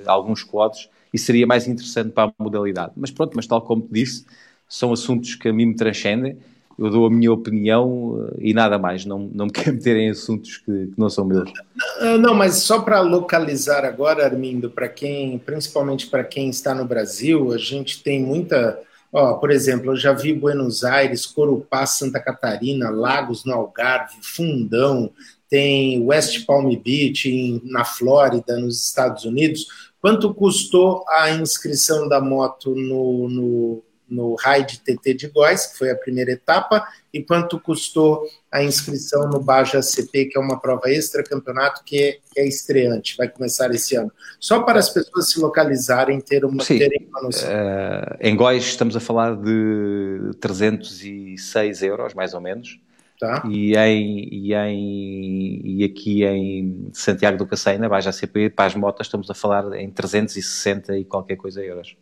alguns 0.06 0.42
quads 0.42 0.88
e 1.12 1.18
seria 1.18 1.46
mais 1.46 1.66
interessante 1.68 2.10
para 2.10 2.30
a 2.30 2.42
modalidade. 2.42 2.92
Mas 2.96 3.10
pronto, 3.10 3.34
mas 3.34 3.46
tal 3.46 3.62
como 3.62 3.82
te 3.82 3.92
disse, 3.92 4.24
são 4.68 4.92
assuntos 4.92 5.34
que 5.34 5.48
a 5.48 5.52
mim 5.52 5.66
me 5.66 5.76
transcendem, 5.76 6.38
eu 6.78 6.90
dou 6.90 7.06
a 7.06 7.10
minha 7.10 7.30
opinião 7.30 8.28
e 8.38 8.54
nada 8.54 8.78
mais, 8.78 9.04
não, 9.04 9.30
não 9.32 9.46
me 9.46 9.52
quero 9.52 9.74
meter 9.74 9.96
em 9.96 10.10
assuntos 10.10 10.56
que, 10.58 10.86
que 10.86 10.94
não 10.96 11.10
são 11.10 11.24
meus. 11.24 11.52
Não, 12.00 12.18
não 12.18 12.34
mas 12.34 12.56
só 12.56 12.80
para 12.80 13.00
localizar 13.00 13.84
agora, 13.84 14.24
Armindo, 14.24 14.70
para 14.70 14.88
quem, 14.88 15.38
principalmente 15.38 16.06
para 16.06 16.24
quem 16.24 16.48
está 16.48 16.74
no 16.74 16.84
Brasil, 16.84 17.52
a 17.52 17.58
gente 17.58 18.02
tem 18.02 18.22
muita 18.22 18.78
Ó, 19.12 19.34
por 19.34 19.50
exemplo, 19.50 19.92
eu 19.92 19.96
já 19.96 20.14
vi 20.14 20.32
Buenos 20.32 20.84
Aires, 20.84 21.26
Corupá, 21.26 21.84
Santa 21.84 22.18
Catarina, 22.18 22.88
Lagos 22.88 23.44
no 23.44 23.52
Algarve, 23.52 24.16
Fundão, 24.22 25.12
tem 25.50 26.02
West 26.02 26.46
Palm 26.46 26.74
Beach 26.74 27.60
na 27.62 27.84
Flórida, 27.84 28.58
nos 28.58 28.86
Estados 28.86 29.26
Unidos. 29.26 29.91
Quanto 30.02 30.34
custou 30.34 31.02
a 31.08 31.30
inscrição 31.30 32.06
da 32.08 32.20
moto 32.20 32.74
no, 32.74 33.28
no 33.28 33.82
no 34.12 34.34
Raid 34.34 34.80
TT 34.80 35.14
de 35.14 35.28
Góis, 35.28 35.66
que 35.66 35.78
foi 35.78 35.90
a 35.90 35.96
primeira 35.96 36.32
etapa, 36.32 36.86
e 37.12 37.22
quanto 37.22 37.58
custou 37.58 38.22
a 38.50 38.62
inscrição 38.62 39.28
no 39.28 39.40
Baja 39.40 39.80
CP, 39.80 40.26
que 40.26 40.38
é 40.38 40.40
uma 40.40 40.60
prova 40.60 40.90
extra 40.90 41.24
campeonato 41.24 41.82
que 41.82 41.96
é, 41.96 42.12
que 42.32 42.40
é 42.40 42.46
estreante, 42.46 43.16
vai 43.16 43.28
começar 43.28 43.70
esse 43.74 43.96
ano. 43.96 44.12
Só 44.38 44.62
para 44.62 44.78
as 44.78 44.90
pessoas 44.90 45.30
se 45.30 45.40
localizarem, 45.40 46.20
ter 46.20 46.44
uma, 46.44 46.62
Sim. 46.62 46.78
terem 46.78 47.08
uma 47.08 47.22
noção. 47.22 47.48
Uh, 47.48 48.16
em 48.20 48.36
Góis 48.36 48.64
estamos 48.64 48.94
a 48.94 49.00
falar 49.00 49.34
de 49.34 50.32
306 50.40 51.82
euros, 51.82 52.12
mais 52.12 52.34
ou 52.34 52.40
menos. 52.40 52.78
Tá. 53.22 53.44
E, 53.48 53.76
em, 53.76 54.28
e, 54.32 54.52
em, 54.52 55.62
e 55.64 55.84
aqui 55.84 56.24
em 56.24 56.90
Santiago 56.92 57.38
do 57.38 57.46
Cacém, 57.46 57.78
na 57.78 57.88
Baja 57.88 58.10
CP, 58.10 58.50
para 58.50 58.64
as 58.64 58.74
motas, 58.74 59.06
estamos 59.06 59.30
a 59.30 59.34
falar 59.34 59.78
em 59.78 59.88
360 59.88 60.98
e 60.98 61.04
qualquer 61.04 61.36
coisa 61.36 61.62
euros. 61.62 61.96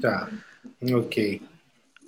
Tá, 0.00 0.30
ok. 0.94 1.42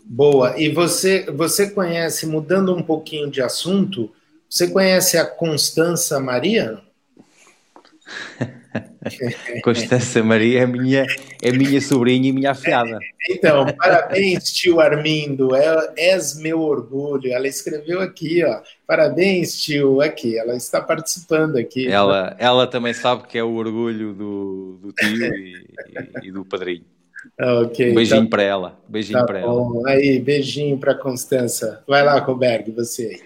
Boa. 0.02 0.58
E 0.58 0.72
você, 0.72 1.30
você 1.30 1.72
conhece, 1.72 2.24
mudando 2.26 2.74
um 2.74 2.82
pouquinho 2.82 3.30
de 3.30 3.42
assunto, 3.42 4.10
você 4.48 4.66
conhece 4.66 5.18
a 5.18 5.26
Constança 5.26 6.18
Maria? 6.18 6.80
Constança 9.62 10.22
Maria 10.22 10.62
é 10.62 10.66
minha, 10.66 11.06
é 11.42 11.52
minha 11.52 11.80
sobrinha 11.80 12.28
e 12.28 12.32
minha 12.32 12.50
afilhada. 12.50 12.98
Então, 13.30 13.66
parabéns, 13.76 14.52
tio 14.52 14.80
Armindo, 14.80 15.54
é, 15.54 15.92
és 15.96 16.36
meu 16.36 16.60
orgulho. 16.60 17.32
Ela 17.32 17.46
escreveu 17.46 18.00
aqui, 18.00 18.44
ó. 18.44 18.60
Parabéns, 18.86 19.60
tio, 19.62 20.00
aqui. 20.00 20.38
Ela 20.38 20.56
está 20.56 20.80
participando 20.80 21.56
aqui. 21.56 21.86
Ela, 21.86 22.36
ela 22.38 22.66
também 22.66 22.92
sabe 22.92 23.26
que 23.26 23.38
é 23.38 23.44
o 23.44 23.54
orgulho 23.54 24.12
do, 24.12 24.78
do 24.82 24.92
tio 24.92 25.34
e, 25.34 25.66
e, 26.22 26.28
e 26.28 26.32
do 26.32 26.44
padrinho. 26.44 26.84
Okay, 27.40 27.92
um 27.92 27.94
beijinho 27.94 28.24
tá, 28.24 28.30
para 28.30 28.42
ela. 28.42 28.80
Beijinho 28.88 29.18
tá 29.18 29.24
para 29.24 29.38
ela. 29.40 29.88
Aí, 29.88 30.20
beijinho 30.20 30.76
para 30.78 30.94
Constança. 30.94 31.82
Vai 31.86 32.04
lá, 32.04 32.18
Roberg, 32.18 32.70
você. 32.70 33.22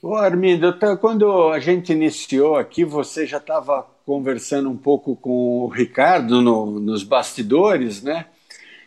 Ô, 0.00 0.14
Armindo, 0.14 0.76
quando 1.00 1.50
a 1.50 1.58
gente 1.58 1.92
iniciou 1.92 2.56
aqui, 2.56 2.84
você 2.84 3.26
já 3.26 3.38
estava 3.38 3.86
conversando 4.04 4.68
um 4.70 4.76
pouco 4.76 5.16
com 5.16 5.64
o 5.64 5.68
Ricardo 5.68 6.40
no, 6.40 6.80
nos 6.80 7.02
bastidores, 7.02 8.02
né? 8.02 8.26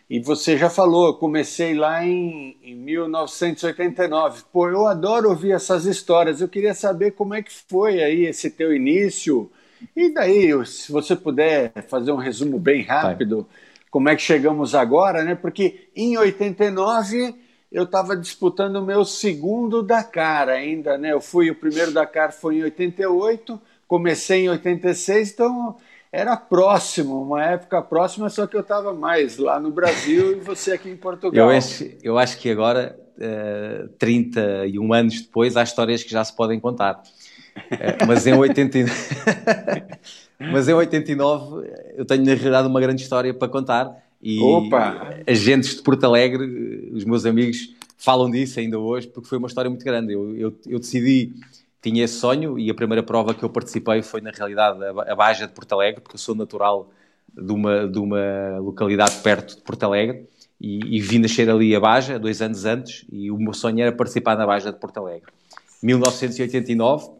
E 0.07 0.19
você 0.19 0.55
já 0.55 0.69
falou, 0.69 1.07
eu 1.07 1.13
comecei 1.15 1.73
lá 1.73 2.05
em, 2.05 2.55
em 2.63 2.75
1989. 2.75 4.43
Pô, 4.53 4.69
eu 4.69 4.85
adoro 4.85 5.29
ouvir 5.29 5.51
essas 5.51 5.85
histórias. 5.85 6.41
Eu 6.41 6.47
queria 6.47 6.75
saber 6.75 7.11
como 7.11 7.33
é 7.33 7.41
que 7.41 7.51
foi 7.51 8.03
aí 8.03 8.25
esse 8.25 8.51
teu 8.51 8.75
início. 8.75 9.49
E 9.95 10.13
daí, 10.13 10.51
se 10.65 10.91
você 10.91 11.15
puder 11.15 11.71
fazer 11.87 12.11
um 12.11 12.17
resumo 12.17 12.59
bem 12.59 12.83
rápido. 12.83 13.47
Como 13.89 14.09
é 14.09 14.15
que 14.15 14.21
chegamos 14.21 14.75
agora, 14.75 15.23
né? 15.23 15.33
Porque 15.35 15.89
em 15.95 16.17
89 16.17 17.33
eu 17.71 17.83
estava 17.83 18.15
disputando 18.15 18.75
o 18.75 18.85
meu 18.85 19.03
segundo 19.03 19.81
Dakar 19.81 20.49
ainda, 20.49 20.97
né? 20.97 21.13
Eu 21.13 21.21
fui, 21.21 21.49
o 21.49 21.55
primeiro 21.55 21.91
Dakar 21.91 22.31
foi 22.31 22.57
em 22.57 22.63
88, 22.63 23.59
comecei 23.87 24.45
em 24.45 24.49
86, 24.49 25.31
então 25.31 25.75
era 26.11 26.37
próximo, 26.37 27.21
uma 27.21 27.43
época 27.43 27.81
próxima, 27.81 28.29
só 28.29 28.47
que 28.47 28.55
eu 28.55 28.61
estava 28.61 28.93
mais 28.93 29.37
lá 29.37 29.59
no 29.59 29.71
Brasil 29.71 30.31
e 30.31 30.39
você 30.39 30.71
aqui 30.71 30.89
em 30.89 30.95
Portugal. 30.95 31.51
Eu 31.51 31.57
acho, 31.57 31.89
eu 32.01 32.17
acho 32.17 32.37
que 32.37 32.49
agora, 32.49 32.97
uh, 33.17 33.85
eh, 33.85 33.89
31 33.99 34.93
anos 34.93 35.21
depois, 35.21 35.57
há 35.57 35.63
histórias 35.63 36.03
que 36.03 36.11
já 36.11 36.23
se 36.23 36.33
podem 36.33 36.59
contar. 36.59 37.03
Uh, 37.57 38.05
mas 38.07 38.25
em 38.25 38.33
89. 38.33 38.91
Mas 40.37 40.67
em 40.67 40.73
89 40.73 41.67
eu 41.95 42.05
tenho 42.05 42.25
na 42.25 42.33
realidade 42.33 42.67
uma 42.67 42.81
grande 42.81 43.01
história 43.01 43.33
para 43.33 43.47
contar 43.47 43.95
e 44.21 44.41
Opa. 44.41 45.17
agentes 45.25 45.75
de 45.75 45.81
Porto 45.81 46.03
Alegre, 46.03 46.91
os 46.93 47.05
meus 47.05 47.25
amigos 47.25 47.73
falam 47.97 48.29
disso 48.29 48.59
ainda 48.59 48.77
hoje 48.77 49.07
porque 49.07 49.29
foi 49.29 49.37
uma 49.37 49.47
história 49.47 49.69
muito 49.69 49.85
grande. 49.85 50.13
Eu, 50.13 50.35
eu, 50.35 50.53
eu 50.67 50.79
decidi, 50.79 51.33
tinha 51.85 52.03
esse 52.03 52.15
sonho 52.15 52.57
e 52.57 52.67
a 52.71 52.73
primeira 52.73 53.03
prova 53.03 53.35
que 53.35 53.43
eu 53.43 53.49
participei 53.49 54.01
foi 54.01 54.19
na 54.19 54.31
realidade 54.31 54.79
a, 54.83 55.15
Baja 55.15 55.45
de 55.45 55.53
Porto 55.53 55.73
Alegre, 55.73 56.01
porque 56.01 56.15
eu 56.15 56.19
sou 56.19 56.33
natural 56.33 56.89
de 57.31 57.51
uma, 57.51 57.87
de 57.87 57.99
uma 57.99 58.57
localidade 58.57 59.17
perto 59.21 59.55
de 59.55 59.61
Porto 59.61 59.83
Alegre 59.83 60.27
e, 60.59 60.97
e 60.97 60.99
vim 60.99 61.19
nascer 61.19 61.47
ali 61.47 61.75
a 61.75 61.79
Baja 61.79 62.17
dois 62.17 62.41
anos 62.41 62.65
antes 62.65 63.05
e 63.11 63.29
o 63.29 63.37
meu 63.37 63.53
sonho 63.53 63.81
era 63.81 63.91
participar 63.91 64.35
na 64.35 64.47
Baja 64.47 64.71
de 64.71 64.79
Porto 64.79 64.97
Alegre. 64.97 65.31
1989 65.83 67.11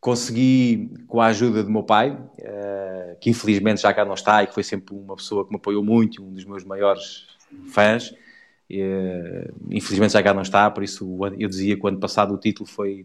consegui, 0.00 0.92
com 1.08 1.20
a 1.20 1.26
ajuda 1.26 1.64
do 1.64 1.70
meu 1.70 1.82
pai, 1.82 2.12
uh, 2.12 3.18
que 3.20 3.30
infelizmente 3.30 3.82
já 3.82 3.92
cá 3.92 4.04
não 4.04 4.14
está 4.14 4.44
e 4.44 4.46
que 4.46 4.54
foi 4.54 4.62
sempre 4.62 4.94
uma 4.94 5.16
pessoa 5.16 5.44
que 5.44 5.50
me 5.50 5.56
apoiou 5.56 5.82
muito, 5.82 6.22
um 6.22 6.32
dos 6.32 6.44
meus 6.44 6.62
maiores 6.62 7.26
fãs, 7.72 8.10
uh, 8.10 9.54
infelizmente 9.68 10.12
já 10.12 10.22
cá 10.22 10.32
não 10.32 10.42
está, 10.42 10.70
por 10.70 10.84
isso 10.84 11.18
eu 11.36 11.48
dizia 11.48 11.76
que 11.76 11.84
o 11.84 11.88
ano 11.88 11.98
passado 11.98 12.32
o 12.32 12.38
título 12.38 12.68
foi 12.68 13.04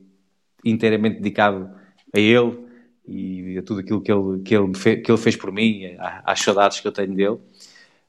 inteiramente 0.64 1.18
dedicado 1.18 1.70
a 2.14 2.20
ele 2.20 2.64
e 3.08 3.58
a 3.58 3.62
tudo 3.62 3.82
aquilo 3.82 4.02
que 4.02 4.12
ele, 4.12 4.42
que 4.44 4.56
ele, 4.56 4.74
fez, 4.74 5.04
que 5.04 5.12
ele 5.12 5.18
fez 5.18 5.36
por 5.36 5.52
mim, 5.52 5.96
às 6.00 6.40
saudades 6.40 6.80
que 6.80 6.88
eu 6.88 6.92
tenho 6.92 7.14
dele. 7.14 7.40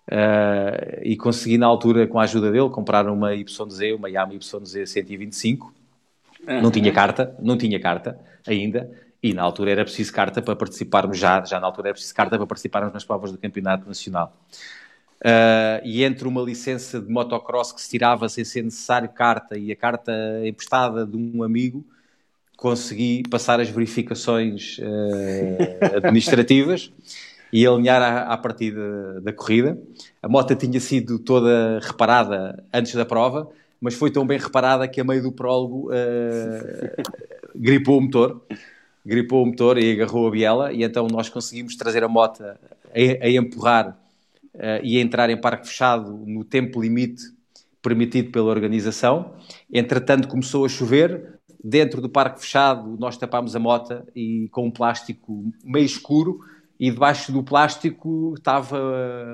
Uh, 0.07 1.01
e 1.03 1.17
consegui 1.17 1.57
na 1.57 1.67
altura, 1.67 2.07
com 2.07 2.21
a 2.21 2.25
ajuda 2.25 2.53
dele, 2.53 2.69
comprar 2.69 3.09
uma 3.09 3.35
YZ, 3.35 3.59
uma 3.97 4.09
Yamaha 4.09 4.35
YZ 4.35 4.91
125. 4.91 5.75
Uhum. 6.47 6.61
Não 6.61 6.71
tinha 6.71 6.93
carta, 6.93 7.35
não 7.41 7.57
tinha 7.57 7.81
carta 7.81 8.19
ainda, 8.47 8.91
e 9.23 9.33
na 9.33 9.43
altura 9.43 9.71
era 9.71 9.85
preciso 9.85 10.13
carta 10.13 10.43
para 10.43 10.55
participarmos, 10.55 11.19
já, 11.19 11.43
já 11.43 11.59
na 11.59 11.67
altura 11.67 11.89
era 11.89 11.95
preciso 11.95 12.15
carta 12.15 12.37
para 12.37 12.47
participarmos 12.47 12.93
nas 12.93 13.05
provas 13.05 13.33
do 13.33 13.39
Campeonato 13.39 13.87
Nacional. 13.87 14.37
Uh, 15.23 15.81
e 15.85 16.05
entre 16.05 16.29
uma 16.29 16.43
licença 16.43 17.01
de 17.01 17.11
motocross 17.11 17.73
que 17.73 17.81
se 17.81 17.89
tirava 17.89 18.29
sem 18.29 18.45
ser 18.45 18.63
necessário 18.63 19.09
carta 19.09 19.57
e 19.57 19.73
a 19.73 19.77
carta 19.77 20.13
emprestada 20.45 21.07
de 21.07 21.17
um 21.17 21.43
amigo, 21.43 21.83
consegui 22.65 23.23
passar 23.29 23.61
as 23.61 23.69
verificações 23.69 24.79
uh, 24.79 25.97
administrativas 25.99 26.91
e 27.53 27.67
alinhar 27.67 28.01
à, 28.01 28.33
à 28.33 28.39
partida 28.39 29.21
da 29.21 29.35
corrida. 29.35 29.79
A 30.23 30.29
moto 30.31 30.55
tinha 30.55 30.81
sido 30.81 31.19
toda 31.19 31.79
reparada 31.83 32.65
antes 32.73 32.95
da 32.95 33.05
prova, 33.05 33.51
mas 33.79 33.93
foi 33.93 34.11
tão 34.11 34.27
bem 34.27 34.39
reparada 34.39 34.89
que 34.89 34.99
a 34.99 35.05
meio 35.05 35.23
do 35.23 35.31
prólogo 35.31 35.91
uh, 35.91 37.05
gripou 37.55 37.99
o 37.99 38.01
motor, 38.01 38.41
gripou 39.05 39.43
o 39.43 39.47
motor 39.47 39.77
e 39.77 39.93
agarrou 39.93 40.27
a 40.27 40.31
biela, 40.31 40.73
e 40.73 40.83
então 40.85 41.07
nós 41.07 41.29
conseguimos 41.29 41.77
trazer 41.77 42.03
a 42.03 42.09
moto 42.09 42.43
a, 42.43 42.57
a 42.95 43.29
empurrar 43.29 43.91
uh, 44.55 44.81
e 44.83 44.97
a 44.97 45.03
entrar 45.03 45.29
em 45.29 45.39
parque 45.39 45.69
fechado 45.69 46.17
no 46.27 46.43
tempo 46.45 46.81
limite 46.81 47.25
permitido 47.83 48.31
pela 48.31 48.47
organização. 48.47 49.35
Entretanto, 49.71 50.29
começou 50.29 50.65
a 50.65 50.69
chover. 50.71 51.34
Dentro 51.67 52.03
do 52.03 52.11
parque 52.11 52.41
fechado, 52.41 52.95
nós 52.99 53.17
tapámos 53.17 53.57
a 53.57 53.59
moto 53.59 54.03
e 54.15 54.49
com 54.53 54.67
um 54.67 54.71
plástico 54.71 55.45
meio 55.65 55.87
escuro. 55.87 56.41
E 56.79 56.91
debaixo 56.91 57.33
do 57.33 57.43
plástico 57.43 58.35
estava 58.37 58.79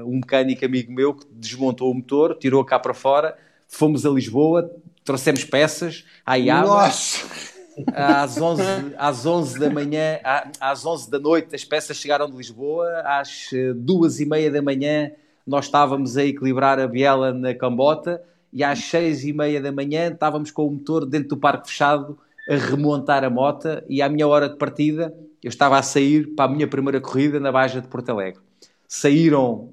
um 0.07 0.17
mecânico 0.17 0.65
amigo 0.65 0.93
meu 0.93 1.15
que 1.15 1.27
desmontou 1.33 1.91
o 1.91 1.95
motor, 1.95 2.37
tirou 2.39 2.65
cá 2.65 2.79
para 2.79 2.95
fora. 2.95 3.37
Fomos 3.67 4.07
a 4.07 4.11
Lisboa, 4.11 4.71
trouxemos 5.05 5.43
peças 5.43 6.05
à 6.25 6.37
IABA. 6.37 6.69
Nossa! 6.69 7.51
às 7.95 8.41
11, 8.41 8.63
às 8.97 9.27
11 9.27 9.59
da 9.59 9.71
manhã, 9.71 10.21
às 10.61 10.85
11 10.85 11.11
da 11.11 11.19
noite, 11.19 11.55
as 11.55 11.65
peças 11.65 11.97
chegaram 11.97 12.31
de 12.31 12.37
Lisboa, 12.37 12.87
às 13.05 13.51
eh, 13.53 13.73
duas 13.75 14.21
e 14.21 14.27
meia 14.27 14.51
da 14.51 14.61
manhã 14.61 15.11
nós 15.47 15.65
estávamos 15.65 16.17
a 16.17 16.25
equilibrar 16.25 16.79
a 16.79 16.87
biela 16.87 17.33
na 17.33 17.55
cambota 17.55 18.23
e 18.53 18.65
às 18.65 18.81
seis 18.81 19.25
e 19.25 19.33
meia 19.33 19.61
da 19.61 19.71
manhã 19.71 20.09
estávamos 20.09 20.51
com 20.51 20.67
o 20.67 20.71
motor 20.71 21.07
dentro 21.07 21.31
do 21.31 21.37
parque 21.37 21.69
fechado 21.69 22.19
a 22.49 22.57
remontar 22.57 23.25
a 23.25 23.31
mota 23.31 23.85
e 23.89 24.03
à 24.03 24.09
minha 24.09 24.27
hora 24.27 24.49
de 24.49 24.57
partida 24.57 25.15
eu 25.43 25.49
estava 25.49 25.79
a 25.79 25.83
sair 25.83 26.35
para 26.35 26.51
a 26.51 26.55
minha 26.55 26.67
primeira 26.67 27.01
corrida 27.01 27.41
na 27.41 27.51
Baja 27.51 27.81
de 27.81 27.89
Porto 27.89 28.11
Alegre. 28.11 28.41
Saíram 28.87 29.73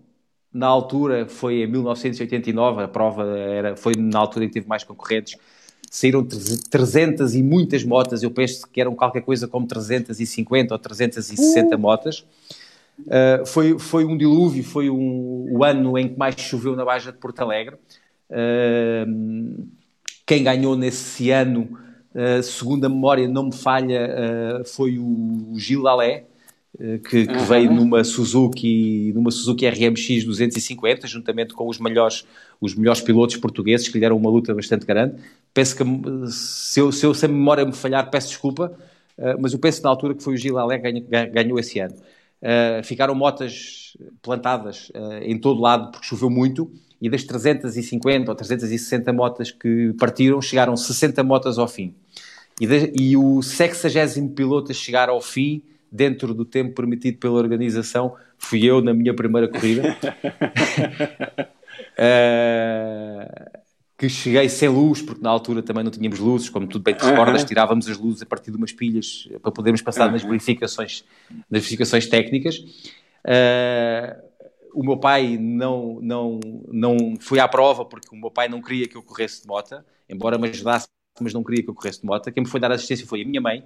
na 0.53 0.67
altura, 0.67 1.27
foi 1.27 1.63
em 1.63 1.67
1989, 1.67 2.83
a 2.83 2.87
prova 2.87 3.25
era, 3.37 3.75
foi 3.75 3.93
na 3.95 4.19
altura 4.19 4.45
em 4.45 4.47
que 4.47 4.53
teve 4.55 4.67
mais 4.67 4.83
concorrentes, 4.83 5.37
saíram 5.89 6.25
300 6.25 7.35
e 7.35 7.43
muitas 7.43 7.83
motas, 7.83 8.23
eu 8.23 8.31
penso 8.31 8.67
que 8.67 8.79
eram 8.79 8.95
qualquer 8.95 9.21
coisa 9.21 9.47
como 9.47 9.67
350 9.67 10.73
ou 10.73 10.79
360 10.79 11.75
uh. 11.75 11.79
motas. 11.79 12.25
Uh, 12.99 13.45
foi, 13.45 13.77
foi 13.77 14.05
um 14.05 14.17
dilúvio, 14.17 14.63
foi 14.63 14.89
um, 14.89 15.47
o 15.51 15.63
ano 15.63 15.97
em 15.97 16.09
que 16.09 16.17
mais 16.17 16.35
choveu 16.35 16.75
na 16.75 16.83
Baja 16.83 17.11
de 17.11 17.17
Porto 17.17 17.39
Alegre. 17.41 17.77
Quem 20.25 20.43
ganhou 20.43 20.75
nesse 20.75 21.31
ano, 21.31 21.69
uh, 22.13 22.43
segundo 22.43 22.85
a 22.85 22.89
memória 22.89 23.27
não 23.27 23.45
me 23.45 23.55
falha, 23.55 24.61
foi 24.65 24.99
o 24.99 25.53
Gil 25.55 25.87
Alé, 25.87 26.25
que, 26.77 27.25
que 27.25 27.33
uhum. 27.33 27.45
veio 27.45 27.71
numa 27.71 28.03
Suzuki, 28.03 29.11
numa 29.15 29.31
Suzuki 29.31 29.67
RMX 29.67 30.25
250, 30.25 31.07
juntamente 31.07 31.53
com 31.53 31.67
os 31.67 31.79
melhores, 31.79 32.25
os 32.61 32.75
melhores 32.75 33.01
pilotos 33.01 33.37
portugueses, 33.37 33.87
que 33.87 33.95
lhe 33.95 34.01
deram 34.01 34.17
uma 34.17 34.29
luta 34.29 34.53
bastante 34.53 34.85
grande. 34.85 35.15
Penso 35.53 35.75
que, 35.75 35.83
se, 36.29 36.79
eu, 36.79 36.91
se, 36.91 37.05
eu, 37.05 37.13
se 37.13 37.25
a 37.25 37.29
memória 37.29 37.65
me 37.65 37.73
falhar, 37.73 38.09
peço 38.11 38.27
desculpa, 38.27 38.77
mas 39.39 39.53
eu 39.53 39.59
penso 39.59 39.81
na 39.81 39.89
altura 39.89 40.13
que 40.13 40.21
foi 40.21 40.35
o 40.35 40.37
Gil 40.37 40.57
Alé 40.59 40.77
que 40.77 40.91
ganhou, 41.01 41.31
ganhou 41.31 41.59
esse 41.59 41.79
ano. 41.79 41.95
Ficaram 42.83 43.15
motas 43.15 43.97
plantadas 44.21 44.91
em 45.23 45.37
todo 45.39 45.59
lado 45.59 45.91
porque 45.91 46.05
choveu 46.05 46.29
muito 46.29 46.71
e 47.01 47.09
das 47.09 47.23
350 47.23 48.31
ou 48.31 48.35
360 48.35 49.13
motas 49.13 49.51
que 49.51 49.93
partiram, 49.99 50.41
chegaram 50.41 50.75
60 50.75 51.23
motas 51.23 51.57
ao 51.57 51.67
fim. 51.67 51.93
E, 52.59 52.65
de, 52.65 52.91
e 52.95 53.15
o 53.15 53.41
60 53.41 53.87
piloto 54.35 54.71
a 54.71 54.75
chegar 54.75 55.09
ao 55.09 55.21
fim, 55.21 55.61
dentro 55.91 56.33
do 56.33 56.43
tempo 56.43 56.73
permitido 56.73 57.17
pela 57.17 57.35
organização, 57.35 58.15
fui 58.37 58.65
eu 58.65 58.81
na 58.81 58.93
minha 58.93 59.13
primeira 59.13 59.47
corrida. 59.47 59.95
uh, 61.99 63.57
que 63.97 64.07
cheguei 64.09 64.47
sem 64.47 64.69
luz, 64.69 65.01
porque 65.01 65.23
na 65.23 65.29
altura 65.29 65.63
também 65.63 65.83
não 65.83 65.89
tínhamos 65.89 66.19
luzes, 66.19 66.49
como 66.49 66.67
tudo 66.67 66.83
bem 66.83 66.93
te 66.93 67.03
recordas, 67.03 67.41
uhum. 67.41 67.47
tirávamos 67.47 67.89
as 67.89 67.97
luzes 67.97 68.21
a 68.21 68.25
partir 68.27 68.51
de 68.51 68.57
umas 68.57 68.71
pilhas 68.71 69.27
para 69.41 69.51
podermos 69.51 69.81
passar 69.81 70.05
uhum. 70.05 70.13
nas, 70.13 70.23
verificações, 70.23 71.03
nas 71.49 71.61
verificações 71.61 72.05
técnicas. 72.05 72.57
Uh, 73.25 74.26
o 74.77 74.83
meu 74.83 74.95
pai 74.95 75.39
não, 75.39 75.99
não, 76.03 76.39
não 76.71 77.15
foi 77.19 77.39
à 77.39 77.47
prova 77.47 77.83
porque 77.83 78.15
o 78.15 78.15
meu 78.15 78.29
pai 78.29 78.47
não 78.47 78.61
queria 78.61 78.87
que 78.87 78.95
eu 78.95 79.01
corresse 79.01 79.41
de 79.41 79.47
moto, 79.47 79.83
embora 80.07 80.37
me 80.37 80.47
ajudasse, 80.47 80.87
mas 81.19 81.33
não 81.33 81.43
queria 81.43 81.63
que 81.63 81.69
eu 81.71 81.73
corresse 81.73 81.99
de 81.99 82.05
moto. 82.05 82.31
Quem 82.31 82.43
me 82.43 82.47
foi 82.47 82.59
dar 82.59 82.71
assistência 82.71 83.07
foi 83.07 83.23
a 83.23 83.25
minha 83.25 83.41
mãe. 83.41 83.63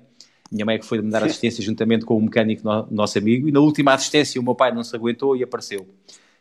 Minha 0.49 0.65
mãe 0.65 0.75
é 0.75 0.79
que 0.79 0.85
foi 0.85 1.01
me 1.01 1.11
dar 1.11 1.21
assistência 1.21 1.61
juntamente 1.61 2.05
com 2.05 2.15
o 2.15 2.21
mecânico 2.21 2.63
no, 2.63 2.87
nosso 2.89 3.17
amigo. 3.17 3.49
E 3.49 3.51
na 3.51 3.59
última 3.59 3.93
assistência 3.93 4.39
o 4.39 4.43
meu 4.43 4.55
pai 4.55 4.73
não 4.73 4.85
se 4.85 4.95
aguentou 4.95 5.35
e 5.35 5.43
apareceu. 5.43 5.85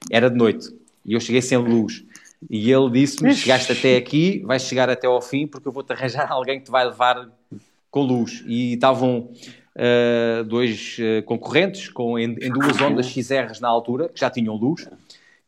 Era 0.08 0.30
de 0.30 0.36
noite. 0.36 0.72
E 1.04 1.14
eu 1.14 1.20
cheguei 1.20 1.42
sem 1.42 1.58
luz. 1.58 2.04
E 2.48 2.70
ele 2.70 2.90
disse-me: 2.90 3.34
chegaste 3.34 3.72
até 3.72 3.96
aqui, 3.96 4.38
vais 4.46 4.62
chegar 4.62 4.88
até 4.88 5.08
ao 5.08 5.20
fim, 5.20 5.48
porque 5.48 5.66
eu 5.66 5.72
vou-te 5.72 5.92
arranjar 5.92 6.30
alguém 6.30 6.60
que 6.60 6.66
te 6.66 6.70
vai 6.70 6.84
levar 6.84 7.28
com 7.90 8.02
luz. 8.02 8.44
E 8.46 8.74
estavam 8.74 9.32
uh, 9.80 10.44
dois 10.44 10.98
uh, 10.98 11.22
concorrentes 11.24 11.88
com, 11.88 12.18
em, 12.18 12.36
em, 12.40 12.50
duas 12.50 12.80
ondas 12.80 13.06
XRs 13.06 13.60
na 13.60 13.68
altura, 13.68 14.08
que 14.08 14.20
já 14.20 14.28
tinham 14.28 14.54
luz, 14.54 14.86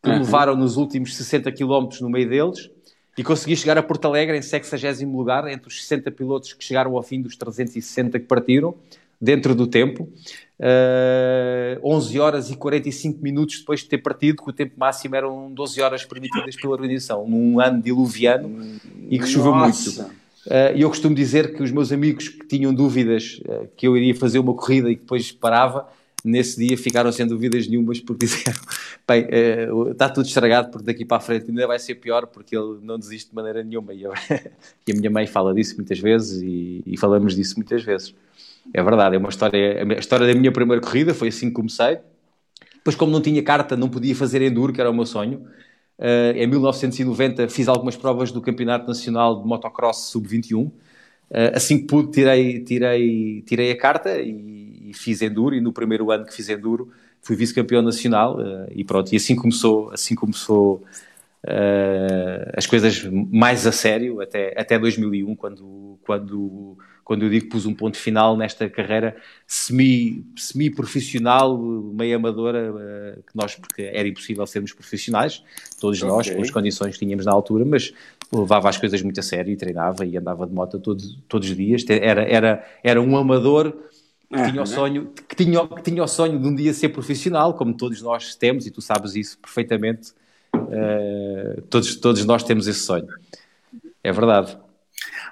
que 0.02 0.10
me 0.10 0.18
levaram 0.18 0.56
nos 0.56 0.76
últimos 0.76 1.14
60 1.14 1.52
km 1.52 1.88
no 2.00 2.08
meio 2.08 2.28
deles. 2.28 2.70
E 3.16 3.22
consegui 3.22 3.54
chegar 3.54 3.76
a 3.76 3.82
Porto 3.82 4.06
Alegre 4.06 4.38
em 4.38 4.42
60 4.42 5.04
lugar, 5.04 5.46
entre 5.46 5.68
os 5.68 5.82
60 5.82 6.10
pilotos 6.12 6.54
que 6.54 6.64
chegaram 6.64 6.96
ao 6.96 7.02
fim 7.02 7.20
dos 7.20 7.36
360 7.36 8.18
que 8.18 8.24
partiram, 8.24 8.74
dentro 9.20 9.54
do 9.54 9.66
tempo 9.66 10.08
uh, 10.62 11.88
11 11.88 12.20
horas 12.20 12.50
e 12.50 12.56
45 12.56 13.22
minutos 13.22 13.58
depois 13.58 13.80
de 13.80 13.86
ter 13.86 13.98
partido, 13.98 14.42
que 14.42 14.50
o 14.50 14.52
tempo 14.52 14.74
máximo 14.76 15.14
eram 15.14 15.52
12 15.52 15.80
horas 15.82 16.04
permitidas 16.04 16.56
pela 16.56 16.72
organização, 16.72 17.28
num 17.28 17.60
ano 17.60 17.82
diluviano 17.82 18.80
e 19.10 19.18
que 19.18 19.26
choveu 19.26 19.54
muito. 19.54 20.21
Uh, 20.46 20.74
e 20.74 20.82
eu 20.82 20.88
costumo 20.88 21.14
dizer 21.14 21.54
que 21.54 21.62
os 21.62 21.70
meus 21.70 21.92
amigos 21.92 22.28
que 22.28 22.46
tinham 22.46 22.74
dúvidas 22.74 23.40
uh, 23.46 23.68
que 23.76 23.86
eu 23.86 23.96
iria 23.96 24.14
fazer 24.14 24.38
uma 24.40 24.54
corrida 24.54 24.90
e 24.90 24.96
que 24.96 25.02
depois 25.02 25.30
parava, 25.30 25.88
nesse 26.24 26.58
dia 26.64 26.76
ficaram 26.76 27.12
sem 27.12 27.26
dúvidas 27.26 27.68
nenhumas 27.68 28.00
porque 28.00 28.26
disseram 28.26 28.60
bem, 29.06 29.24
uh, 29.70 29.90
está 29.90 30.08
tudo 30.08 30.26
estragado 30.26 30.70
porque 30.70 30.86
daqui 30.86 31.04
para 31.04 31.18
a 31.18 31.20
frente 31.20 31.46
ainda 31.48 31.66
vai 31.66 31.78
ser 31.78 31.94
pior 31.94 32.26
porque 32.26 32.56
ele 32.56 32.78
não 32.82 32.98
desiste 32.98 33.30
de 33.30 33.36
maneira 33.36 33.62
nenhuma 33.62 33.94
e, 33.94 34.02
eu, 34.02 34.12
e 34.86 34.92
a 34.92 34.94
minha 34.94 35.10
mãe 35.10 35.26
fala 35.26 35.54
disso 35.54 35.76
muitas 35.76 35.98
vezes 36.00 36.42
e, 36.42 36.82
e 36.86 36.96
falamos 36.96 37.36
disso 37.36 37.54
muitas 37.56 37.82
vezes. 37.84 38.14
É 38.72 38.82
verdade, 38.82 39.16
é 39.16 39.18
uma 39.18 39.28
história. 39.28 39.82
A 39.82 39.98
história 39.98 40.26
da 40.26 40.34
minha 40.38 40.52
primeira 40.52 40.80
corrida 40.80 41.12
foi 41.12 41.28
assim 41.28 41.48
que 41.48 41.54
comecei. 41.54 41.98
Depois, 42.76 42.96
como 42.96 43.12
não 43.12 43.20
tinha 43.20 43.42
carta, 43.42 43.76
não 43.76 43.88
podia 43.88 44.14
fazer 44.14 44.42
enduro, 44.42 44.72
que 44.72 44.80
era 44.80 44.90
o 44.90 44.94
meu 44.94 45.06
sonho. 45.06 45.46
Uh, 45.98 46.36
em 46.36 46.46
1990 46.46 47.48
fiz 47.48 47.68
algumas 47.68 47.96
provas 47.96 48.32
do 48.32 48.40
Campeonato 48.40 48.86
Nacional 48.88 49.40
de 49.40 49.46
Motocross 49.46 50.10
Sub-21. 50.10 50.66
Uh, 50.66 50.72
eh, 51.30 51.52
assim 51.54 51.78
que 51.78 51.84
pude, 51.84 52.10
tirei, 52.10 52.60
tirei, 52.60 53.42
tirei 53.42 53.70
a 53.70 53.78
carta 53.78 54.20
e, 54.20 54.90
e, 54.90 54.94
fiz 54.94 55.22
enduro. 55.22 55.54
E 55.54 55.60
no 55.60 55.72
primeiro 55.72 56.10
ano 56.10 56.26
que 56.26 56.34
fiz 56.34 56.48
enduro, 56.48 56.90
fui 57.20 57.36
vice-campeão 57.36 57.82
nacional. 57.82 58.38
Uh, 58.38 58.66
e 58.70 58.84
pronto, 58.84 59.12
e 59.12 59.16
assim 59.16 59.36
começou, 59.36 59.90
assim 59.90 60.14
começou 60.14 60.82
as 62.56 62.68
coisas 62.68 63.02
mais 63.04 63.66
a 63.66 63.72
sério, 63.72 64.20
até, 64.20 64.54
até 64.56 64.78
2001, 64.78 65.34
quando, 65.34 65.98
quando 66.04 66.78
quando 67.12 67.24
eu 67.24 67.28
digo 67.28 67.44
que 67.44 67.50
pus 67.50 67.66
um 67.66 67.74
ponto 67.74 67.98
final 67.98 68.38
nesta 68.38 68.70
carreira 68.70 69.14
semi-profissional, 69.46 71.58
semi 71.58 71.94
meio 71.94 72.16
amadora, 72.16 72.72
uh, 72.72 73.22
que 73.22 73.36
nós, 73.36 73.54
porque 73.54 73.82
era 73.82 74.08
impossível 74.08 74.46
sermos 74.46 74.72
profissionais, 74.72 75.44
todos 75.78 76.02
okay. 76.02 76.10
nós, 76.10 76.30
com 76.30 76.40
as 76.40 76.50
condições 76.50 76.94
que 76.94 77.00
tínhamos 77.04 77.26
na 77.26 77.32
altura, 77.32 77.66
mas 77.66 77.92
levava 78.32 78.70
as 78.70 78.78
coisas 78.78 79.02
muito 79.02 79.20
a 79.20 79.22
sério 79.22 79.52
e 79.52 79.56
treinava 79.56 80.06
e 80.06 80.16
andava 80.16 80.46
de 80.46 80.54
moto 80.54 80.80
todos, 80.80 81.18
todos 81.28 81.50
os 81.50 81.54
dias. 81.54 81.84
Era, 81.86 82.22
era, 82.22 82.66
era 82.82 82.98
um 82.98 83.14
amador 83.14 83.74
que 84.30 84.50
tinha, 84.50 84.62
o 84.62 84.66
sonho, 84.66 85.12
que, 85.28 85.36
tinha, 85.36 85.68
que 85.68 85.82
tinha 85.82 86.02
o 86.02 86.08
sonho 86.08 86.40
de 86.40 86.48
um 86.48 86.54
dia 86.54 86.72
ser 86.72 86.88
profissional, 86.88 87.52
como 87.52 87.76
todos 87.76 88.00
nós 88.00 88.34
temos, 88.34 88.66
e 88.66 88.70
tu 88.70 88.80
sabes 88.80 89.14
isso 89.16 89.38
perfeitamente. 89.38 90.12
Uh, 90.54 91.60
todos, 91.68 91.94
todos 91.96 92.24
nós 92.24 92.42
temos 92.42 92.66
esse 92.66 92.80
sonho. 92.80 93.08
É 94.02 94.10
verdade. 94.10 94.56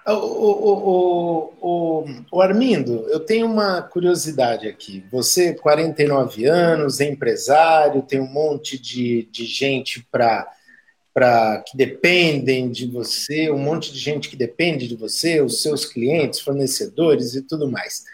O, 0.06 0.12
o, 0.12 1.54
o, 1.60 2.04
o, 2.32 2.40
Armindo, 2.40 3.06
eu 3.08 3.20
tenho 3.20 3.46
uma 3.46 3.82
curiosidade 3.82 4.66
aqui. 4.66 5.04
Você, 5.10 5.54
49 5.54 6.46
anos, 6.46 7.00
é 7.00 7.08
empresário, 7.08 8.02
tem 8.02 8.20
um 8.20 8.26
monte 8.26 8.78
de, 8.78 9.28
de 9.30 9.44
gente 9.44 10.06
para 10.10 11.62
que 11.66 11.76
dependem 11.76 12.70
de 12.70 12.86
você, 12.86 13.50
um 13.50 13.58
monte 13.58 13.92
de 13.92 13.98
gente 13.98 14.28
que 14.28 14.36
depende 14.36 14.88
de 14.88 14.96
você, 14.96 15.40
os 15.42 15.60
seus 15.60 15.84
clientes, 15.84 16.40
fornecedores 16.40 17.34
e 17.34 17.42
tudo 17.42 17.70
mais. 17.70 18.04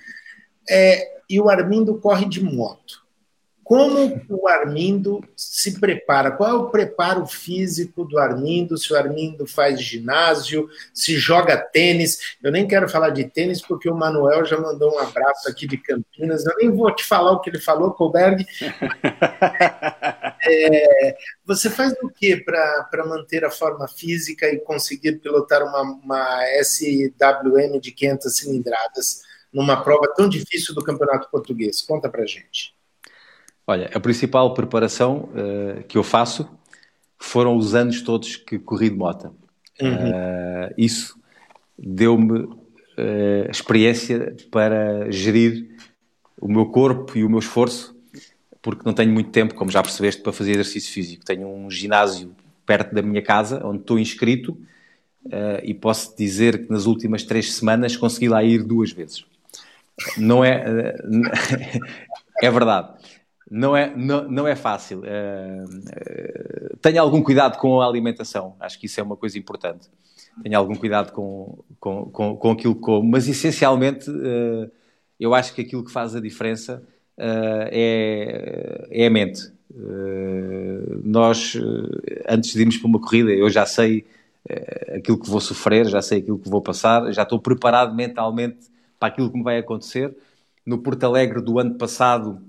É, 0.68 1.20
e 1.30 1.40
o 1.40 1.48
Armindo 1.48 1.98
corre 1.98 2.28
de 2.28 2.42
moto. 2.42 3.05
Como 3.66 4.22
o 4.30 4.46
Armindo 4.46 5.20
se 5.36 5.80
prepara? 5.80 6.30
Qual 6.30 6.48
é 6.48 6.54
o 6.54 6.70
preparo 6.70 7.26
físico 7.26 8.04
do 8.04 8.16
Armindo? 8.16 8.78
Se 8.78 8.92
o 8.92 8.96
Armindo 8.96 9.44
faz 9.44 9.82
ginásio, 9.82 10.68
se 10.94 11.16
joga 11.16 11.56
tênis. 11.56 12.36
Eu 12.40 12.52
nem 12.52 12.68
quero 12.68 12.88
falar 12.88 13.10
de 13.10 13.24
tênis, 13.24 13.60
porque 13.60 13.90
o 13.90 13.96
Manuel 13.96 14.44
já 14.44 14.56
mandou 14.56 14.94
um 14.94 15.00
abraço 15.00 15.48
aqui 15.48 15.66
de 15.66 15.78
Campinas. 15.78 16.46
Eu 16.46 16.54
nem 16.58 16.70
vou 16.70 16.94
te 16.94 17.02
falar 17.02 17.32
o 17.32 17.40
que 17.40 17.50
ele 17.50 17.58
falou, 17.58 17.92
Colberg. 17.92 18.46
É, 20.48 21.16
você 21.44 21.68
faz 21.68 21.92
o 22.00 22.08
que 22.08 22.36
para 22.36 23.04
manter 23.04 23.44
a 23.44 23.50
forma 23.50 23.88
física 23.88 24.46
e 24.46 24.60
conseguir 24.60 25.18
pilotar 25.18 25.60
uma, 25.64 25.82
uma 25.82 26.40
SWM 26.62 27.80
de 27.80 27.90
500 27.90 28.36
cilindradas 28.36 29.22
numa 29.52 29.82
prova 29.82 30.06
tão 30.14 30.28
difícil 30.28 30.72
do 30.72 30.84
Campeonato 30.84 31.28
Português? 31.32 31.80
Conta 31.80 32.08
para 32.08 32.24
gente. 32.26 32.75
Olha, 33.66 33.90
a 33.92 33.98
principal 33.98 34.54
preparação 34.54 35.28
uh, 35.32 35.82
que 35.88 35.98
eu 35.98 36.04
faço 36.04 36.48
foram 37.18 37.56
os 37.56 37.74
anos 37.74 38.00
todos 38.02 38.36
que 38.36 38.58
corri 38.58 38.90
de 38.90 38.96
moto. 38.96 39.34
Uhum. 39.80 40.10
Uh, 40.10 40.74
isso 40.78 41.18
deu-me 41.76 42.40
uh, 42.40 43.50
experiência 43.50 44.36
para 44.52 45.10
gerir 45.10 45.68
o 46.40 46.46
meu 46.46 46.66
corpo 46.66 47.18
e 47.18 47.24
o 47.24 47.28
meu 47.28 47.40
esforço, 47.40 47.96
porque 48.62 48.82
não 48.84 48.92
tenho 48.92 49.12
muito 49.12 49.30
tempo, 49.30 49.54
como 49.54 49.70
já 49.70 49.82
percebeste, 49.82 50.22
para 50.22 50.32
fazer 50.32 50.52
exercício 50.52 50.92
físico. 50.92 51.24
Tenho 51.24 51.48
um 51.48 51.68
ginásio 51.68 52.36
perto 52.64 52.94
da 52.94 53.02
minha 53.02 53.22
casa, 53.22 53.66
onde 53.66 53.80
estou 53.80 53.98
inscrito, 53.98 54.52
uh, 55.24 55.60
e 55.64 55.74
posso 55.74 56.16
dizer 56.16 56.66
que 56.66 56.72
nas 56.72 56.86
últimas 56.86 57.24
três 57.24 57.52
semanas 57.54 57.96
consegui 57.96 58.28
lá 58.28 58.44
ir 58.44 58.62
duas 58.62 58.92
vezes. 58.92 59.24
Não 60.16 60.44
é. 60.44 60.94
é 62.40 62.50
verdade 62.50 62.95
não 63.50 63.76
é, 63.76 63.94
não, 63.94 64.28
não 64.28 64.48
é 64.48 64.56
fácil. 64.56 65.00
Uh, 65.00 65.64
uh, 65.64 66.76
tenha 66.78 67.00
algum 67.00 67.22
cuidado 67.22 67.58
com 67.58 67.80
a 67.80 67.86
alimentação, 67.86 68.56
acho 68.58 68.78
que 68.78 68.86
isso 68.86 68.98
é 69.00 69.02
uma 69.02 69.16
coisa 69.16 69.38
importante. 69.38 69.88
tenho 70.42 70.58
algum 70.58 70.74
cuidado 70.74 71.12
com, 71.12 71.58
com, 71.78 72.06
com, 72.06 72.36
com 72.36 72.50
aquilo 72.50 72.74
que 72.74 72.80
como, 72.80 73.08
mas 73.08 73.28
essencialmente 73.28 74.10
uh, 74.10 74.70
eu 75.18 75.34
acho 75.34 75.54
que 75.54 75.62
aquilo 75.62 75.84
que 75.84 75.92
faz 75.92 76.14
a 76.14 76.20
diferença 76.20 76.82
é, 77.18 78.86
é 78.90 79.06
a 79.06 79.10
mente. 79.10 79.50
Nós, 81.02 81.56
antes 82.28 82.52
de 82.52 82.60
irmos 82.60 82.76
para 82.76 82.86
uma 82.86 83.00
corrida, 83.00 83.30
eu 83.32 83.48
já 83.48 83.64
sei 83.64 84.04
aquilo 84.94 85.18
que 85.18 85.30
vou 85.30 85.40
sofrer, 85.40 85.86
já 85.86 86.02
sei 86.02 86.18
aquilo 86.18 86.38
que 86.38 86.50
vou 86.50 86.60
passar, 86.60 87.10
já 87.14 87.22
estou 87.22 87.40
preparado 87.40 87.94
mentalmente 87.94 88.70
para 88.98 89.08
aquilo 89.08 89.30
que 89.30 89.38
me 89.38 89.42
vai 89.42 89.56
acontecer. 89.56 90.14
No 90.66 90.78
Porto 90.78 91.04
Alegre 91.04 91.40
do 91.40 91.58
ano 91.58 91.76
passado, 91.76 92.42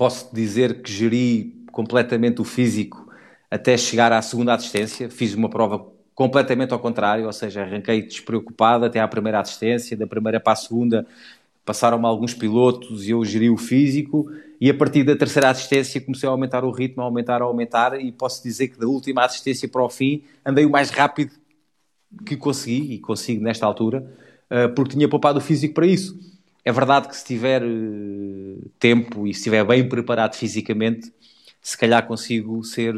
posso 0.00 0.34
dizer 0.34 0.80
que 0.80 0.90
geri 0.90 1.62
completamente 1.70 2.40
o 2.40 2.44
físico 2.44 3.06
até 3.50 3.76
chegar 3.76 4.10
à 4.14 4.22
segunda 4.22 4.54
assistência. 4.54 5.10
Fiz 5.10 5.34
uma 5.34 5.50
prova 5.50 5.86
completamente 6.14 6.72
ao 6.72 6.78
contrário, 6.78 7.26
ou 7.26 7.32
seja, 7.34 7.60
arranquei 7.60 8.00
despreocupado 8.00 8.86
até 8.86 8.98
à 8.98 9.06
primeira 9.06 9.38
assistência, 9.40 9.94
da 9.94 10.06
primeira 10.06 10.40
para 10.40 10.54
a 10.54 10.56
segunda 10.56 11.06
passaram-me 11.66 12.06
alguns 12.06 12.32
pilotos 12.32 13.06
e 13.06 13.10
eu 13.10 13.22
geri 13.26 13.50
o 13.50 13.58
físico 13.58 14.32
e 14.58 14.70
a 14.70 14.74
partir 14.74 15.04
da 15.04 15.14
terceira 15.14 15.50
assistência 15.50 16.00
comecei 16.00 16.26
a 16.26 16.32
aumentar 16.32 16.64
o 16.64 16.70
ritmo, 16.70 17.02
a 17.02 17.04
aumentar, 17.04 17.42
a 17.42 17.44
aumentar 17.44 18.00
e 18.00 18.10
posso 18.10 18.42
dizer 18.42 18.68
que 18.68 18.78
da 18.78 18.86
última 18.86 19.22
assistência 19.22 19.68
para 19.68 19.84
o 19.84 19.90
fim 19.90 20.22
andei 20.42 20.64
o 20.64 20.70
mais 20.70 20.88
rápido 20.88 21.32
que 22.24 22.38
consegui 22.38 22.94
e 22.94 22.98
consigo 22.98 23.44
nesta 23.44 23.66
altura 23.66 24.10
eh, 24.48 24.66
porque 24.68 24.96
tinha 24.96 25.08
poupado 25.10 25.38
o 25.38 25.42
físico 25.42 25.74
para 25.74 25.86
isso. 25.86 26.18
É 26.70 26.72
verdade 26.72 27.08
que 27.08 27.16
se 27.16 27.24
tiver 27.24 27.64
eh, 27.64 28.68
tempo 28.78 29.26
e 29.26 29.34
se 29.34 29.40
estiver 29.40 29.64
bem 29.64 29.88
preparado 29.88 30.36
fisicamente, 30.36 31.12
se 31.60 31.76
calhar 31.76 32.06
consigo 32.06 32.62
ser 32.62 32.94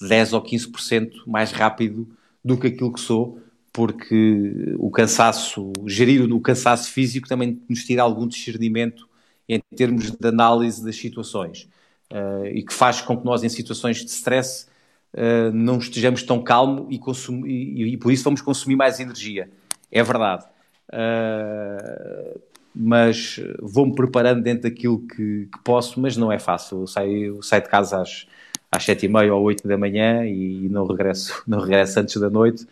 10 0.00 0.34
ou 0.34 0.40
15% 0.40 1.26
mais 1.26 1.50
rápido 1.50 2.08
do 2.44 2.56
que 2.56 2.68
aquilo 2.68 2.92
que 2.92 3.00
sou, 3.00 3.40
porque 3.72 4.76
o 4.78 4.88
cansaço, 4.88 5.72
gerir 5.84 6.32
o 6.32 6.40
cansaço 6.40 6.92
físico 6.92 7.26
também 7.26 7.60
nos 7.68 7.84
tira 7.84 8.02
algum 8.02 8.24
discernimento 8.24 9.08
em 9.48 9.60
termos 9.74 10.12
de 10.12 10.28
análise 10.28 10.84
das 10.84 10.94
situações 10.94 11.68
uh, 12.12 12.46
e 12.46 12.62
que 12.62 12.72
faz 12.72 13.00
com 13.00 13.16
que 13.16 13.24
nós 13.24 13.42
em 13.42 13.48
situações 13.48 13.96
de 13.96 14.12
stress 14.12 14.68
uh, 15.14 15.50
não 15.52 15.78
estejamos 15.78 16.22
tão 16.22 16.40
calmos 16.40 16.86
e, 16.88 17.00
e, 17.48 17.94
e, 17.94 17.96
por 17.96 18.12
isso 18.12 18.22
vamos 18.22 18.40
consumir 18.40 18.76
mais 18.76 19.00
energia. 19.00 19.50
É 19.90 20.04
verdade. 20.04 20.44
Uh, 20.92 22.47
mas 22.80 23.40
vou-me 23.60 23.94
preparando 23.94 24.42
dentro 24.42 24.62
daquilo 24.62 25.00
que, 25.00 25.48
que, 25.52 25.58
posso, 25.64 26.00
mas 26.00 26.16
não 26.16 26.30
é 26.30 26.38
fácil. 26.38 26.82
Eu 26.82 26.86
saio, 26.86 27.42
saio 27.42 27.62
de 27.62 27.68
casa 27.68 28.00
às 28.00 28.26
às 28.70 28.84
sete 28.84 29.06
e 29.06 29.08
meia 29.08 29.34
ou 29.34 29.42
oito 29.44 29.66
da 29.66 29.78
manhã 29.78 30.26
e 30.26 30.68
não 30.68 30.86
regresso, 30.86 31.42
não 31.46 31.60
regresso 31.60 32.00
antes 32.00 32.20
da 32.20 32.30
noite. 32.30 32.66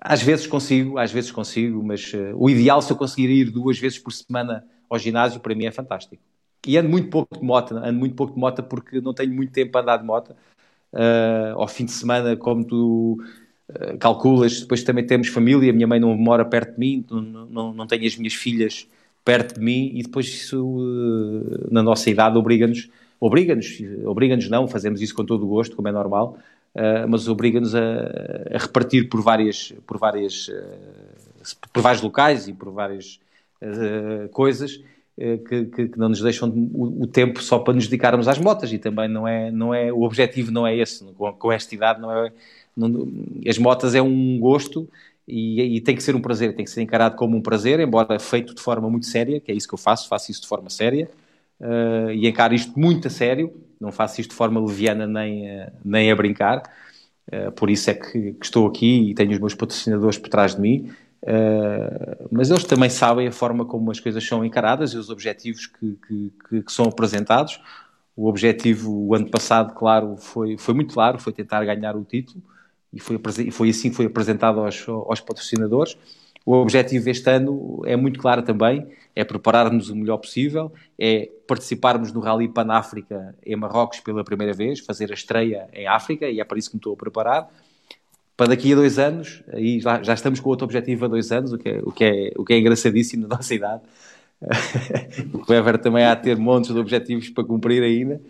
Às 0.00 0.22
vezes 0.22 0.46
consigo, 0.46 0.98
às 0.98 1.12
vezes 1.12 1.30
consigo, 1.30 1.82
mas 1.82 2.12
uh, 2.12 2.34
o 2.36 2.50
ideal 2.50 2.82
se 2.82 2.92
eu 2.92 2.96
conseguir 2.96 3.30
ir 3.30 3.50
duas 3.50 3.78
vezes 3.78 3.98
por 3.98 4.12
semana 4.12 4.64
ao 4.90 4.98
ginásio, 4.98 5.40
para 5.40 5.54
mim 5.54 5.64
é 5.66 5.72
fantástico. 5.72 6.22
E 6.66 6.76
ando 6.76 6.88
muito 6.88 7.08
pouco 7.08 7.38
de 7.38 7.44
moto, 7.44 7.76
ando 7.76 7.98
muito 7.98 8.14
pouco 8.14 8.34
de 8.34 8.40
moto 8.40 8.62
porque 8.64 9.00
não 9.00 9.14
tenho 9.14 9.32
muito 9.32 9.52
tempo 9.52 9.72
para 9.72 9.82
andar 9.82 9.96
de 9.98 10.04
moto. 10.04 10.34
Uh, 10.92 11.56
ao 11.56 11.68
fim 11.68 11.84
de 11.86 11.92
semana, 11.92 12.36
como 12.36 12.64
tu 12.64 13.18
uh, 13.70 13.98
calculas, 13.98 14.60
depois 14.60 14.82
também 14.82 15.06
temos 15.06 15.28
família, 15.28 15.72
minha 15.72 15.86
mãe 15.86 15.98
não 16.00 16.14
mora 16.16 16.44
perto 16.44 16.74
de 16.74 16.78
mim, 16.78 17.04
não, 17.10 17.22
não, 17.22 17.72
não 17.72 17.86
tenho 17.86 18.06
as 18.06 18.16
minhas 18.16 18.34
filhas 18.34 18.88
perto 19.24 19.54
de 19.54 19.60
mim 19.60 19.92
e 19.94 20.02
depois 20.02 20.26
isso, 20.26 21.66
na 21.70 21.82
nossa 21.82 22.10
idade, 22.10 22.36
obriga-nos 22.36 22.88
obriga-nos, 23.22 23.78
obriga-nos 24.04 24.50
não, 24.50 24.66
fazemos 24.66 25.00
isso 25.00 25.14
com 25.14 25.24
todo 25.24 25.44
o 25.44 25.48
gosto, 25.48 25.76
como 25.76 25.86
é 25.86 25.92
normal, 25.92 26.36
uh, 26.74 27.08
mas 27.08 27.28
obriga-nos 27.28 27.72
a, 27.72 27.80
a, 28.52 28.58
repartir 28.58 29.08
por 29.08 29.22
várias, 29.22 29.72
por 29.86 29.96
várias, 29.96 30.48
uh, 30.48 31.56
por 31.72 31.82
vários 31.82 32.02
locais 32.02 32.48
e 32.48 32.52
por 32.52 32.72
várias 32.72 33.20
coisas 34.32 34.82
que, 35.16 35.66
que, 35.66 35.88
que, 35.90 35.96
não 35.96 36.08
nos 36.08 36.20
deixam 36.20 36.48
o, 36.48 37.02
o, 37.02 37.06
tempo 37.06 37.40
só 37.40 37.60
para 37.60 37.74
nos 37.74 37.84
dedicarmos 37.84 38.26
às 38.26 38.38
motas 38.38 38.72
e 38.72 38.78
também 38.78 39.08
não 39.08 39.28
é, 39.28 39.52
não 39.52 39.72
é, 39.72 39.92
o 39.92 40.02
objetivo 40.02 40.50
não 40.50 40.66
é 40.66 40.76
esse, 40.76 41.04
com, 41.16 41.32
com 41.32 41.52
esta 41.52 41.72
idade 41.72 42.00
não 42.00 42.10
é, 42.10 42.32
não, 42.76 43.08
as 43.46 43.58
motas 43.58 43.94
é 43.94 44.02
um 44.02 44.36
gosto 44.40 44.88
e, 45.26 45.76
e, 45.76 45.80
tem 45.80 45.94
que 45.94 46.02
ser 46.02 46.16
um 46.16 46.20
prazer, 46.20 46.54
tem 46.54 46.64
que 46.64 46.70
ser 46.70 46.82
encarado 46.82 47.16
como 47.16 47.36
um 47.36 47.40
prazer, 47.40 47.78
embora 47.80 48.18
feito 48.18 48.54
de 48.54 48.60
forma 48.60 48.90
muito 48.90 49.06
séria, 49.06 49.40
que 49.40 49.52
é 49.52 49.54
isso 49.54 49.68
que 49.68 49.74
eu 49.74 49.78
faço, 49.78 50.08
faço 50.08 50.30
isso 50.30 50.42
de 50.42 50.48
forma 50.48 50.68
séria, 50.68 51.08
uh, 51.60 52.10
e 52.10 52.26
encaro 52.26 52.54
isto 52.54 52.78
muito 52.78 53.06
a 53.06 53.10
sério, 53.10 53.52
não 53.80 53.92
faço 53.92 54.20
isto 54.20 54.30
de 54.30 54.36
forma 54.36 54.60
leviana 54.60 55.06
nem, 55.06 55.46
uh, 55.46 55.72
nem 55.84 56.10
a 56.10 56.16
brincar, 56.16 56.62
uh, 57.32 57.52
por 57.52 57.70
isso 57.70 57.90
é 57.90 57.94
que, 57.94 58.32
que, 58.32 58.44
estou 58.44 58.66
aqui 58.66 59.10
e 59.10 59.14
tenho 59.14 59.30
os 59.32 59.38
meus 59.38 59.54
patrocinadores 59.54 60.18
por 60.18 60.28
trás 60.28 60.54
de 60.54 60.60
mim, 60.60 60.90
mas 62.32 62.50
eles 62.50 62.64
também 62.64 62.90
sabem 62.90 63.28
a 63.28 63.32
forma 63.32 63.64
como 63.64 63.92
as 63.92 64.00
coisas 64.00 64.26
são 64.26 64.44
encaradas 64.44 64.92
e 64.92 64.96
os 64.96 65.08
objetivos 65.08 65.66
que, 65.66 65.96
que, 66.48 66.62
que 66.62 66.72
são 66.72 66.86
apresentados. 66.86 67.60
O 68.16 68.26
objetivo, 68.28 68.92
o 68.92 69.14
ano 69.14 69.30
passado, 69.30 69.72
claro, 69.72 70.16
foi, 70.16 70.58
foi 70.58 70.74
muito 70.74 70.92
claro, 70.92 71.20
foi 71.20 71.32
tentar 71.32 71.64
ganhar 71.64 71.94
o 71.94 72.04
título, 72.04 72.42
e 72.92 73.00
foi, 73.00 73.18
foi 73.50 73.70
assim 73.70 73.90
que 73.90 73.96
foi 73.96 74.06
apresentado 74.06 74.60
aos, 74.60 74.86
aos 74.88 75.20
patrocinadores. 75.20 75.96
O 76.44 76.54
objetivo 76.54 77.08
este 77.08 77.30
ano 77.30 77.82
é 77.84 77.96
muito 77.96 78.18
claro 78.18 78.42
também, 78.42 78.86
é 79.14 79.24
preparar-nos 79.24 79.90
o 79.90 79.96
melhor 79.96 80.18
possível, 80.18 80.72
é 80.98 81.30
participarmos 81.46 82.12
no 82.12 82.20
Rally 82.20 82.48
Pan-África 82.48 83.34
em 83.46 83.54
Marrocos 83.54 84.00
pela 84.00 84.24
primeira 84.24 84.52
vez, 84.52 84.80
fazer 84.80 85.10
a 85.10 85.14
estreia 85.14 85.68
em 85.72 85.86
África, 85.86 86.28
e 86.28 86.40
é 86.40 86.44
para 86.44 86.58
isso 86.58 86.70
que 86.70 86.76
me 86.76 86.80
estou 86.80 86.94
a 86.94 86.96
preparar. 86.96 87.48
Para 88.36 88.48
daqui 88.48 88.72
a 88.72 88.76
dois 88.76 88.98
anos, 88.98 89.44
aí 89.52 89.78
já, 89.78 90.02
já 90.02 90.14
estamos 90.14 90.40
com 90.40 90.50
outro 90.50 90.64
objetivo 90.64 91.04
a 91.04 91.08
dois 91.08 91.30
anos, 91.30 91.52
o 91.52 91.58
que 91.58 91.68
é, 91.68 91.80
o 91.84 91.92
que 91.92 92.04
é, 92.04 92.32
o 92.36 92.44
que 92.44 92.54
é 92.54 92.58
engraçadíssimo 92.58 93.28
na 93.28 93.36
nossa 93.36 93.54
idade. 93.54 93.82
o 95.32 95.48
Weber 95.48 95.78
também 95.78 96.04
há 96.04 96.10
a 96.10 96.16
ter 96.16 96.36
montes 96.36 96.72
de 96.72 96.80
objetivos 96.80 97.28
para 97.30 97.44
cumprir 97.44 97.84
ainda. 97.84 98.20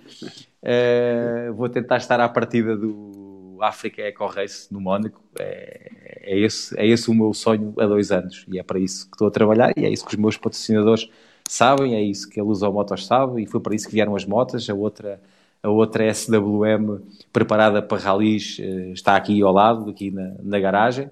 Uh, 0.63 1.55
vou 1.55 1.69
tentar 1.71 1.97
estar 1.97 2.21
à 2.21 2.29
partida 2.29 2.77
do 2.77 3.22
África 3.63 4.03
Eco 4.03 4.27
Race 4.27 4.73
no 4.73 4.81
Mónaco. 4.81 5.21
É, 5.39 5.91
é, 6.23 6.39
esse, 6.39 6.79
é 6.79 6.87
esse 6.87 7.11
o 7.11 7.15
meu 7.15 7.33
sonho 7.33 7.73
há 7.79 7.87
dois 7.87 8.11
anos 8.11 8.45
e 8.49 8.59
é 8.59 8.63
para 8.63 8.79
isso 8.79 9.07
que 9.09 9.15
estou 9.15 9.29
a 9.29 9.31
trabalhar 9.31 9.73
e 9.77 9.85
é 9.85 9.91
isso 9.91 10.05
que 10.05 10.15
os 10.15 10.21
meus 10.21 10.37
patrocinadores 10.37 11.09
sabem, 11.49 11.95
é 11.95 12.03
isso 12.03 12.29
que 12.29 12.41
a 12.41 12.43
Luz 12.43 12.63
ao 12.63 12.73
Motos 12.73 13.07
sabe 13.07 13.43
e 13.43 13.47
foi 13.47 13.61
para 13.61 13.75
isso 13.75 13.87
que 13.87 13.95
vieram 13.95 14.17
as 14.17 14.25
motas. 14.25 14.69
A 14.69 14.75
outra, 14.75 15.21
a 15.63 15.69
outra 15.69 16.13
SWM 16.13 17.01
preparada 17.33 17.81
para 17.83 18.03
ralis 18.03 18.59
eh, 18.61 18.91
está 18.93 19.17
aqui 19.17 19.41
ao 19.43 19.53
lado, 19.53 19.91
aqui 19.91 20.11
na, 20.11 20.35
na 20.43 20.61
garagem. 20.61 21.11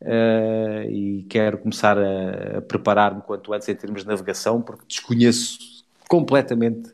Uh, 0.00 0.90
e 0.90 1.26
quero 1.28 1.58
começar 1.58 1.96
a, 1.96 2.58
a 2.58 2.62
preparar-me 2.62 3.22
quanto 3.22 3.52
antes 3.52 3.68
em 3.68 3.74
termos 3.76 4.02
de 4.02 4.08
navegação, 4.08 4.60
porque 4.60 4.84
desconheço 4.88 5.84
completamente 6.08 6.92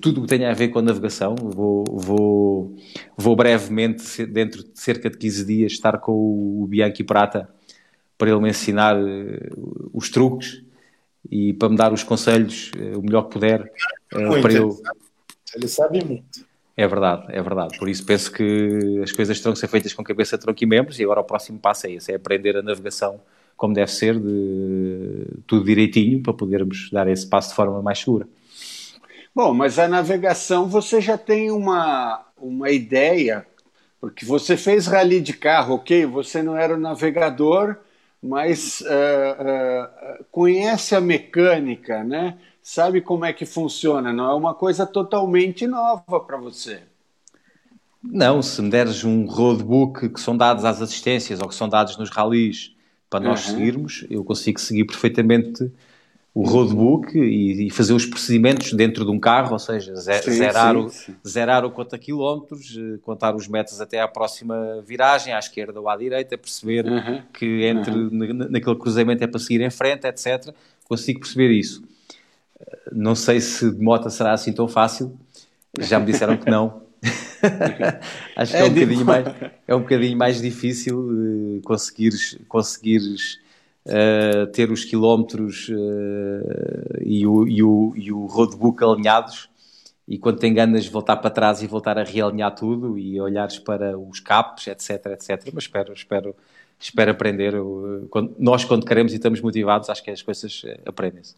tudo 0.00 0.18
o 0.18 0.22
que 0.22 0.28
tenha 0.28 0.50
a 0.50 0.54
ver 0.54 0.68
com 0.68 0.78
a 0.78 0.82
navegação. 0.82 1.34
Vou, 1.34 1.84
vou, 1.90 2.76
vou 3.16 3.36
brevemente, 3.36 4.24
dentro 4.26 4.62
de 4.62 4.78
cerca 4.78 5.10
de 5.10 5.16
15 5.16 5.44
dias, 5.44 5.72
estar 5.72 5.98
com 5.98 6.12
o 6.12 6.66
Bianchi 6.66 7.02
Prata 7.02 7.48
para 8.16 8.30
ele 8.30 8.40
me 8.40 8.50
ensinar 8.50 8.96
eh, 8.96 9.50
os 9.92 10.08
truques 10.08 10.62
e 11.30 11.52
para 11.54 11.68
me 11.68 11.76
dar 11.76 11.92
os 11.92 12.02
conselhos 12.02 12.70
eh, 12.78 12.96
o 12.96 13.02
melhor 13.02 13.22
que 13.24 13.32
puder. 13.32 13.72
Eh, 14.12 14.40
para 14.40 14.52
eu... 14.52 14.80
Ele 15.54 15.68
sabe 15.68 16.04
muito. 16.04 16.46
É 16.76 16.86
verdade, 16.86 17.26
é 17.28 17.42
verdade. 17.42 17.78
Por 17.78 17.88
isso 17.88 18.04
penso 18.04 18.32
que 18.32 19.00
as 19.02 19.12
coisas 19.12 19.38
terão 19.40 19.52
que 19.52 19.58
ser 19.58 19.68
feitas 19.68 19.92
com 19.92 20.02
cabeça, 20.02 20.36
tronco 20.36 20.62
e 20.62 20.66
membros 20.66 20.98
e 20.98 21.04
agora 21.04 21.20
o 21.20 21.24
próximo 21.24 21.58
passo 21.58 21.86
é 21.86 21.92
esse, 21.92 22.12
é 22.12 22.16
aprender 22.16 22.56
a 22.56 22.62
navegação 22.62 23.20
como 23.56 23.72
deve 23.72 23.90
ser, 23.90 24.18
de 24.18 25.26
tudo 25.46 25.64
direitinho, 25.64 26.20
para 26.22 26.32
podermos 26.32 26.90
dar 26.90 27.06
esse 27.08 27.26
passo 27.26 27.50
de 27.50 27.54
forma 27.54 27.80
mais 27.80 27.98
segura. 28.00 28.26
Bom, 29.34 29.52
mas 29.52 29.80
a 29.80 29.88
navegação 29.88 30.68
você 30.68 31.00
já 31.00 31.18
tem 31.18 31.50
uma, 31.50 32.24
uma 32.36 32.70
ideia, 32.70 33.44
porque 34.00 34.24
você 34.24 34.56
fez 34.56 34.86
rally 34.86 35.20
de 35.20 35.32
carro, 35.32 35.74
ok? 35.74 36.06
Você 36.06 36.40
não 36.40 36.56
era 36.56 36.74
o 36.74 36.78
navegador, 36.78 37.76
mas 38.22 38.80
uh, 38.82 40.20
uh, 40.22 40.24
conhece 40.30 40.94
a 40.94 41.00
mecânica, 41.00 42.04
né? 42.04 42.38
Sabe 42.62 43.00
como 43.00 43.24
é 43.24 43.32
que 43.32 43.44
funciona, 43.44 44.12
não 44.12 44.30
é 44.30 44.34
uma 44.34 44.54
coisa 44.54 44.86
totalmente 44.86 45.66
nova 45.66 46.20
para 46.20 46.36
você. 46.36 46.82
Não, 48.02 48.40
se 48.40 48.62
me 48.62 48.70
deres 48.70 49.02
um 49.02 49.26
roadbook 49.26 50.10
que 50.10 50.20
são 50.20 50.36
dados 50.36 50.64
às 50.64 50.80
assistências 50.80 51.40
ou 51.40 51.48
que 51.48 51.54
são 51.54 51.68
dados 51.68 51.96
nos 51.96 52.10
rallies 52.10 52.74
para 53.10 53.20
nós 53.20 53.46
uhum. 53.48 53.54
seguirmos, 53.54 54.06
eu 54.08 54.22
consigo 54.22 54.60
seguir 54.60 54.84
perfeitamente 54.84 55.72
o 56.34 56.42
roadbook 56.42 57.16
e, 57.16 57.68
e, 57.68 57.70
fazer 57.70 57.92
os 57.92 58.04
procedimentos 58.04 58.72
dentro 58.72 59.04
de 59.04 59.10
um 59.12 59.20
carro, 59.20 59.52
ou 59.52 59.58
seja, 59.58 59.94
sim, 59.96 60.32
zerar, 60.32 60.74
sim, 60.74 60.80
o, 60.80 60.88
sim. 60.88 61.14
zerar 61.24 61.64
o 61.64 61.70
conta 61.70 61.96
quilómetros, 61.96 62.76
eh, 62.76 62.98
contar 63.02 63.36
os 63.36 63.46
metros 63.46 63.80
até 63.80 64.00
à 64.00 64.08
próxima 64.08 64.82
viragem, 64.84 65.32
à 65.32 65.38
esquerda 65.38 65.80
ou 65.80 65.88
à 65.88 65.96
direita, 65.96 66.36
perceber 66.36 66.86
uhum. 66.86 67.22
que 67.32 67.64
entre 67.64 67.94
uhum. 67.94 68.48
naquele 68.50 68.74
cruzamento 68.74 69.22
é 69.22 69.28
para 69.28 69.38
seguir 69.38 69.60
em 69.60 69.70
frente, 69.70 70.08
etc. 70.08 70.52
Consigo 70.88 71.20
perceber 71.20 71.52
isso. 71.52 71.84
Eh, 72.58 72.78
não 72.90 73.14
sei 73.14 73.40
se 73.40 73.70
de 73.70 73.80
moto 73.80 74.10
será 74.10 74.32
assim 74.32 74.52
tão 74.52 74.66
fácil, 74.66 75.16
já 75.78 76.00
me 76.00 76.06
disseram 76.06 76.36
que 76.36 76.50
não, 76.50 76.82
Acho 78.36 78.52
que 78.52 78.56
é, 78.56 78.60
é, 78.60 78.64
um 78.64 78.72
bocadinho 78.72 79.04
mais, 79.04 79.26
é 79.68 79.74
um 79.74 79.80
bocadinho 79.80 80.16
mais 80.16 80.40
difícil 80.40 80.98
uh, 80.98 81.60
conseguires, 81.62 82.38
conseguires 82.48 83.38
uh, 83.86 84.46
ter 84.48 84.70
os 84.70 84.84
quilómetros 84.84 85.68
uh, 85.68 87.02
e, 87.02 87.26
o, 87.26 87.46
e, 87.46 87.62
o, 87.62 87.92
e 87.96 88.12
o 88.12 88.26
roadbook 88.26 88.82
alinhados 88.82 89.48
e 90.06 90.18
quando 90.18 90.38
te 90.38 90.46
enganas 90.46 90.86
voltar 90.86 91.16
para 91.16 91.30
trás 91.30 91.62
e 91.62 91.66
voltar 91.66 91.98
a 91.98 92.04
realinhar 92.04 92.54
tudo 92.54 92.98
e 92.98 93.18
olhares 93.20 93.58
para 93.58 93.98
os 93.98 94.20
capos, 94.20 94.66
etc, 94.66 95.06
etc. 95.06 95.50
Mas 95.52 95.64
espero, 95.64 95.92
espero, 95.94 96.36
espero 96.78 97.10
aprender. 97.10 97.54
Quando, 98.10 98.34
nós, 98.38 98.64
quando 98.66 98.84
queremos 98.84 99.12
e 99.12 99.16
estamos 99.16 99.40
motivados, 99.40 99.88
acho 99.88 100.04
que 100.04 100.10
as 100.10 100.20
coisas 100.20 100.62
aprendem-se. 100.84 101.34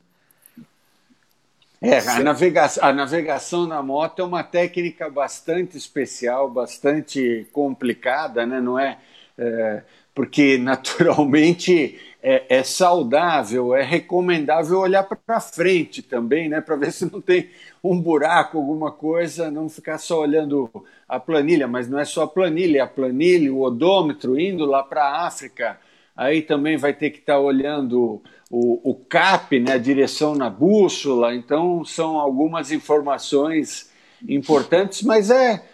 É, 1.81 1.99
a 1.99 2.21
navegação, 2.21 2.85
a 2.85 2.93
navegação 2.93 3.67
na 3.67 3.83
moto 3.83 4.21
é 4.21 4.25
uma 4.25 4.43
técnica 4.43 5.11
bastante 5.11 5.77
especial, 5.77 6.51
bastante 6.51 7.47
complicada, 7.53 8.47
né? 8.47 8.61
não 8.61 8.79
é? 8.79 8.99
é 9.39 9.83
porque 10.15 10.57
naturalmente 10.59 12.01
é, 12.29 12.45
é, 12.49 12.63
saudável, 12.65 13.73
é 13.73 13.85
recomendável 13.85 14.81
olhar 14.81 15.05
para 15.05 15.39
frente 15.39 16.03
também, 16.03 16.49
né? 16.49 16.61
Para 16.61 16.75
ver 16.75 16.91
se 16.91 17.05
não 17.11 17.21
tem 17.21 17.49
um 17.85 18.01
buraco, 18.01 18.59
alguma 18.59 18.91
coisa, 18.91 19.49
não 19.49 19.69
ficar 19.69 19.97
só 19.99 20.23
olhando 20.23 20.69
a 21.09 21.21
planilha, 21.21 21.69
mas 21.69 21.89
não 21.89 22.01
é 22.01 22.05
só 22.05 22.25
a 22.25 22.27
planilha, 22.27 22.79
é 22.79 22.81
a 22.81 22.87
planilha, 22.89 23.55
o 23.55 23.63
odômetro, 23.63 24.41
indo 24.41 24.65
lá 24.65 24.83
para 24.83 25.05
a 25.05 25.25
África, 25.29 25.79
aí 26.17 26.43
também 26.43 26.77
vai 26.77 26.93
ter 26.93 27.11
que 27.11 27.21
estar 27.21 27.35
tá 27.35 27.39
olhando 27.39 28.21
o, 28.51 28.91
o 28.91 28.95
CAP, 29.09 29.61
né, 29.61 29.75
a 29.75 29.79
direção 29.79 30.35
na 30.35 30.51
bússola, 30.51 31.33
então 31.33 31.85
são 31.85 32.19
algumas 32.19 32.73
informações 32.73 33.89
importantes, 34.29 35.05
mas 35.05 35.31
é 35.31 35.65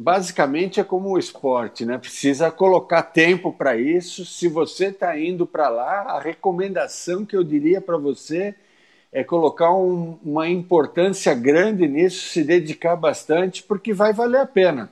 basicamente 0.00 0.78
é 0.78 0.84
como 0.84 1.08
o 1.10 1.18
esporte, 1.18 1.84
né? 1.84 1.98
Precisa 1.98 2.52
colocar 2.52 3.02
tempo 3.02 3.52
para 3.52 3.76
isso. 3.76 4.24
Se 4.24 4.46
você 4.46 4.86
está 4.86 5.18
indo 5.18 5.44
para 5.44 5.68
lá, 5.68 6.02
a 6.02 6.20
recomendação 6.20 7.26
que 7.26 7.34
eu 7.34 7.42
diria 7.42 7.80
para 7.80 7.96
você 7.96 8.54
é 9.12 9.24
colocar 9.24 9.72
um, 9.74 10.16
uma 10.24 10.48
importância 10.48 11.34
grande 11.34 11.88
nisso, 11.88 12.28
se 12.28 12.44
dedicar 12.44 12.94
bastante, 12.94 13.60
porque 13.64 13.92
vai 13.92 14.12
valer 14.12 14.40
a 14.42 14.46
pena. 14.46 14.88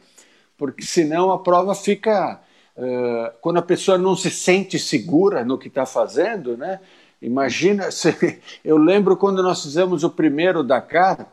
Porque 0.58 0.82
senão 0.82 1.30
a 1.30 1.38
prova 1.38 1.72
fica. 1.76 2.40
Uh, 2.76 3.32
quando 3.40 3.58
a 3.58 3.62
pessoa 3.62 3.96
não 3.96 4.16
se 4.16 4.30
sente 4.30 4.76
segura 4.76 5.44
no 5.44 5.56
que 5.56 5.68
está 5.68 5.86
fazendo, 5.86 6.56
né? 6.56 6.80
Imagina, 7.22 7.88
eu 8.64 8.76
lembro 8.76 9.16
quando 9.16 9.40
nós 9.40 9.62
fizemos 9.62 10.02
o 10.02 10.10
primeiro 10.10 10.64
Dakar, 10.64 11.32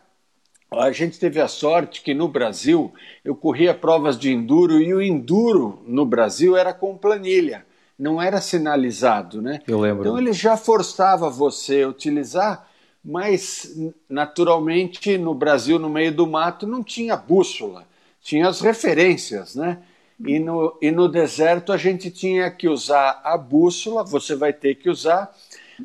a 0.80 0.91
gente 0.91 1.19
teve 1.19 1.39
a 1.39 1.47
sorte 1.47 2.01
que 2.01 2.13
no 2.13 2.28
Brasil 2.28 2.93
eu 3.24 3.36
corria 3.36 3.74
provas 3.74 4.17
de 4.17 4.32
enduro 4.32 4.80
e 4.80 4.93
o 4.93 5.01
enduro 5.01 5.82
no 5.86 6.05
Brasil 6.05 6.55
era 6.55 6.74
com 6.74 6.97
planilha, 6.97 7.65
não 7.97 8.21
era 8.21 8.41
sinalizado, 8.41 9.41
né? 9.41 9.61
Eu 9.67 9.80
lembro. 9.80 10.03
Então 10.03 10.17
ele 10.17 10.34
já 10.34 10.57
forçava 10.57 11.30
você 11.30 11.84
a 11.84 11.88
utilizar, 11.88 12.67
mas 13.03 13.76
naturalmente 14.09 15.17
no 15.17 15.34
Brasil, 15.34 15.78
no 15.78 15.89
meio 15.89 16.13
do 16.13 16.28
mato, 16.28 16.65
não 16.65 16.84
tinha 16.84 17.15
bússola, 17.15 17.86
tinha 18.21 18.47
as 18.47 18.61
referências, 18.61 19.55
né? 19.55 19.80
E 20.26 20.39
no, 20.39 20.78
e 20.82 20.91
no 20.91 21.09
deserto 21.09 21.74
a 21.74 21.78
gente 21.78 22.09
tinha 22.09 22.49
que 22.49 22.69
usar 22.69 23.21
a 23.24 23.38
bússola, 23.38 24.03
você 24.03 24.36
vai 24.36 24.53
ter 24.53 24.76
que 24.76 24.89
usar 24.89 25.34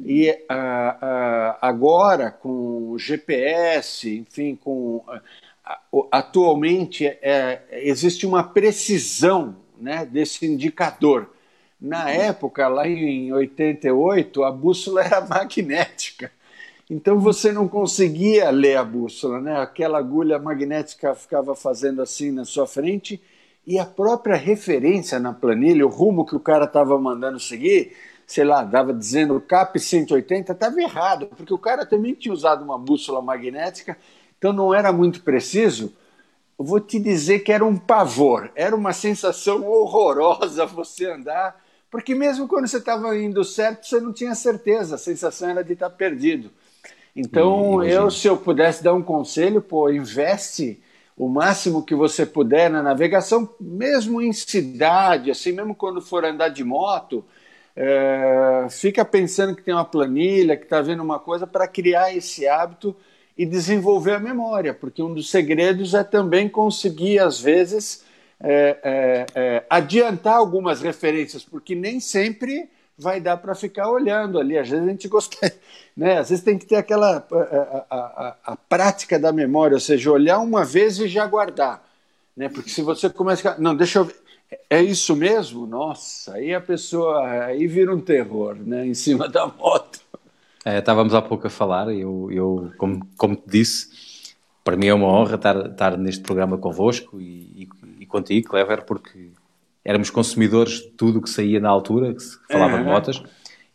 e 0.05 0.30
uh, 0.30 0.34
uh, 0.34 1.57
agora, 1.61 2.30
com 2.30 2.96
GPS, 2.99 4.18
enfim, 4.18 4.57
com 4.57 5.05
uh, 5.92 6.09
atualmente 6.11 7.07
é, 7.07 7.62
existe 7.70 8.26
uma 8.26 8.42
precisão 8.42 9.57
né, 9.78 10.07
desse 10.07 10.46
indicador. 10.46 11.30
Na 11.80 12.11
época, 12.11 12.66
lá 12.66 12.88
em 12.88 13.32
88, 13.32 14.42
a 14.42 14.51
bússola 14.51 15.03
era 15.05 15.20
magnética. 15.20 16.30
Então 16.90 17.18
você 17.20 17.53
não 17.53 17.68
conseguia 17.68 18.51
ler 18.51 18.76
a 18.76 18.84
bússola, 18.84 19.40
né? 19.40 19.61
Aquela 19.61 19.99
agulha 19.99 20.38
magnética 20.38 21.14
ficava 21.14 21.55
fazendo 21.55 22.01
assim 22.01 22.30
na 22.30 22.46
sua 22.46 22.66
frente 22.66 23.20
e 23.66 23.78
a 23.78 23.84
própria 23.84 24.36
referência 24.36 25.18
na 25.18 25.34
planilha, 25.34 25.86
o 25.86 25.90
rumo 25.90 26.24
que 26.24 26.34
o 26.34 26.40
cara 26.40 26.64
estava 26.64 26.99
mandando 26.99 27.38
seguir, 27.38 27.92
sei 28.29 28.45
lá, 28.45 28.62
dava 28.62 28.93
dizendo 28.93 29.41
CAP 29.41 29.81
180, 29.81 30.53
estava 30.53 30.79
errado, 30.83 31.29
porque 31.35 31.53
o 31.53 31.59
cara 31.59 31.87
também 31.87 32.12
tinha 32.12 32.33
usado 32.33 32.62
uma 32.62 32.79
bússola 32.79 33.22
magnética, 33.22 33.97
então 34.39 34.53
não 34.53 34.74
era 34.74 34.93
muito 34.93 35.22
preciso. 35.22 35.95
Eu 36.59 36.64
vou 36.66 36.79
te 36.79 36.99
dizer 36.99 37.39
que 37.39 37.51
era 37.51 37.64
um 37.64 37.74
pavor, 37.74 38.51
era 38.55 38.76
uma 38.76 38.93
sensação 38.93 39.66
horrorosa 39.66 40.66
você 40.66 41.11
andar, 41.11 41.59
porque 41.91 42.14
mesmo 42.14 42.47
quando 42.47 42.68
você 42.68 42.76
estava 42.76 43.16
indo 43.16 43.43
certo, 43.43 43.87
você 43.87 43.99
não 43.99 44.12
tinha 44.12 44.35
certeza, 44.35 44.97
a 44.97 44.99
sensação 44.99 45.49
era 45.49 45.64
de 45.64 45.72
estar 45.72 45.89
perdido. 45.89 46.51
Então, 47.16 47.83
eu, 47.83 48.11
se 48.11 48.29
eu 48.29 48.37
pudesse 48.37 48.85
dar 48.85 48.93
um 48.93 49.03
conselho, 49.03 49.62
pô, 49.62 49.89
investe 49.89 50.83
o 51.16 51.29
máximo 51.31 51.83
que 51.83 51.95
você 51.95 52.26
puder 52.26 52.68
na 52.68 52.83
navegação, 52.83 53.49
mesmo 53.59 54.20
em 54.20 54.35
cidade, 54.35 55.31
assim, 55.31 55.51
mesmo 55.51 55.74
quando 55.74 56.03
for 56.03 56.26
andar 56.26 56.51
de 56.51 56.62
moto, 56.62 57.24
é, 57.81 58.66
fica 58.70 59.05
pensando 59.05 59.55
que 59.55 59.62
tem 59.62 59.72
uma 59.72 59.85
planilha, 59.85 60.57
que 60.57 60.64
está 60.64 60.83
vendo 60.83 61.01
uma 61.01 61.20
coisa 61.20 61.47
para 61.47 61.68
criar 61.68 62.12
esse 62.12 62.49
hábito 62.49 62.97
e 63.37 63.47
desenvolver 63.47 64.14
a 64.14 64.18
memória, 64.18 64.74
porque 64.74 65.01
um 65.01 65.14
dos 65.14 65.31
segredos 65.31 65.95
é 65.95 66.03
também 66.03 66.49
conseguir, 66.49 67.20
às 67.20 67.41
vezes, 67.41 68.03
é, 68.41 68.79
é, 68.83 69.26
é 69.33 69.64
adiantar 69.70 70.35
algumas 70.35 70.81
referências, 70.81 71.45
porque 71.45 71.76
nem 71.76 72.01
sempre 72.01 72.68
vai 72.99 73.20
dar 73.20 73.37
para 73.37 73.55
ficar 73.55 73.89
olhando 73.89 74.41
ali. 74.41 74.59
Às 74.59 74.68
vezes 74.68 74.85
a 74.85 74.91
gente 74.91 75.07
gosta, 75.07 75.55
né? 75.97 76.18
Às 76.18 76.31
vezes 76.31 76.43
tem 76.43 76.59
que 76.59 76.66
ter 76.66 76.74
aquela 76.74 77.24
a, 77.31 77.37
a, 77.37 77.97
a, 77.97 78.37
a, 78.45 78.57
prática 78.57 79.20
da 79.20 79.31
memória, 79.31 79.76
ou 79.76 79.81
seja, 79.81 80.11
olhar 80.11 80.41
uma 80.41 80.64
vez 80.64 80.99
e 80.99 81.07
já 81.07 81.24
guardar, 81.29 81.89
né? 82.37 82.49
Porque 82.49 82.70
se 82.70 82.83
você 82.83 83.09
começa, 83.09 83.55
não, 83.57 83.76
deixa 83.76 84.01
eu 84.01 84.07
ver, 84.07 84.16
é 84.70 84.82
isso 84.82 85.14
mesmo? 85.14 85.66
Nossa, 85.66 86.34
aí 86.34 86.55
a 86.55 86.61
pessoa 86.61 87.26
aí 87.26 87.66
vira 87.66 87.94
um 87.94 88.01
terror, 88.01 88.57
né? 88.57 88.86
Em 88.86 88.94
cima 88.94 89.28
da 89.28 89.46
moto. 89.46 90.01
É, 90.64 90.78
estávamos 90.78 91.14
há 91.14 91.22
pouco 91.22 91.46
a 91.46 91.51
falar, 91.51 91.88
eu, 91.94 92.28
eu 92.30 92.72
como, 92.76 93.07
como 93.16 93.36
te 93.36 93.44
disse, 93.46 94.34
para 94.64 94.76
mim 94.76 94.86
é 94.86 94.94
uma 94.94 95.07
honra 95.07 95.36
estar, 95.36 95.57
estar 95.66 95.96
neste 95.96 96.22
programa 96.22 96.59
convosco 96.59 97.20
e, 97.20 97.64
e, 97.64 97.68
e 98.01 98.07
contigo, 98.07 98.49
Clever, 98.49 98.84
porque 98.84 99.30
éramos 99.84 100.11
consumidores 100.11 100.80
de 100.80 100.88
tudo 100.88 101.20
o 101.20 101.22
que 101.22 101.30
saía 101.30 101.61
na 101.61 101.70
altura, 101.70 102.12
que 102.12 102.22
se 102.22 102.36
falava 102.51 102.74
uhum. 102.76 102.82
de 102.82 102.88
motas, 102.88 103.22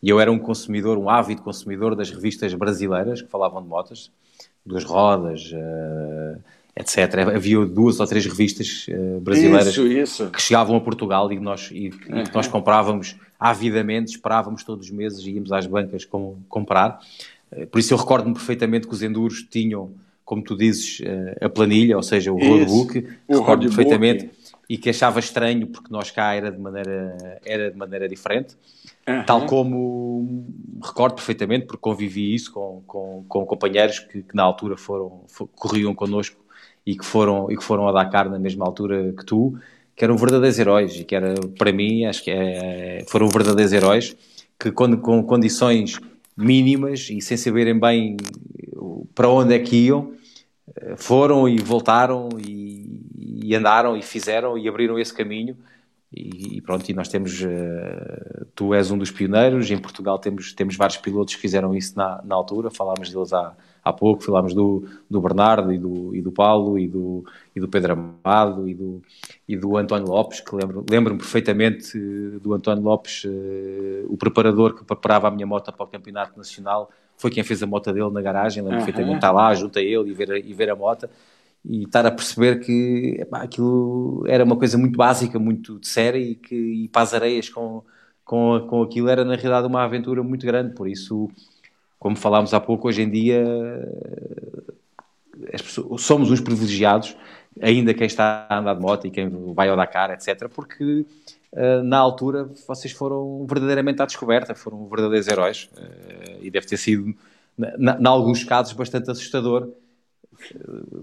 e 0.00 0.08
eu 0.08 0.20
era 0.20 0.30
um 0.30 0.38
consumidor, 0.38 0.98
um 0.98 1.08
ávido 1.08 1.42
consumidor 1.42 1.96
das 1.96 2.10
revistas 2.10 2.54
brasileiras 2.54 3.22
que 3.22 3.28
falavam 3.28 3.62
de 3.62 3.68
motas, 3.68 4.12
duas 4.64 4.84
rodas, 4.84 5.50
uh, 5.52 6.40
etc. 6.76 7.28
Havia 7.34 7.64
duas 7.64 8.00
ou 8.00 8.06
três 8.06 8.26
revistas 8.26 8.86
uh, 8.88 9.20
brasileiras 9.20 9.68
isso, 9.68 9.86
isso. 9.86 10.30
que 10.30 10.42
chegavam 10.42 10.76
a 10.76 10.80
Portugal 10.80 11.32
e, 11.32 11.38
nós, 11.38 11.70
e, 11.72 11.88
uhum. 11.88 12.20
e 12.20 12.24
que 12.24 12.34
nós 12.34 12.48
comprávamos 12.48 13.16
avidamente, 13.38 14.12
esperávamos 14.12 14.64
todos 14.64 14.86
os 14.86 14.92
meses 14.92 15.24
e 15.24 15.32
íamos 15.32 15.52
às 15.52 15.66
bancas 15.66 16.04
com, 16.04 16.36
comprar. 16.48 17.00
Uh, 17.52 17.66
por 17.68 17.78
isso 17.78 17.94
eu 17.94 17.98
recordo-me 17.98 18.34
perfeitamente 18.34 18.86
que 18.88 18.92
os 18.92 19.02
enduros 19.02 19.46
tinham, 19.48 19.92
como 20.24 20.42
tu 20.42 20.56
dizes, 20.56 21.00
uh, 21.00 21.44
a 21.44 21.48
planilha, 21.48 21.96
ou 21.96 22.02
seja, 22.02 22.32
o 22.32 22.38
roadbook. 22.38 23.06
Recordo-me 23.28 23.68
perfeitamente 23.68 24.30
e 24.68 24.78
que 24.78 24.90
achava 24.90 25.20
estranho 25.20 25.66
porque 25.66 25.92
nós 25.92 26.10
cá 26.10 26.34
era 26.34 26.50
de 26.50 26.58
maneira, 26.58 27.40
era 27.44 27.70
de 27.70 27.76
maneira 27.76 28.08
diferente. 28.08 28.56
Uhum. 29.06 29.24
Tal 29.24 29.46
como 29.46 30.46
recordo 30.82 31.14
perfeitamente, 31.14 31.66
porque 31.66 31.80
convivi 31.80 32.34
isso 32.34 32.50
com, 32.52 32.82
com, 32.86 33.24
com 33.28 33.44
companheiros 33.44 33.98
que, 33.98 34.22
que, 34.22 34.34
na 34.34 34.42
altura 34.42 34.76
foram, 34.76 35.20
for, 35.28 35.46
corriam 35.54 35.94
connosco 35.94 36.43
e 36.86 36.96
que 36.96 37.04
foram 37.04 37.50
e 37.50 37.56
que 37.56 37.64
foram 37.64 37.88
a 37.88 37.92
Dakar 37.92 38.28
na 38.28 38.38
mesma 38.38 38.64
altura 38.64 39.12
que 39.16 39.24
tu, 39.24 39.58
que 39.96 40.04
eram 40.04 40.16
verdadeiros 40.16 40.58
heróis 40.58 41.00
e 41.00 41.04
que 41.04 41.14
era 41.14 41.34
para 41.58 41.72
mim 41.72 42.04
acho 42.04 42.22
que 42.22 42.30
é, 42.30 43.04
foram 43.08 43.28
verdadeiros 43.28 43.72
heróis 43.72 44.16
que 44.58 44.70
quando 44.70 44.98
com 44.98 45.22
condições 45.22 45.98
mínimas 46.36 47.08
e 47.10 47.20
sem 47.20 47.36
saberem 47.36 47.78
bem 47.78 48.16
para 49.14 49.28
onde 49.28 49.54
é 49.54 49.58
que 49.58 49.76
iam 49.76 50.12
foram 50.96 51.48
e 51.48 51.58
voltaram 51.58 52.28
e, 52.38 53.00
e 53.44 53.54
andaram 53.54 53.96
e 53.96 54.02
fizeram 54.02 54.58
e 54.58 54.68
abriram 54.68 54.98
esse 54.98 55.12
caminho 55.12 55.56
e, 56.16 56.60
pronto, 56.60 56.88
e 56.88 56.94
nós 56.94 57.08
temos, 57.08 57.40
uh, 57.42 58.46
tu 58.54 58.72
és 58.72 58.90
um 58.90 58.96
dos 58.96 59.10
pioneiros, 59.10 59.70
em 59.70 59.78
Portugal 59.78 60.18
temos, 60.18 60.52
temos 60.52 60.76
vários 60.76 60.96
pilotos 60.96 61.34
que 61.34 61.40
fizeram 61.40 61.74
isso 61.74 61.96
na, 61.96 62.22
na 62.24 62.34
altura, 62.34 62.70
falámos 62.70 63.10
deles 63.10 63.32
há, 63.32 63.52
há 63.82 63.92
pouco, 63.92 64.22
falámos 64.22 64.54
do, 64.54 64.86
do 65.10 65.20
Bernardo 65.20 65.72
e 65.72 65.78
do, 65.78 66.14
e 66.14 66.22
do 66.22 66.30
Paulo 66.30 66.78
e 66.78 66.86
do, 66.86 67.24
e 67.54 67.60
do 67.60 67.68
Pedro 67.68 67.94
Amado 67.94 68.68
e 68.68 68.74
do, 68.74 69.02
e 69.48 69.56
do 69.56 69.76
António 69.76 70.06
Lopes, 70.06 70.40
que 70.40 70.54
lembro, 70.54 70.86
lembro-me 70.88 71.18
perfeitamente 71.18 71.98
do 72.40 72.54
António 72.54 72.84
Lopes, 72.84 73.24
uh, 73.24 74.06
o 74.08 74.16
preparador 74.16 74.74
que 74.74 74.84
preparava 74.84 75.26
a 75.26 75.30
minha 75.32 75.46
moto 75.46 75.72
para 75.72 75.84
o 75.84 75.88
Campeonato 75.88 76.36
Nacional, 76.36 76.90
foi 77.16 77.30
quem 77.30 77.42
fez 77.42 77.62
a 77.62 77.66
moto 77.66 77.92
dele 77.92 78.10
na 78.10 78.20
garagem, 78.20 78.62
lembro 78.62 78.78
uhum. 78.78 78.84
perfeitamente, 78.84 79.16
está 79.16 79.32
lá 79.32 79.54
junto 79.54 79.78
a 79.78 79.82
ele 79.82 80.10
e 80.10 80.12
ver, 80.12 80.44
e 80.44 80.52
ver 80.52 80.70
a 80.70 80.76
moto, 80.76 81.08
e 81.64 81.84
estar 81.84 82.04
a 82.04 82.10
perceber 82.10 82.60
que 82.60 83.16
epá, 83.20 83.42
aquilo 83.42 84.24
era 84.26 84.44
uma 84.44 84.56
coisa 84.56 84.76
muito 84.76 84.96
básica, 84.96 85.38
muito 85.38 85.78
de 85.78 85.88
série 85.88 86.30
e 86.30 86.34
que 86.34 86.54
e 86.54 86.88
para 86.88 87.02
as 87.02 87.14
areias 87.14 87.48
com, 87.48 87.82
com, 88.24 88.66
com 88.68 88.82
aquilo 88.82 89.08
era 89.08 89.24
na 89.24 89.34
realidade 89.34 89.66
uma 89.66 89.82
aventura 89.82 90.22
muito 90.22 90.44
grande. 90.44 90.74
Por 90.74 90.88
isso, 90.88 91.30
como 91.98 92.16
falámos 92.16 92.52
há 92.52 92.60
pouco, 92.60 92.88
hoje 92.88 93.02
em 93.02 93.10
dia 93.10 93.42
pessoas, 95.52 96.02
somos 96.02 96.30
uns 96.30 96.40
privilegiados, 96.40 97.16
ainda 97.60 97.94
quem 97.94 98.06
está 98.06 98.46
a 98.48 98.58
andar 98.58 98.74
de 98.74 98.80
moto 98.80 99.06
e 99.06 99.10
quem 99.10 99.28
vai 99.54 99.68
ao 99.68 99.76
Dakar, 99.76 100.10
etc., 100.10 100.48
porque 100.48 101.06
uh, 101.52 101.82
na 101.82 101.98
altura 101.98 102.48
vocês 102.66 102.92
foram 102.92 103.46
verdadeiramente 103.46 104.02
à 104.02 104.06
descoberta, 104.06 104.54
foram 104.54 104.86
verdadeiros 104.88 105.28
heróis 105.28 105.70
uh, 105.76 106.38
e 106.42 106.50
deve 106.50 106.66
ter 106.66 106.76
sido, 106.76 107.14
em 107.58 108.06
alguns 108.06 108.44
casos, 108.44 108.72
bastante 108.72 109.10
assustador 109.10 109.68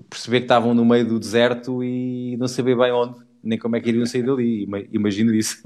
perceber 0.10 0.40
que 0.40 0.46
estavam 0.46 0.74
no 0.74 0.86
meio 0.86 1.06
do 1.08 1.20
deserto 1.20 1.84
e 1.84 2.36
não 2.38 2.48
saber 2.48 2.78
bem 2.78 2.92
onde, 2.92 3.16
nem 3.44 3.58
como 3.58 3.76
é 3.76 3.82
que 3.82 3.90
iriam 3.90 4.06
sair 4.06 4.24
dali. 4.24 4.68
Imagino 4.92 5.34
isso. 5.34 5.62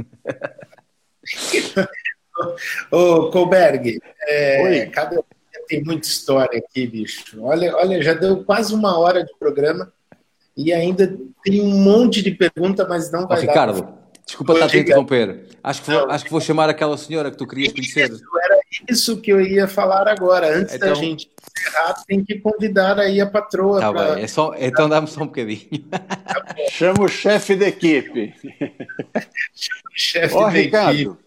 Ô, 2.91 3.29
Colberg, 3.29 3.99
é, 4.27 4.85
cada 4.87 5.23
tem 5.67 5.83
muita 5.83 6.07
história 6.07 6.59
aqui, 6.59 6.87
bicho. 6.87 7.41
Olha, 7.41 7.75
olha, 7.75 8.01
já 8.01 8.13
deu 8.13 8.43
quase 8.43 8.73
uma 8.73 8.97
hora 8.97 9.23
de 9.23 9.31
programa 9.37 9.91
e 10.55 10.71
ainda 10.71 11.17
tem 11.43 11.61
um 11.61 11.77
monte 11.79 12.21
de 12.21 12.31
pergunta, 12.31 12.87
mas 12.87 13.11
não 13.11 13.27
vai 13.27 13.39
Ô, 13.39 13.41
Ricardo, 13.41 13.81
dar. 13.81 14.09
desculpa 14.25 14.53
estar 14.53 14.65
a 14.65 14.69
te 14.69 14.79
interromper. 14.79 15.47
Acho 15.63 15.81
que, 15.81 15.91
vou, 15.91 16.09
acho 16.09 16.25
que 16.25 16.31
vou 16.31 16.41
chamar 16.41 16.69
aquela 16.69 16.97
senhora 16.97 17.31
que 17.31 17.37
tu 17.37 17.47
querias 17.47 17.73
conhecer. 17.73 18.11
Isso, 18.11 18.23
era 18.43 18.54
isso 18.89 19.21
que 19.21 19.31
eu 19.31 19.41
ia 19.41 19.67
falar 19.67 20.07
agora. 20.07 20.57
Antes 20.57 20.75
então... 20.75 20.89
da 20.89 20.95
gente 20.95 21.29
encerrar, 21.55 21.93
tem 22.07 22.23
que 22.23 22.39
convidar 22.39 22.99
aí 22.99 23.21
a 23.21 23.25
patroa. 23.27 23.79
Tá 23.79 23.91
pra... 23.91 24.15
bem, 24.15 24.23
é 24.23 24.27
só, 24.27 24.53
então 24.57 24.89
dá-me 24.89 25.07
só 25.07 25.23
um 25.23 25.27
bocadinho. 25.27 25.67
Tá 25.89 26.55
Chama 26.71 27.03
o 27.03 27.07
chefe 27.07 27.55
da 27.55 27.67
equipe. 27.67 28.33
Chama 29.53 29.81
o 29.89 29.99
chefe 29.99 30.35
da 30.35 30.49
Ricardo, 30.49 30.93
equipe. 30.93 31.25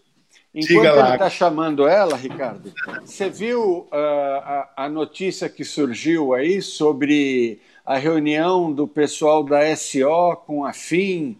Enquanto 0.53 0.97
ele 0.97 1.13
está 1.13 1.29
chamando 1.29 1.87
ela, 1.87 2.17
Ricardo, 2.17 2.73
você 3.05 3.29
viu 3.29 3.87
uh, 3.91 3.93
a, 3.93 4.69
a 4.77 4.89
notícia 4.89 5.47
que 5.47 5.63
surgiu 5.63 6.33
aí 6.33 6.59
sobre 6.61 7.61
a 7.85 7.97
reunião 7.97 8.71
do 8.71 8.87
pessoal 8.87 9.43
da 9.43 9.75
SO 9.75 10.35
com 10.45 10.65
a 10.65 10.73
FIM 10.73 11.37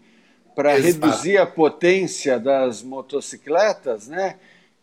para 0.54 0.74
reduzir 0.76 1.38
a 1.38 1.46
potência 1.46 2.38
das 2.38 2.82
motocicletas, 2.82 4.08
né? 4.08 4.36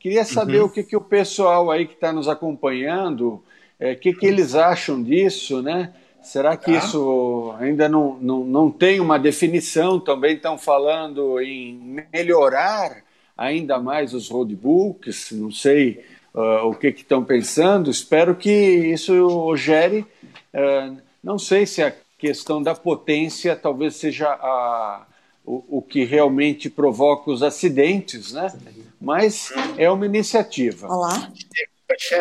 Queria 0.08 0.24
saber 0.24 0.62
uhum. 0.62 0.68
o 0.68 0.70
que, 0.70 0.84
que 0.84 0.96
o 0.96 1.02
pessoal 1.02 1.70
aí 1.70 1.86
que 1.86 1.94
está 1.94 2.14
nos 2.14 2.30
acompanhando, 2.30 3.28
o 3.28 3.44
é, 3.78 3.94
que, 3.94 4.14
que 4.14 4.26
eles 4.26 4.56
acham 4.56 5.04
disso, 5.04 5.62
né? 5.62 5.94
Será 6.22 6.56
que 6.56 6.72
ah. 6.72 6.78
isso 6.78 7.54
ainda 7.60 7.90
não, 7.90 8.18
não, 8.22 8.46
não 8.46 8.72
tem 8.72 9.02
uma 9.02 9.20
definição? 9.20 10.00
Também 10.00 10.36
estão 10.36 10.58
falando 10.58 11.42
em 11.42 12.06
melhorar 12.14 13.04
ainda 13.38 13.80
mais 13.80 14.14
os 14.14 14.30
roadbooks, 14.30 15.34
não 15.34 15.52
sei 15.52 16.06
uh, 16.34 16.66
o 16.66 16.74
que 16.74 16.88
estão 16.88 17.22
pensando. 17.22 17.92
Espero 17.92 18.34
que 18.34 18.50
isso 18.50 19.54
gere, 19.58 20.06
uh, 20.54 20.96
não 21.22 21.38
sei 21.38 21.66
se 21.66 21.84
a 21.84 21.94
questão 22.18 22.64
da 22.64 22.74
potência 22.74 23.58
talvez 23.58 23.98
seja 23.98 24.30
a, 24.30 25.06
o, 25.46 25.80
o 25.80 25.82
que 25.82 26.06
realmente 26.06 26.70
provoca 26.70 27.30
os 27.30 27.44
acidentes, 27.44 28.32
né? 28.32 28.54
Mas 29.00 29.52
é 29.78 29.90
uma 29.90 30.06
iniciativa. 30.06 30.88
Olá. 30.88 31.32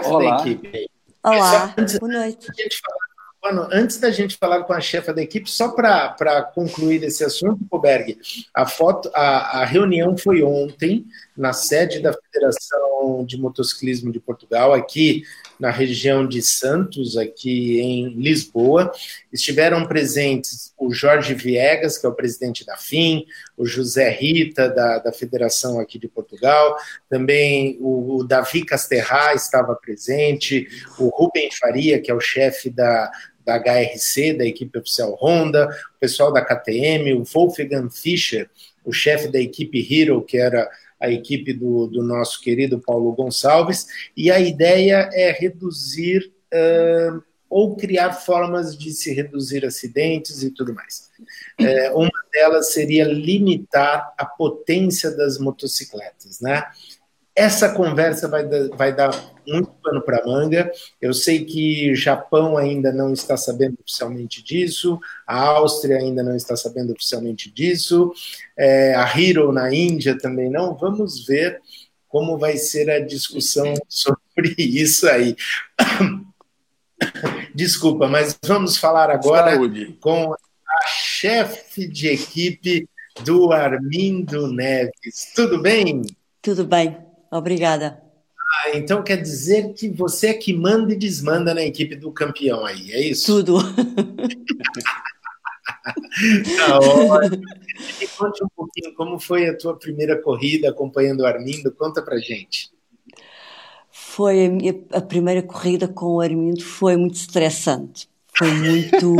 Olá. 0.05 0.45
Olá, 1.25 1.75
boa 1.99 2.13
noite. 2.13 2.47
Mano, 3.43 3.69
antes 3.73 3.99
da 3.99 4.11
gente 4.11 4.37
falar 4.37 4.65
com 4.65 4.73
a 4.73 4.81
chefa 4.81 5.13
da 5.13 5.23
equipe, 5.23 5.51
só 5.51 5.69
para 5.71 6.43
concluir 6.55 7.03
esse 7.05 7.25
assunto, 7.25 7.65
Coberg, 7.71 8.19
a, 8.53 8.67
foto, 8.67 9.11
a, 9.15 9.61
a 9.61 9.65
reunião 9.65 10.17
foi 10.17 10.43
ontem 10.43 11.07
na 11.37 11.53
sede 11.53 12.01
da 12.01 12.13
Federação 12.13 13.25
de 13.27 13.37
Motociclismo 13.37 14.11
de 14.11 14.19
Portugal, 14.19 14.73
aqui 14.73 15.23
na 15.59 15.71
região 15.71 16.27
de 16.27 16.43
Santos, 16.43 17.17
aqui 17.17 17.81
em 17.81 18.09
Lisboa. 18.11 18.93
Estiveram 19.33 19.87
presentes 19.87 20.73
o 20.79 20.93
Jorge 20.93 21.35
Viegas, 21.35 21.99
que 21.99 22.07
é 22.07 22.09
o 22.09 22.15
presidente 22.15 22.65
da 22.65 22.77
FIM, 22.77 23.27
o 23.57 23.67
José 23.67 24.11
Rita, 24.11 24.69
da, 24.69 24.99
da 24.99 25.13
Federação 25.13 25.81
aqui 25.81 25.99
de 25.99 26.09
Portugal, 26.09 26.77
também 27.09 27.79
o, 27.81 28.17
o 28.17 28.25
Davi 28.25 28.65
Casterra 28.65 29.35
estava 29.35 29.75
presente, 29.75 30.69
o 30.99 31.09
Rubem 31.09 31.51
Faria, 31.51 32.01
que 32.01 32.11
é 32.11 32.15
o 32.15 32.21
chefe 32.21 32.71
da, 32.71 33.11
da 33.45 33.57
HRC, 33.57 34.35
da 34.35 34.45
equipe 34.45 34.79
oficial 34.79 35.17
Honda, 35.21 35.69
o 35.97 36.01
pessoal 36.01 36.33
da 36.33 36.45
KTM, 36.45 37.15
o 37.15 37.25
Wolfgang 37.25 37.89
Fischer, 37.91 38.51
o 38.85 38.93
chefe 38.93 39.29
da 39.29 39.41
equipe 39.41 39.81
Hero, 39.91 40.23
que 40.23 40.37
era 40.37 40.69
a 41.01 41.11
equipe 41.11 41.53
do, 41.53 41.87
do 41.87 42.03
nosso 42.03 42.41
querido 42.41 42.81
Paulo 42.81 43.13
Gonçalves, 43.13 43.87
e 44.17 44.31
a 44.31 44.41
ideia 44.41 45.09
é 45.13 45.31
reduzir 45.33 46.33
uh, 46.53 47.23
ou 47.49 47.77
criar 47.77 48.13
formas 48.13 48.77
de 48.77 48.93
se 48.93 49.13
reduzir 49.13 49.65
acidentes 49.65 50.43
e 50.43 50.51
tudo 50.51 50.75
mais. 50.75 51.11
É, 51.59 51.91
uma 51.93 52.11
delas 52.33 52.73
seria 52.73 53.05
limitar 53.05 54.13
a 54.19 54.27
potência 54.27 55.11
das 55.11 55.39
motocicletas, 55.39 56.41
né? 56.41 56.65
Essa 57.35 57.73
conversa 57.73 58.29
vai, 58.29 58.47
vai 58.71 58.95
dar 58.95 59.36
muito 59.47 59.71
pano 59.83 60.03
para 60.03 60.25
manga. 60.25 60.71
Eu 61.01 61.13
sei 61.13 61.45
que 61.45 61.93
o 61.93 61.97
Japão 61.97 62.57
ainda 62.57 62.93
não 62.93 63.13
está 63.13 63.37
sabendo 63.37 63.79
oficialmente 63.81 64.43
disso, 64.43 64.99
a 65.27 65.41
Áustria 65.41 65.99
ainda 65.99 66.23
não 66.23 66.37
está 66.37 66.57
sabendo 66.57 66.93
oficialmente 66.93 67.51
disso, 67.51 68.13
é, 68.57 68.95
a 68.95 69.07
Hero 69.19 69.53
na 69.53 69.73
Índia 69.73 70.19
também 70.19 70.51
não. 70.51 70.77
Vamos 70.77 71.27
ver 71.27 71.61
como 72.09 72.39
vai 72.39 72.57
ser 72.57 72.89
a 72.91 73.01
discussão 73.01 73.75
sobre 73.89 74.55
isso 74.59 75.09
aí. 75.09 75.37
Desculpa, 77.55 78.09
mas 78.09 78.39
vamos 78.45 78.77
falar 78.77 79.11
agora 79.11 79.55
Saúde. 79.55 79.97
com 80.01 80.33
a 80.33 80.87
chefe 80.87 81.87
de 81.87 82.09
equipe 82.09 82.89
do 83.23 83.53
Armindo 83.53 84.49
Neves. 84.49 85.33
Tudo 85.35 85.61
bem? 85.61 86.03
Tudo 86.43 86.65
bem. 86.65 86.97
Obrigada. 87.31 88.06
Ah, 88.65 88.71
então 88.75 89.03
quer 89.03 89.21
dizer 89.21 89.75
que 89.75 89.89
você 89.89 90.29
é 90.29 90.35
que 90.35 90.53
manda 90.53 90.93
e 90.93 90.97
desmanda 90.97 91.53
na 91.53 91.63
equipe 91.63 91.95
do 91.95 92.11
campeão 92.11 92.65
aí, 92.65 92.93
é 92.93 93.01
isso? 93.09 93.27
Tudo. 93.27 93.59
tá 96.57 96.79
ótimo. 96.79 97.43
Me 98.01 98.07
conte 98.17 98.43
um 98.43 98.49
pouquinho 98.55 98.95
como 98.95 99.19
foi 99.19 99.49
a 99.49 99.57
tua 99.57 99.77
primeira 99.77 100.21
corrida 100.21 100.71
acompanhando 100.71 101.21
o 101.21 101.27
Armindo, 101.27 101.71
conta 101.73 102.01
pra 102.01 102.19
gente. 102.19 102.71
Foi 103.91 104.47
a, 104.47 104.49
minha, 104.49 104.75
a 104.93 105.01
primeira 105.01 105.43
corrida 105.43 105.87
com 105.87 106.17
o 106.17 106.21
Armindo, 106.21 106.63
foi 106.63 106.97
muito 106.97 107.17
estressante 107.17 108.09
foi 108.37 108.51
muito, 108.53 109.17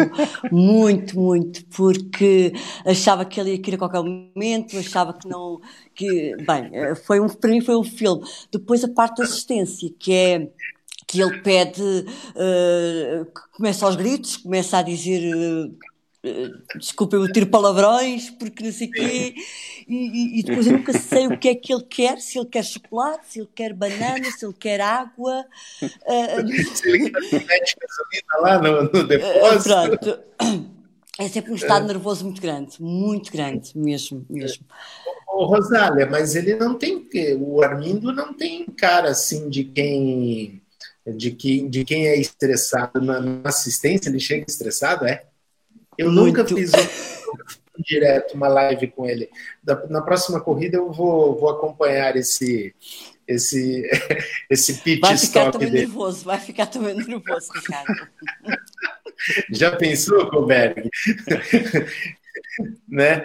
muito, 0.53 1.19
muito, 1.19 1.65
porque 1.67 2.53
achava 2.85 3.25
que 3.25 3.41
ele 3.41 3.53
ia 3.53 3.63
cair 3.63 3.75
a 3.75 3.79
qualquer 3.79 4.03
momento, 4.03 4.79
achava 4.79 5.13
que 5.15 5.27
não, 5.29 5.61
que, 5.95 6.37
bem, 6.37 6.95
foi 7.05 7.21
um, 7.21 7.29
para 7.29 7.51
mim 7.51 7.61
foi 7.61 7.77
um 7.77 7.85
filme. 7.85 8.23
Depois 8.53 8.85
a 8.85 8.89
parte 8.89 9.19
da 9.19 9.25
assistência, 9.25 9.91
que 9.99 10.13
é 10.13 10.51
que 11.07 11.23
ele 11.23 11.41
pede, 11.41 11.81
uh, 11.83 13.27
começa 13.53 13.87
aos 13.87 13.95
gritos, 13.95 14.37
começa 14.37 14.79
a 14.79 14.83
dizer 14.83 15.35
uh, 15.35 15.73
desculpem 16.77 17.19
o 17.19 17.31
tiro 17.31 17.47
palavrões, 17.47 18.31
porque 18.31 18.65
não 18.65 18.73
sei 18.73 18.89
o 18.89 18.91
quê, 18.91 19.35
e, 19.89 20.41
e, 20.41 20.43
depois 20.43 20.67
eu 20.67 20.73
nunca 20.75 20.93
sei 20.93 21.27
o 21.27 21.39
que 21.39 21.49
é 21.49 21.55
que 21.55 21.73
ele 21.73 21.85
quer, 21.85 22.19
se 22.19 22.39
ele 22.39 22.49
quer 22.49 22.65
chocolate, 22.65 23.27
se 23.29 23.41
ele 23.41 23.49
quer 23.55 23.73
banana, 23.73 24.25
se 24.31 24.45
ele 24.45 24.55
quer 24.59 24.81
água. 24.81 25.45
Uh, 25.83 26.75
se 26.75 26.89
ele 26.89 27.11
quer 27.11 27.21
gasolina 27.21 28.41
lá 28.41 28.59
no, 28.61 28.83
no 28.83 29.07
depósito. 29.07 29.71
Uh, 29.71 29.99
pronto. 29.99 30.19
É 31.19 31.29
sempre 31.29 31.53
um 31.53 31.55
estado 31.55 31.87
nervoso 31.87 32.25
muito 32.25 32.43
grande, 32.43 32.83
muito 32.83 33.33
grande, 33.33 33.73
mesmo, 33.75 34.27
mesmo. 34.29 34.67
Rosália, 35.27 36.07
mas 36.07 36.35
ele 36.35 36.55
não 36.57 36.75
tem, 36.75 37.09
o 37.39 37.63
Armindo 37.63 38.13
não 38.13 38.35
tem 38.35 38.67
cara 38.67 39.11
assim 39.11 39.49
de 39.49 39.65
quem 39.65 40.63
de, 41.07 41.31
que, 41.31 41.69
de 41.69 41.85
quem 41.85 42.09
é 42.09 42.19
estressado 42.19 43.01
na, 43.01 43.21
na 43.21 43.49
assistência, 43.49 44.09
ele 44.09 44.19
chega 44.19 44.45
estressado, 44.49 45.07
é? 45.07 45.25
Eu 45.99 46.11
Muito. 46.11 46.39
nunca 46.39 46.45
fiz 46.47 46.73
um, 46.73 47.37
direto 47.83 48.35
uma 48.35 48.49
live 48.49 48.89
com 48.89 49.07
ele. 49.07 49.29
Da, 49.63 49.87
na 49.89 50.03
próxima 50.03 50.41
corrida 50.41 50.77
eu 50.77 50.93
vou, 50.93 51.39
vou 51.39 51.51
acompanhar 51.51 52.17
esse 52.17 52.75
esse 53.27 53.89
esse 54.49 54.75
pitch 54.83 55.01
Vai 55.01 55.17
ficar 55.17 55.51
também 55.51 55.71
dele. 55.71 55.87
nervoso, 55.87 56.25
vai 56.25 56.41
ficar 56.41 56.67
também 56.67 56.95
nervoso, 57.05 57.51
Ricardo. 57.55 58.09
Já 59.51 59.75
pensou, 59.77 60.31
Colberg? 60.31 60.89
né? 62.89 63.25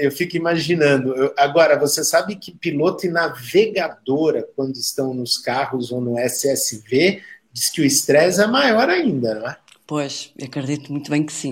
Eu 0.00 0.10
fico 0.10 0.36
imaginando. 0.36 1.14
Eu, 1.14 1.34
agora, 1.36 1.78
você 1.78 2.02
sabe 2.02 2.36
que 2.36 2.52
piloto 2.52 3.06
e 3.06 3.10
navegadora, 3.10 4.46
quando 4.56 4.74
estão 4.76 5.14
nos 5.14 5.38
carros 5.38 5.92
ou 5.92 6.00
no 6.00 6.18
SSV, 6.18 7.22
diz 7.52 7.70
que 7.70 7.80
o 7.80 7.84
estresse 7.84 8.40
é 8.40 8.46
maior 8.46 8.88
ainda, 8.88 9.34
não 9.34 9.48
é? 9.48 9.56
Pois, 9.86 10.32
acredito 10.42 10.92
muito 10.92 11.10
bem 11.10 11.24
que 11.24 11.32
sim. 11.32 11.50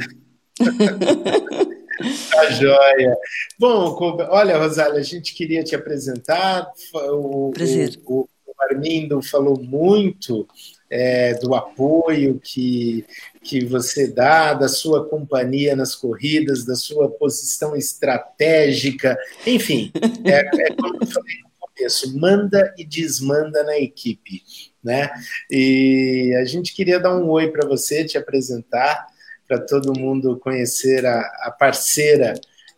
Tá 2.31 2.51
joia. 2.51 3.17
Bom, 3.59 3.97
olha, 4.29 4.59
Rosália, 4.59 4.99
a 4.99 5.05
gente 5.05 5.33
queria 5.35 5.63
te 5.63 5.77
apresentar. 5.77 6.67
O, 6.93 7.53
Prazer. 7.55 8.01
O, 8.05 8.29
o 8.47 8.55
Armindo 8.63 9.23
falou 9.23 9.59
muito 9.61 10.47
é, 10.91 11.35
do 11.35 11.55
apoio 11.55 12.41
que, 12.43 13.05
que 13.43 13.65
você 13.65 14.09
dá, 14.09 14.55
da 14.55 14.69
sua 14.69 15.09
companhia 15.09 15.77
nas 15.77 15.95
corridas, 15.95 16.65
da 16.65 16.75
sua 16.75 17.09
posição 17.09 17.77
estratégica, 17.77 19.17
enfim, 19.47 19.93
é, 20.25 20.41
é 20.41 20.75
como 20.75 20.97
eu 21.01 21.07
falei 21.07 21.44
começo, 21.77 22.19
manda 22.19 22.75
e 22.79 22.85
desmanda 22.85 23.63
na 23.65 23.79
equipe. 23.79 24.43
Né? 24.83 25.11
E 25.51 26.35
a 26.41 26.45
gente 26.45 26.75
queria 26.75 27.01
dar 27.01 27.17
um 27.17 27.29
oi 27.31 27.51
para 27.51 27.67
você, 27.67 28.05
te 28.05 28.17
apresentar 28.17 29.07
para 29.47 29.59
todo 29.59 29.99
mundo 29.99 30.39
conhecer 30.39 31.05
a, 31.05 31.21
a 31.43 31.51
parceira, 31.51 32.35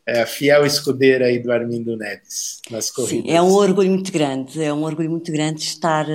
é, 0.06 0.22
a 0.22 0.26
fiel 0.26 0.64
escudeira 0.64 1.26
aí 1.26 1.38
do 1.38 1.52
Armindo 1.52 1.96
Neves 1.96 2.60
nas 2.70 2.90
corridas. 2.90 3.24
Sim, 3.24 3.36
é 3.36 3.40
um 3.42 3.52
orgulho 3.52 3.90
muito 3.90 4.12
grande, 4.12 4.62
é 4.62 4.72
um 4.72 4.82
orgulho 4.84 5.10
muito 5.10 5.30
grande 5.32 5.62
estar, 5.62 6.06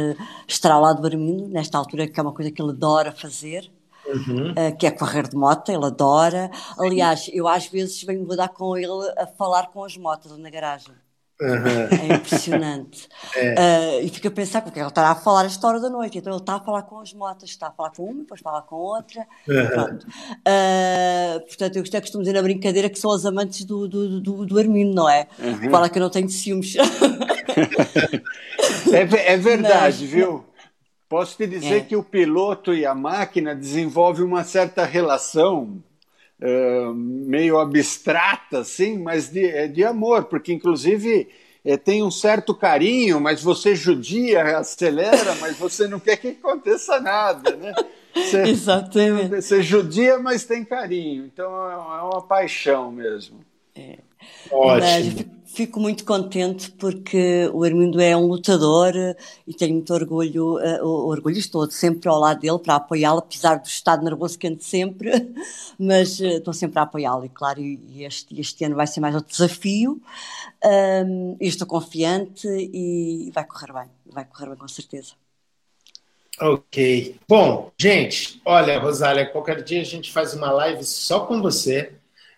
estar 0.48 0.72
ao 0.72 0.82
lado 0.82 1.02
do 1.02 1.08
Armindo, 1.08 1.48
nesta 1.48 1.78
altura 1.78 2.08
que 2.08 2.20
é 2.20 2.24
uma 2.24 2.34
coisa 2.34 2.52
que 2.52 2.62
ele 2.62 2.72
adora 2.72 3.12
fazer. 3.12 3.70
Uhum. 4.04 4.52
Uh, 4.52 4.76
que 4.78 4.88
é 4.88 4.92
correr 4.92 5.30
de 5.30 5.38
moto, 5.38 5.72
ele 5.72 5.86
adora. 5.86 6.50
Aliás, 6.78 7.30
eu 7.32 7.48
às 7.48 7.68
vezes 7.68 8.04
venho 8.04 8.26
dar 8.26 8.50
com 8.50 8.76
ele 8.76 8.88
a 9.16 9.28
falar 9.28 9.68
com 9.68 9.84
as 9.84 9.96
motos 9.96 10.36
na 10.40 10.50
garagem. 10.50 10.94
Uhum. 11.42 12.12
É 12.12 12.16
impressionante. 12.16 13.10
É. 13.34 14.02
Uh, 14.02 14.06
e 14.06 14.10
fica 14.10 14.28
a 14.28 14.32
pensar, 14.32 14.62
porque 14.62 14.78
ele 14.78 14.88
está 14.88 15.10
a 15.10 15.16
falar 15.16 15.44
a 15.44 15.48
história 15.48 15.80
da 15.80 15.90
noite, 15.90 16.18
então 16.18 16.34
ele 16.34 16.42
está 16.42 16.56
a 16.56 16.60
falar 16.60 16.82
com 16.82 17.00
as 17.00 17.14
motas, 17.14 17.50
está 17.50 17.68
a 17.68 17.72
falar 17.72 17.92
com 17.92 18.04
uma, 18.04 18.24
depois 18.24 18.42
fala 18.42 18.62
com 18.62 18.76
outra. 18.76 19.26
Uhum. 19.48 19.68
Pronto. 19.68 20.06
Uh, 20.06 21.40
portanto, 21.48 21.78
eu 21.78 22.02
costumo 22.02 22.24
dizer 22.24 22.34
na 22.34 22.42
brincadeira 22.42 22.90
que 22.90 23.00
são 23.00 23.10
os 23.10 23.26
amantes 23.26 23.64
do, 23.64 23.88
do, 23.88 24.20
do, 24.20 24.46
do 24.46 24.60
Armindo, 24.60 24.94
não 24.94 25.08
é? 25.08 25.28
Uhum. 25.40 25.72
Fala 25.72 25.88
que 25.88 25.98
eu 25.98 26.02
não 26.02 26.10
tenho 26.10 26.30
ciúmes. 26.30 26.76
é, 28.92 29.34
é 29.34 29.38
verdade, 29.38 30.02
Mas, 30.02 30.12
viu? 30.12 30.44
Posso 31.08 31.38
te 31.38 31.48
dizer 31.48 31.78
é. 31.78 31.82
que 31.82 31.96
o 31.96 32.04
piloto 32.04 32.74
e 32.74 32.86
a 32.86 32.94
máquina 32.94 33.56
desenvolvem 33.56 34.26
uma 34.26 34.44
certa 34.44 34.84
relação 34.84 35.82
uh, 36.42 36.94
meio 36.94 37.60
abstrata, 37.60 38.60
assim, 38.60 38.98
mas 38.98 39.30
de, 39.30 39.46
é 39.46 39.68
de 39.68 39.84
amor, 39.84 40.26
porque 40.26 40.52
inclusive 40.52 41.30
é, 41.64 41.78
tem 41.78 42.04
um 42.04 42.12
certo 42.12 42.54
carinho, 42.54 43.20
mas 43.20 43.42
você 43.42 43.76
judia, 43.76 44.58
acelera, 44.58 45.36
mas 45.40 45.58
você 45.58 45.88
não 45.88 46.00
quer 46.00 46.18
que 46.18 46.30
aconteça 46.30 47.00
nada, 47.00 47.56
né? 47.56 47.74
Você, 48.14 48.42
Exatamente. 48.50 49.42
Você 49.42 49.62
judia, 49.62 50.18
mas 50.20 50.44
tem 50.44 50.66
carinho. 50.66 51.26
Então 51.26 51.52
é 51.72 51.76
uma 52.04 52.22
paixão 52.22 52.92
mesmo. 52.92 53.40
É. 53.76 54.00
Ótimo 54.52 55.41
fico 55.54 55.80
muito 55.80 56.06
contente 56.06 56.72
porque 56.72 57.50
o 57.54 57.64
Armindo 57.64 58.00
é 58.00 58.16
um 58.16 58.26
lutador 58.26 58.94
e 59.46 59.54
tenho 59.54 59.74
muito 59.74 59.94
orgulho, 59.94 60.58
uh, 60.58 60.86
orgulho 60.86 61.38
estou 61.38 61.70
sempre 61.70 62.10
ao 62.10 62.20
lado 62.20 62.40
dele 62.40 62.60
para 62.60 62.76
apoiá-lo, 62.76 63.20
apesar 63.20 63.56
do 63.56 63.66
estado 63.66 64.04
nervoso 64.04 64.40
quente 64.40 64.64
sempre, 64.64 65.12
mas 65.78 66.20
uh, 66.20 66.26
estou 66.26 66.54
sempre 66.54 66.80
a 66.80 66.84
apoiá-lo 66.84 67.26
e 67.26 67.30
claro, 67.30 67.62
este, 67.98 68.40
este 68.40 68.64
ano 68.66 68.76
vai 68.76 68.88
ser 68.88 69.00
mais 69.00 69.16
um 69.16 69.22
desafio 69.22 70.02
um, 70.64 71.38
estou 71.40 71.68
confiante 71.68 72.48
e 72.48 73.32
vai 73.34 73.46
correr 73.46 73.74
bem, 73.74 73.90
vai 74.06 74.26
correr 74.26 74.48
bem 74.50 74.58
com 74.58 74.68
certeza. 74.68 75.14
Ok. 76.40 77.18
Bom, 77.28 77.72
gente, 77.78 78.42
olha, 78.46 78.80
Rosália, 78.80 79.26
qualquer 79.28 79.64
dia 79.64 79.82
a 79.82 79.86
gente 79.86 80.12
faz 80.12 80.34
uma 80.34 80.52
live 80.52 80.84
só 80.84 81.26
com 81.26 81.42
você 81.42 81.94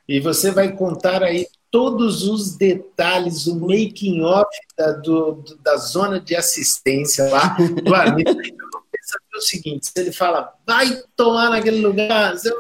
e 0.08 0.20
você 0.20 0.52
vai 0.52 0.76
contar 0.76 1.24
aí 1.24 1.48
todos 1.74 2.22
os 2.28 2.56
detalhes, 2.56 3.48
o 3.48 3.60
making 3.60 4.22
off 4.22 4.48
da, 4.78 4.92
do, 4.92 5.44
da 5.64 5.76
zona 5.76 6.20
de 6.20 6.36
assistência 6.36 7.28
lá 7.32 7.58
do 7.58 7.90
Armindo. 7.96 8.32
saber 8.32 9.36
o 9.36 9.42
seguinte, 9.42 9.88
se 9.88 9.94
ele 10.00 10.12
fala, 10.12 10.54
vai 10.68 11.02
tomar 11.16 11.50
naquele 11.50 11.82
lugar, 11.82 12.36
eu, 12.46 12.52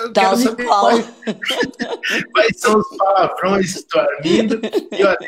eu 0.00 0.12
quero 0.12 0.36
saber 0.38 0.64
quais, 0.64 1.06
quais, 2.32 2.60
são 2.60 2.80
os 2.80 2.96
palavrões 2.96 3.84
do 3.84 4.00
Armindo. 4.00 4.60
E 4.90 5.04
olha, 5.04 5.18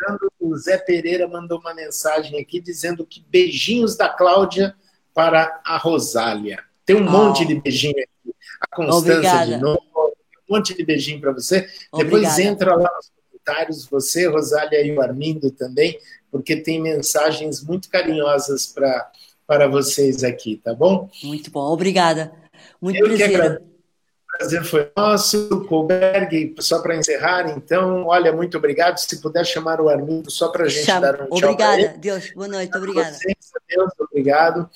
aproveitando, 0.00 0.32
o 0.40 0.56
Zé 0.56 0.78
Pereira 0.78 1.28
mandou 1.28 1.60
uma 1.60 1.72
mensagem 1.74 2.40
aqui 2.40 2.60
dizendo 2.60 3.06
que 3.06 3.24
beijinhos 3.30 3.96
da 3.96 4.08
Cláudia 4.08 4.74
para 5.14 5.60
a 5.64 5.76
Rosália. 5.76 6.58
Tem 6.84 6.96
um 6.96 7.06
oh. 7.06 7.10
monte 7.10 7.46
de 7.46 7.54
beijinho 7.54 7.94
aqui. 7.96 8.34
A 8.60 8.76
Constância 8.76 9.12
Obrigada. 9.12 9.46
de 9.46 9.58
novo, 9.58 9.82
monte 10.50 10.74
de 10.74 10.84
beijinho 10.84 11.20
para 11.20 11.32
você. 11.32 11.68
Obrigada. 11.92 12.04
Depois 12.04 12.38
entra 12.38 12.74
lá 12.74 12.90
nos 12.96 13.10
comentários, 13.30 13.86
você, 13.86 14.26
Rosália 14.26 14.84
e 14.84 14.92
o 14.94 15.00
Armindo 15.00 15.50
também, 15.50 15.98
porque 16.30 16.56
tem 16.56 16.80
mensagens 16.80 17.62
muito 17.62 17.88
carinhosas 17.88 18.66
para 18.66 19.10
para 19.50 19.66
vocês 19.66 20.22
aqui, 20.22 20.60
tá 20.62 20.72
bom? 20.72 21.10
Muito 21.24 21.50
bom, 21.50 21.72
obrigada. 21.72 22.32
Muito 22.80 23.00
Eu 23.00 23.06
prazer. 23.16 23.60
O 23.60 24.38
prazer 24.38 24.64
foi 24.64 24.88
nosso. 24.96 25.64
Colberg, 25.64 26.54
só 26.60 26.80
para 26.80 26.96
encerrar, 26.96 27.50
então, 27.50 28.06
olha, 28.06 28.32
muito 28.32 28.56
obrigado. 28.56 28.98
Se 28.98 29.20
puder 29.20 29.44
chamar 29.44 29.80
o 29.80 29.88
Armindo 29.88 30.30
só 30.30 30.50
para 30.50 30.66
a 30.66 30.68
gente 30.68 30.84
Chama. 30.84 31.00
dar 31.00 31.22
um 31.22 31.30
tchau. 31.30 31.50
Obrigada, 31.50 31.98
Deus, 31.98 32.32
boa 32.32 32.46
noite, 32.46 32.76
obrigada. 32.76 33.12
Vocês, 33.12 33.34
Deus, 33.68 33.92
obrigado. 33.98 34.70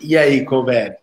E 0.00 0.16
aí, 0.16 0.44
Colberg? 0.44 0.96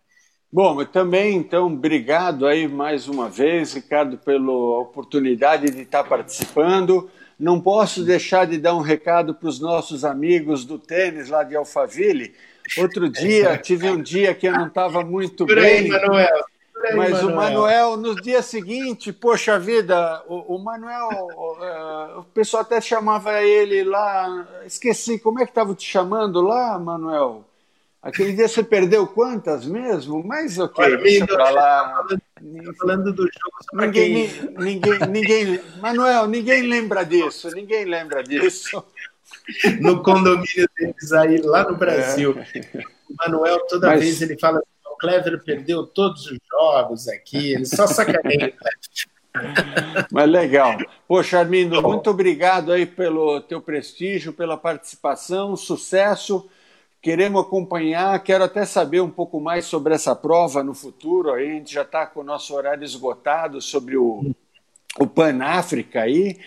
Bom, 0.56 0.80
eu 0.80 0.86
também, 0.86 1.36
então, 1.36 1.66
obrigado 1.66 2.48
aí 2.48 2.66
mais 2.66 3.10
uma 3.10 3.28
vez, 3.28 3.74
Ricardo, 3.74 4.18
pela 4.18 4.80
oportunidade 4.80 5.70
de 5.70 5.82
estar 5.82 6.06
participando. 6.06 7.10
Não 7.38 7.60
posso 7.60 8.06
deixar 8.06 8.48
de 8.48 8.58
dar 8.58 8.74
um 8.74 8.80
recado 8.80 9.36
para 9.36 9.50
os 9.50 9.60
nossos 9.60 10.06
amigos 10.06 10.64
do 10.64 10.80
tênis 10.80 11.28
lá 11.28 11.44
de 11.44 11.58
Alphaville. 11.58 12.34
Outro 12.78 13.10
dia, 13.10 13.58
tive 13.62 13.90
um 13.90 14.02
dia 14.02 14.34
que 14.34 14.48
eu 14.48 14.54
não 14.54 14.68
estava 14.68 15.04
muito 15.04 15.46
bem. 15.46 15.90
Manuel. 15.90 16.46
Mas 16.96 17.12
Manuel. 17.12 17.28
o 17.28 17.36
Manuel, 17.36 17.98
no 17.98 18.16
dia 18.16 18.42
seguinte, 18.42 19.12
poxa 19.12 19.60
vida, 19.60 20.24
o, 20.26 20.56
o 20.56 20.58
Manuel, 20.58 21.10
o, 21.36 22.20
o, 22.20 22.24
pessoal 22.34 22.64
até 22.64 22.80
chamava 22.80 23.44
ele 23.44 23.84
lá, 23.84 24.48
esqueci, 24.66 25.20
como 25.20 25.42
é 25.42 25.44
que 25.44 25.52
estava 25.52 25.76
te 25.76 25.86
chamando 25.86 26.40
lá, 26.40 26.80
Manuel? 26.80 27.44
Aquele 28.06 28.34
dia 28.34 28.48
você 28.48 28.62
perdeu 28.64 29.08
quantas 29.08 29.66
mesmo? 29.66 30.24
Mas 30.24 30.60
ok, 30.60 30.86
Olha, 30.86 30.98
deixa 30.98 31.26
pra 31.26 31.50
lá. 31.50 32.06
Falando 32.78 33.12
do 33.12 33.24
jogo. 33.24 33.84
Ninguém, 33.84 34.30
ninguém, 34.60 35.00
ninguém, 35.10 35.62
Manuel, 35.82 36.28
ninguém 36.28 36.62
lembra 36.62 37.04
disso, 37.04 37.50
ninguém 37.50 37.84
lembra 37.84 38.22
disso. 38.22 38.86
No 39.82 40.04
condomínio 40.04 40.70
deles 40.78 41.12
aí, 41.14 41.38
lá 41.38 41.64
no 41.64 41.76
Brasil. 41.76 42.38
É. 42.38 42.78
O 43.10 43.16
Manuel, 43.18 43.66
toda 43.68 43.88
Mas... 43.88 44.02
vez 44.02 44.22
ele 44.22 44.38
fala 44.38 44.60
assim, 44.60 44.94
o 44.94 44.98
Clever 44.98 45.44
perdeu 45.44 45.88
todos 45.88 46.28
os 46.28 46.38
jogos 46.48 47.08
aqui, 47.08 47.54
ele 47.54 47.66
só 47.66 47.88
sacaneia. 47.88 48.54
Mas 50.12 50.30
legal. 50.30 50.78
Poxa, 51.08 51.40
Armindo, 51.40 51.82
muito 51.82 52.08
obrigado 52.08 52.72
aí 52.72 52.86
pelo 52.86 53.42
teu 53.42 53.60
prestígio, 53.60 54.32
pela 54.32 54.58
participação, 54.58 55.56
sucesso 55.56 56.48
queremos 57.06 57.40
acompanhar. 57.40 58.18
Quero 58.24 58.44
até 58.46 58.66
saber 58.66 59.00
um 59.00 59.12
pouco 59.12 59.40
mais 59.40 59.66
sobre 59.66 59.94
essa 59.94 60.16
prova 60.16 60.64
no 60.64 60.74
futuro. 60.74 61.32
a 61.32 61.40
gente 61.40 61.72
já 61.72 61.84
está 61.84 62.04
com 62.08 62.22
o 62.22 62.24
nosso 62.24 62.56
horário 62.56 62.84
esgotado 62.84 63.62
sobre 63.62 63.96
o, 63.96 64.34
o 64.98 65.06
Pan-África 65.06 66.02
aí, 66.02 66.40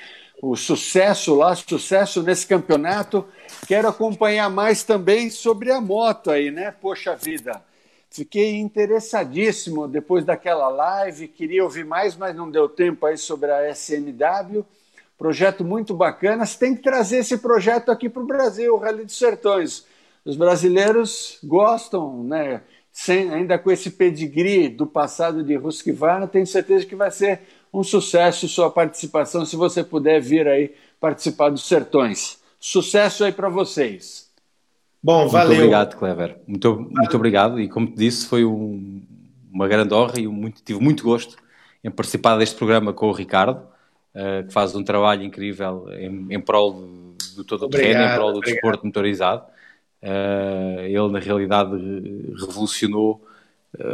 o 0.43 0.57
sucesso 0.57 1.37
lá, 1.37 1.55
sucesso 1.55 2.25
nesse 2.25 2.45
campeonato. 2.45 3.25
Quero 3.69 3.87
acompanhar 3.87 4.51
mais 4.51 4.83
também 4.83 5.31
sobre 5.31 5.71
a 5.71 5.81
moto 5.81 6.29
aí, 6.29 6.51
né? 6.51 6.73
Poxa 6.73 7.15
vida. 7.15 7.63
Fiquei 8.11 8.57
interessadíssimo 8.57 9.87
depois 9.87 10.25
daquela 10.25 10.69
live, 10.69 11.29
queria 11.29 11.63
ouvir 11.63 11.85
mais, 11.85 12.17
mas 12.17 12.35
não 12.35 12.51
deu 12.51 12.69
tempo 12.69 13.07
aí 13.07 13.17
sobre 13.17 13.49
a 13.53 13.73
SMW. 13.73 14.67
Projeto 15.17 15.65
muito 15.65 15.95
bacana. 15.95 16.45
Você 16.45 16.59
tem 16.59 16.75
que 16.75 16.83
trazer 16.83 17.19
esse 17.19 17.39
projeto 17.39 17.93
aqui 17.93 18.09
para 18.09 18.23
o 18.23 18.27
Brasil, 18.27 18.75
o 18.75 18.79
Rally 18.79 19.05
dos 19.05 19.17
Sertões 19.17 19.87
os 20.25 20.37
brasileiros 20.37 21.39
gostam, 21.43 22.23
né? 22.25 22.63
Sem, 22.93 23.31
ainda 23.33 23.59
com 23.59 23.71
esse 23.71 23.91
pedigree 23.91 24.69
do 24.69 24.87
passado 24.87 25.43
de 25.43 25.57
Husqvarna, 25.57 26.27
tenho 26.27 26.47
certeza 26.47 26.85
que 26.85 26.97
vai 26.97 27.11
ser 27.11 27.43
um 27.73 27.85
sucesso 27.85 28.49
sua 28.49 28.71
participação, 28.71 29.45
se 29.45 29.55
você 29.55 29.85
puder 29.85 30.21
vir 30.21 30.49
aí 30.49 30.75
participar 31.01 31.51
dos 31.51 31.67
Sertões. 31.67 32.39
Sucesso 32.59 33.25
aí 33.25 33.31
para 33.31 33.49
vocês. 33.49 34.29
Bom, 35.03 35.29
valeu. 35.29 35.49
Muito 35.49 35.61
obrigado, 35.61 35.97
Clever. 35.97 36.37
Muito, 36.47 36.75
muito 36.91 37.17
obrigado. 37.17 37.61
E 37.61 37.69
como 37.69 37.87
te 37.87 37.95
disse, 37.95 38.27
foi 38.27 38.45
um, 38.45 39.01
uma 39.53 39.69
grande 39.69 39.95
honra 39.95 40.19
e 40.19 40.27
um 40.27 40.33
muito, 40.33 40.61
tive 40.63 40.81
muito 40.81 41.05
gosto 41.05 41.37
em 41.85 41.91
participar 41.91 42.37
deste 42.37 42.57
programa 42.57 42.93
com 42.93 43.07
o 43.07 43.13
Ricardo, 43.13 43.63
uh, 44.15 44.47
que 44.47 44.53
faz 44.53 44.75
um 44.75 44.83
trabalho 44.83 45.23
incrível 45.23 45.87
em, 45.93 46.27
em 46.35 46.41
prol 46.41 46.73
do, 46.73 47.17
do 47.37 47.45
todo 47.45 47.67
o 47.67 47.71
terreno, 47.71 48.03
em 48.03 48.15
prol 48.15 48.33
do 48.33 48.39
obrigado. 48.39 48.55
desporto 48.55 48.87
motorizado. 48.87 49.45
Uh, 50.03 50.81
ele, 50.81 51.09
na 51.11 51.19
realidade, 51.19 51.73
revolucionou 52.39 53.25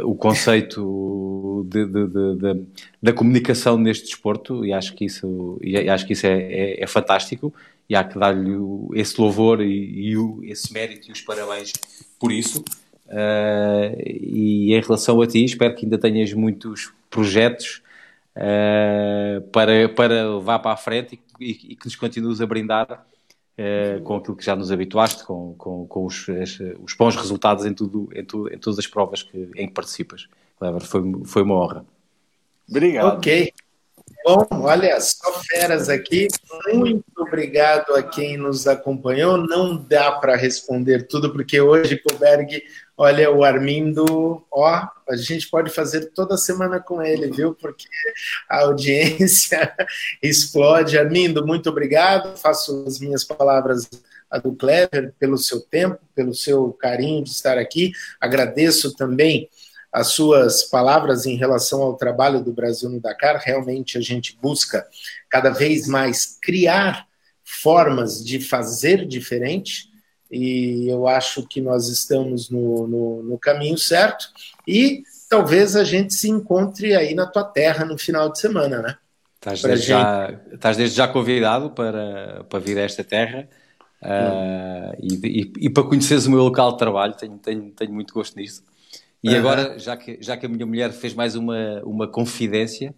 o 0.03 0.15
conceito 0.15 1.67
de, 1.69 1.85
de, 1.85 2.07
de, 2.07 2.65
da 3.03 3.11
comunicação 3.11 3.77
neste 3.77 4.05
desporto 4.05 4.65
e 4.65 4.71
acho 4.71 4.95
que 4.95 5.05
isso, 5.05 5.59
e 5.61 5.77
acho 5.89 6.07
que 6.07 6.13
isso 6.13 6.25
é, 6.25 6.31
é, 6.31 6.83
é 6.83 6.87
fantástico 6.87 7.53
e 7.89 7.95
há 7.95 8.03
que 8.03 8.17
dar-lhe 8.17 8.51
esse 8.93 9.19
louvor 9.19 9.61
e, 9.61 10.09
e 10.09 10.17
o, 10.17 10.41
esse 10.43 10.73
mérito 10.73 11.09
e 11.09 11.11
os 11.11 11.21
parabéns 11.21 11.71
por 12.19 12.31
isso. 12.31 12.63
Uh, 13.07 14.01
e 14.01 14.73
em 14.73 14.81
relação 14.81 15.21
a 15.21 15.27
ti, 15.27 15.43
espero 15.43 15.75
que 15.75 15.85
ainda 15.85 15.97
tenhas 15.97 16.33
muitos 16.33 16.91
projetos 17.09 17.83
uh, 18.35 19.41
para, 19.51 19.87
para 19.89 20.35
levar 20.35 20.59
para 20.59 20.71
a 20.71 20.77
frente 20.77 21.19
e, 21.39 21.45
e, 21.45 21.51
e 21.51 21.75
que 21.75 21.85
nos 21.85 21.95
continues 21.95 22.41
a 22.41 22.47
brindar 22.47 23.05
uh, 23.59 24.01
com 24.03 24.15
aquilo 24.15 24.35
que 24.35 24.45
já 24.45 24.55
nos 24.55 24.71
habituaste, 24.71 25.23
com, 25.23 25.55
com, 25.57 25.87
com 25.87 26.05
os, 26.05 26.27
as, 26.29 26.59
os 26.79 26.93
bons 26.93 27.15
resultados 27.15 27.65
em, 27.65 27.73
tudo, 27.73 28.09
em, 28.13 28.23
tudo, 28.23 28.53
em 28.53 28.57
todas 28.57 28.79
as 28.79 28.87
provas 28.87 29.23
que, 29.23 29.49
em 29.55 29.67
que 29.67 29.73
participas. 29.73 30.27
Clever, 30.57 30.81
foi, 30.81 31.01
foi 31.25 31.41
uma 31.41 31.55
honra. 31.55 31.85
Obrigado. 32.69 33.17
Ok. 33.17 33.53
Bom, 34.25 34.43
olha, 34.63 34.99
só 34.99 35.39
feras 35.43 35.87
aqui. 35.87 36.27
Muito 36.73 37.05
obrigado 37.15 37.93
a 37.93 38.01
quem 38.01 38.37
nos 38.37 38.65
acompanhou. 38.65 39.37
Não 39.37 39.77
dá 39.77 40.13
para 40.13 40.35
responder 40.35 41.05
tudo, 41.07 41.31
porque 41.31 41.61
hoje, 41.61 41.99
Koberg, 41.99 42.63
olha, 42.97 43.29
o 43.29 43.43
Armindo, 43.43 44.43
ó, 44.51 44.87
a 45.07 45.15
gente 45.15 45.47
pode 45.47 45.69
fazer 45.69 46.07
toda 46.07 46.37
semana 46.37 46.79
com 46.79 47.03
ele, 47.03 47.29
viu? 47.29 47.53
Porque 47.53 47.85
a 48.49 48.61
audiência 48.61 49.71
explode. 50.23 50.97
Armindo, 50.97 51.45
muito 51.45 51.69
obrigado. 51.69 52.35
Faço 52.35 52.83
as 52.87 52.99
minhas 52.99 53.23
palavras 53.23 53.87
a 54.31 54.39
do 54.39 54.55
Clever 54.55 55.13
pelo 55.19 55.37
seu 55.37 55.61
tempo, 55.61 55.99
pelo 56.15 56.33
seu 56.33 56.73
carinho 56.73 57.23
de 57.23 57.29
estar 57.29 57.59
aqui. 57.59 57.91
Agradeço 58.19 58.95
também 58.95 59.47
as 59.95 60.07
suas 60.07 60.61
palavras 60.61 61.25
em 61.25 61.37
relação 61.37 61.81
ao 61.81 61.95
trabalho 61.95 62.43
do 62.43 62.51
Brasil 62.51 62.89
no 62.89 62.99
Dakar. 62.99 63.41
Realmente 63.41 63.97
a 63.97 64.01
gente 64.01 64.37
busca 64.41 64.85
cada 65.29 65.49
vez 65.51 65.87
mais 65.87 66.37
criar 66.41 67.07
formas 67.41 68.21
de 68.21 68.41
fazer 68.41 69.05
diferente 69.07 69.89
e 70.29 70.89
eu 70.89 71.07
acho 71.07 71.47
que 71.47 71.61
nós 71.61 71.87
estamos 71.87 72.49
no, 72.49 72.85
no, 72.85 73.23
no, 73.23 73.39
caminho 73.39 73.77
certo 73.77 74.25
e 74.67 75.03
talvez 75.29 75.77
a 75.77 75.85
gente 75.85 76.13
se 76.13 76.29
encontre 76.29 76.93
aí 76.93 77.15
na 77.15 77.25
tua 77.25 77.45
terra 77.45 77.85
no 77.85 77.97
final 77.97 78.29
de 78.29 78.39
semana, 78.39 78.81
né? 78.81 78.97
Estás 79.35 79.61
desde, 79.61 79.87
já, 79.87 80.39
estás 80.51 80.75
desde 80.75 80.97
já 80.97 81.07
convidado 81.07 81.69
para, 81.69 82.43
para 82.49 82.59
vir 82.59 82.77
a 82.79 82.81
esta 82.81 83.03
terra 83.03 83.47
uh, 84.01 84.97
e, 85.01 85.13
e, 85.23 85.53
e, 85.67 85.69
para 85.69 85.83
conheceres 85.83 86.25
o 86.25 86.31
meu 86.31 86.41
local 86.41 86.73
de 86.73 86.79
trabalho, 86.79 87.13
tenho, 87.13 87.37
tenho, 87.37 87.71
tenho 87.71 87.93
muito 87.93 88.13
gosto 88.13 88.35
nisso. 88.35 88.61
E 89.25 89.29
uhum. 89.29 89.37
agora, 89.37 89.79
já 89.79 89.97
que, 89.97 90.19
já 90.21 90.37
que 90.37 90.45
a 90.45 90.49
minha 90.49 90.67
mulher 90.67 90.91
fez 90.91 91.15
mais 91.15 91.33
uma, 91.35 91.81
uma 91.83 92.07
confidência, 92.07 92.93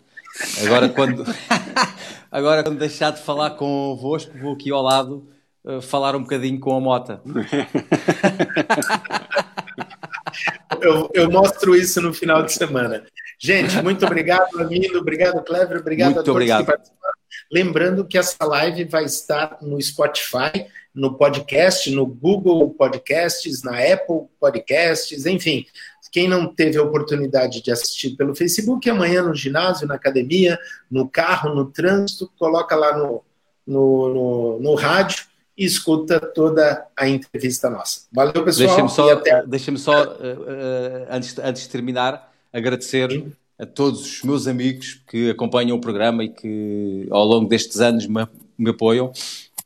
agora 0.62 0.90
quando, 0.90 1.24
agora 2.30 2.64
quando 2.64 2.78
deixar 2.78 3.12
de 3.12 3.22
falar 3.22 3.52
convosco, 3.52 4.38
vou 4.38 4.52
aqui 4.52 4.70
ao 4.70 4.82
lado 4.82 5.26
uh, 5.64 5.82
falar 5.82 6.18
um 6.18 6.24
bocadinho 6.24 6.60
com 6.60 6.76
a 6.76 6.82
Mota. 6.82 7.22
eu, 10.82 11.10
eu, 11.14 11.32
mostro 11.32 11.74
isso 11.74 12.02
no 12.02 12.14
final 12.14 12.44
de 12.44 12.52
semana. 12.52 13.06
Gente, 13.40 13.82
muito 13.82 14.06
obrigado, 14.06 14.60
Amino, 14.60 15.00
obrigado, 15.00 15.42
Clever, 15.46 15.78
obrigado 15.78 16.08
muito 16.08 16.20
a 16.20 16.24
todos 16.24 16.36
obrigado. 16.36 16.66
que 16.66 16.72
participaram. 16.72 17.14
Lembrando 17.50 18.06
que 18.06 18.18
essa 18.18 18.44
live 18.44 18.84
vai 18.84 19.06
estar 19.06 19.60
no 19.62 19.82
Spotify, 19.82 20.68
no 20.94 21.16
podcast, 21.16 21.90
no 21.92 22.06
Google 22.06 22.70
Podcasts, 22.72 23.64
na 23.64 23.78
Apple 23.78 24.28
Podcasts, 24.40 25.26
enfim. 25.26 25.66
Quem 26.18 26.28
não 26.28 26.47
teve 26.47 26.80
a 26.80 26.82
oportunidade 26.82 27.61
de 27.61 27.70
assistir 27.70 28.15
pelo 28.15 28.36
Facebook, 28.36 28.89
amanhã 28.89 29.22
no 29.22 29.36
ginásio, 29.36 29.88
na 29.88 29.93
academia, 29.93 30.57
no 30.89 31.07
carro, 31.07 31.53
no 31.53 31.65
trânsito, 31.65 32.28
coloca 32.39 32.76
lá 32.76 32.97
no, 32.97 33.24
no, 33.68 34.09
no, 34.11 34.59
no 34.59 34.74
rádio 34.74 35.26
e 35.55 35.63
escuta 35.63 36.20
toda 36.20 36.88
a 36.97 37.07
entrevista 37.07 37.70
nossa. 37.70 38.07
Valeu, 38.11 38.43
pessoal. 38.43 38.68
Deixa-me 38.68 38.89
só, 38.89 39.11
até... 39.11 39.45
deixa 39.45 39.78
só 39.78 40.05
uh, 40.05 40.07
uh, 40.07 41.07
antes, 41.11 41.38
antes 41.38 41.61
de 41.61 41.70
terminar, 41.70 42.34
agradecer 42.51 43.11
Sim. 43.11 43.32
a 43.59 43.68
todos 43.68 44.01
os 44.01 44.24
meus 44.24 44.47
amigos 44.47 44.99
que 45.07 45.30
acompanham 45.30 45.78
o 45.78 45.80
programa 45.80 46.24
e 46.24 46.30
que 46.30 47.05
ao 47.11 47.26
longo 47.26 47.47
destes 47.47 47.80
anos 47.80 48.07
me, 48.07 48.28
me 48.57 48.72
apoiam. 48.72 49.11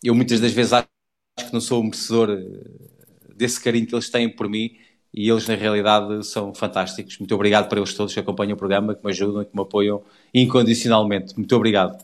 Eu 0.04 0.14
muitas 0.14 0.42
das 0.42 0.52
vezes 0.52 0.74
acho 0.74 0.86
que 1.38 1.54
não 1.54 1.62
sou 1.62 1.82
merecedor 1.82 2.30
eh, 2.30 3.34
desse 3.38 3.58
carinho 3.64 3.88
que 3.88 3.96
eles 3.96 4.10
têm 4.10 4.28
por 4.28 4.50
mim 4.50 4.81
e 5.14 5.30
eles 5.30 5.48
na 5.48 5.56
realidade 5.56 6.26
são 6.26 6.54
fantásticos. 6.54 7.18
Muito 7.18 7.34
obrigado 7.36 7.68
para 7.68 7.80
eles 7.80 7.94
todos 7.94 8.14
que 8.14 8.20
acompanham 8.20 8.54
o 8.54 8.58
programa, 8.58 8.96
que 8.96 9.04
me 9.04 9.12
ajudam, 9.12 9.44
que 9.44 9.56
me 9.56 9.62
apoiam 9.62 10.02
incondicionalmente. 10.34 11.36
Muito 11.36 11.56
obrigado. 11.56 12.04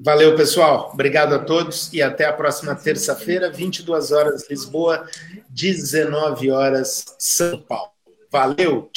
Valeu, 0.00 0.36
pessoal. 0.36 0.90
Obrigado 0.94 1.34
a 1.34 1.40
todos 1.40 1.92
e 1.92 2.00
até 2.00 2.24
a 2.24 2.32
próxima 2.32 2.74
terça-feira, 2.74 3.50
22 3.50 4.12
horas 4.12 4.48
Lisboa, 4.48 5.04
19 5.50 6.50
horas 6.50 7.04
São 7.18 7.60
Paulo. 7.60 7.90
Valeu. 8.30 8.90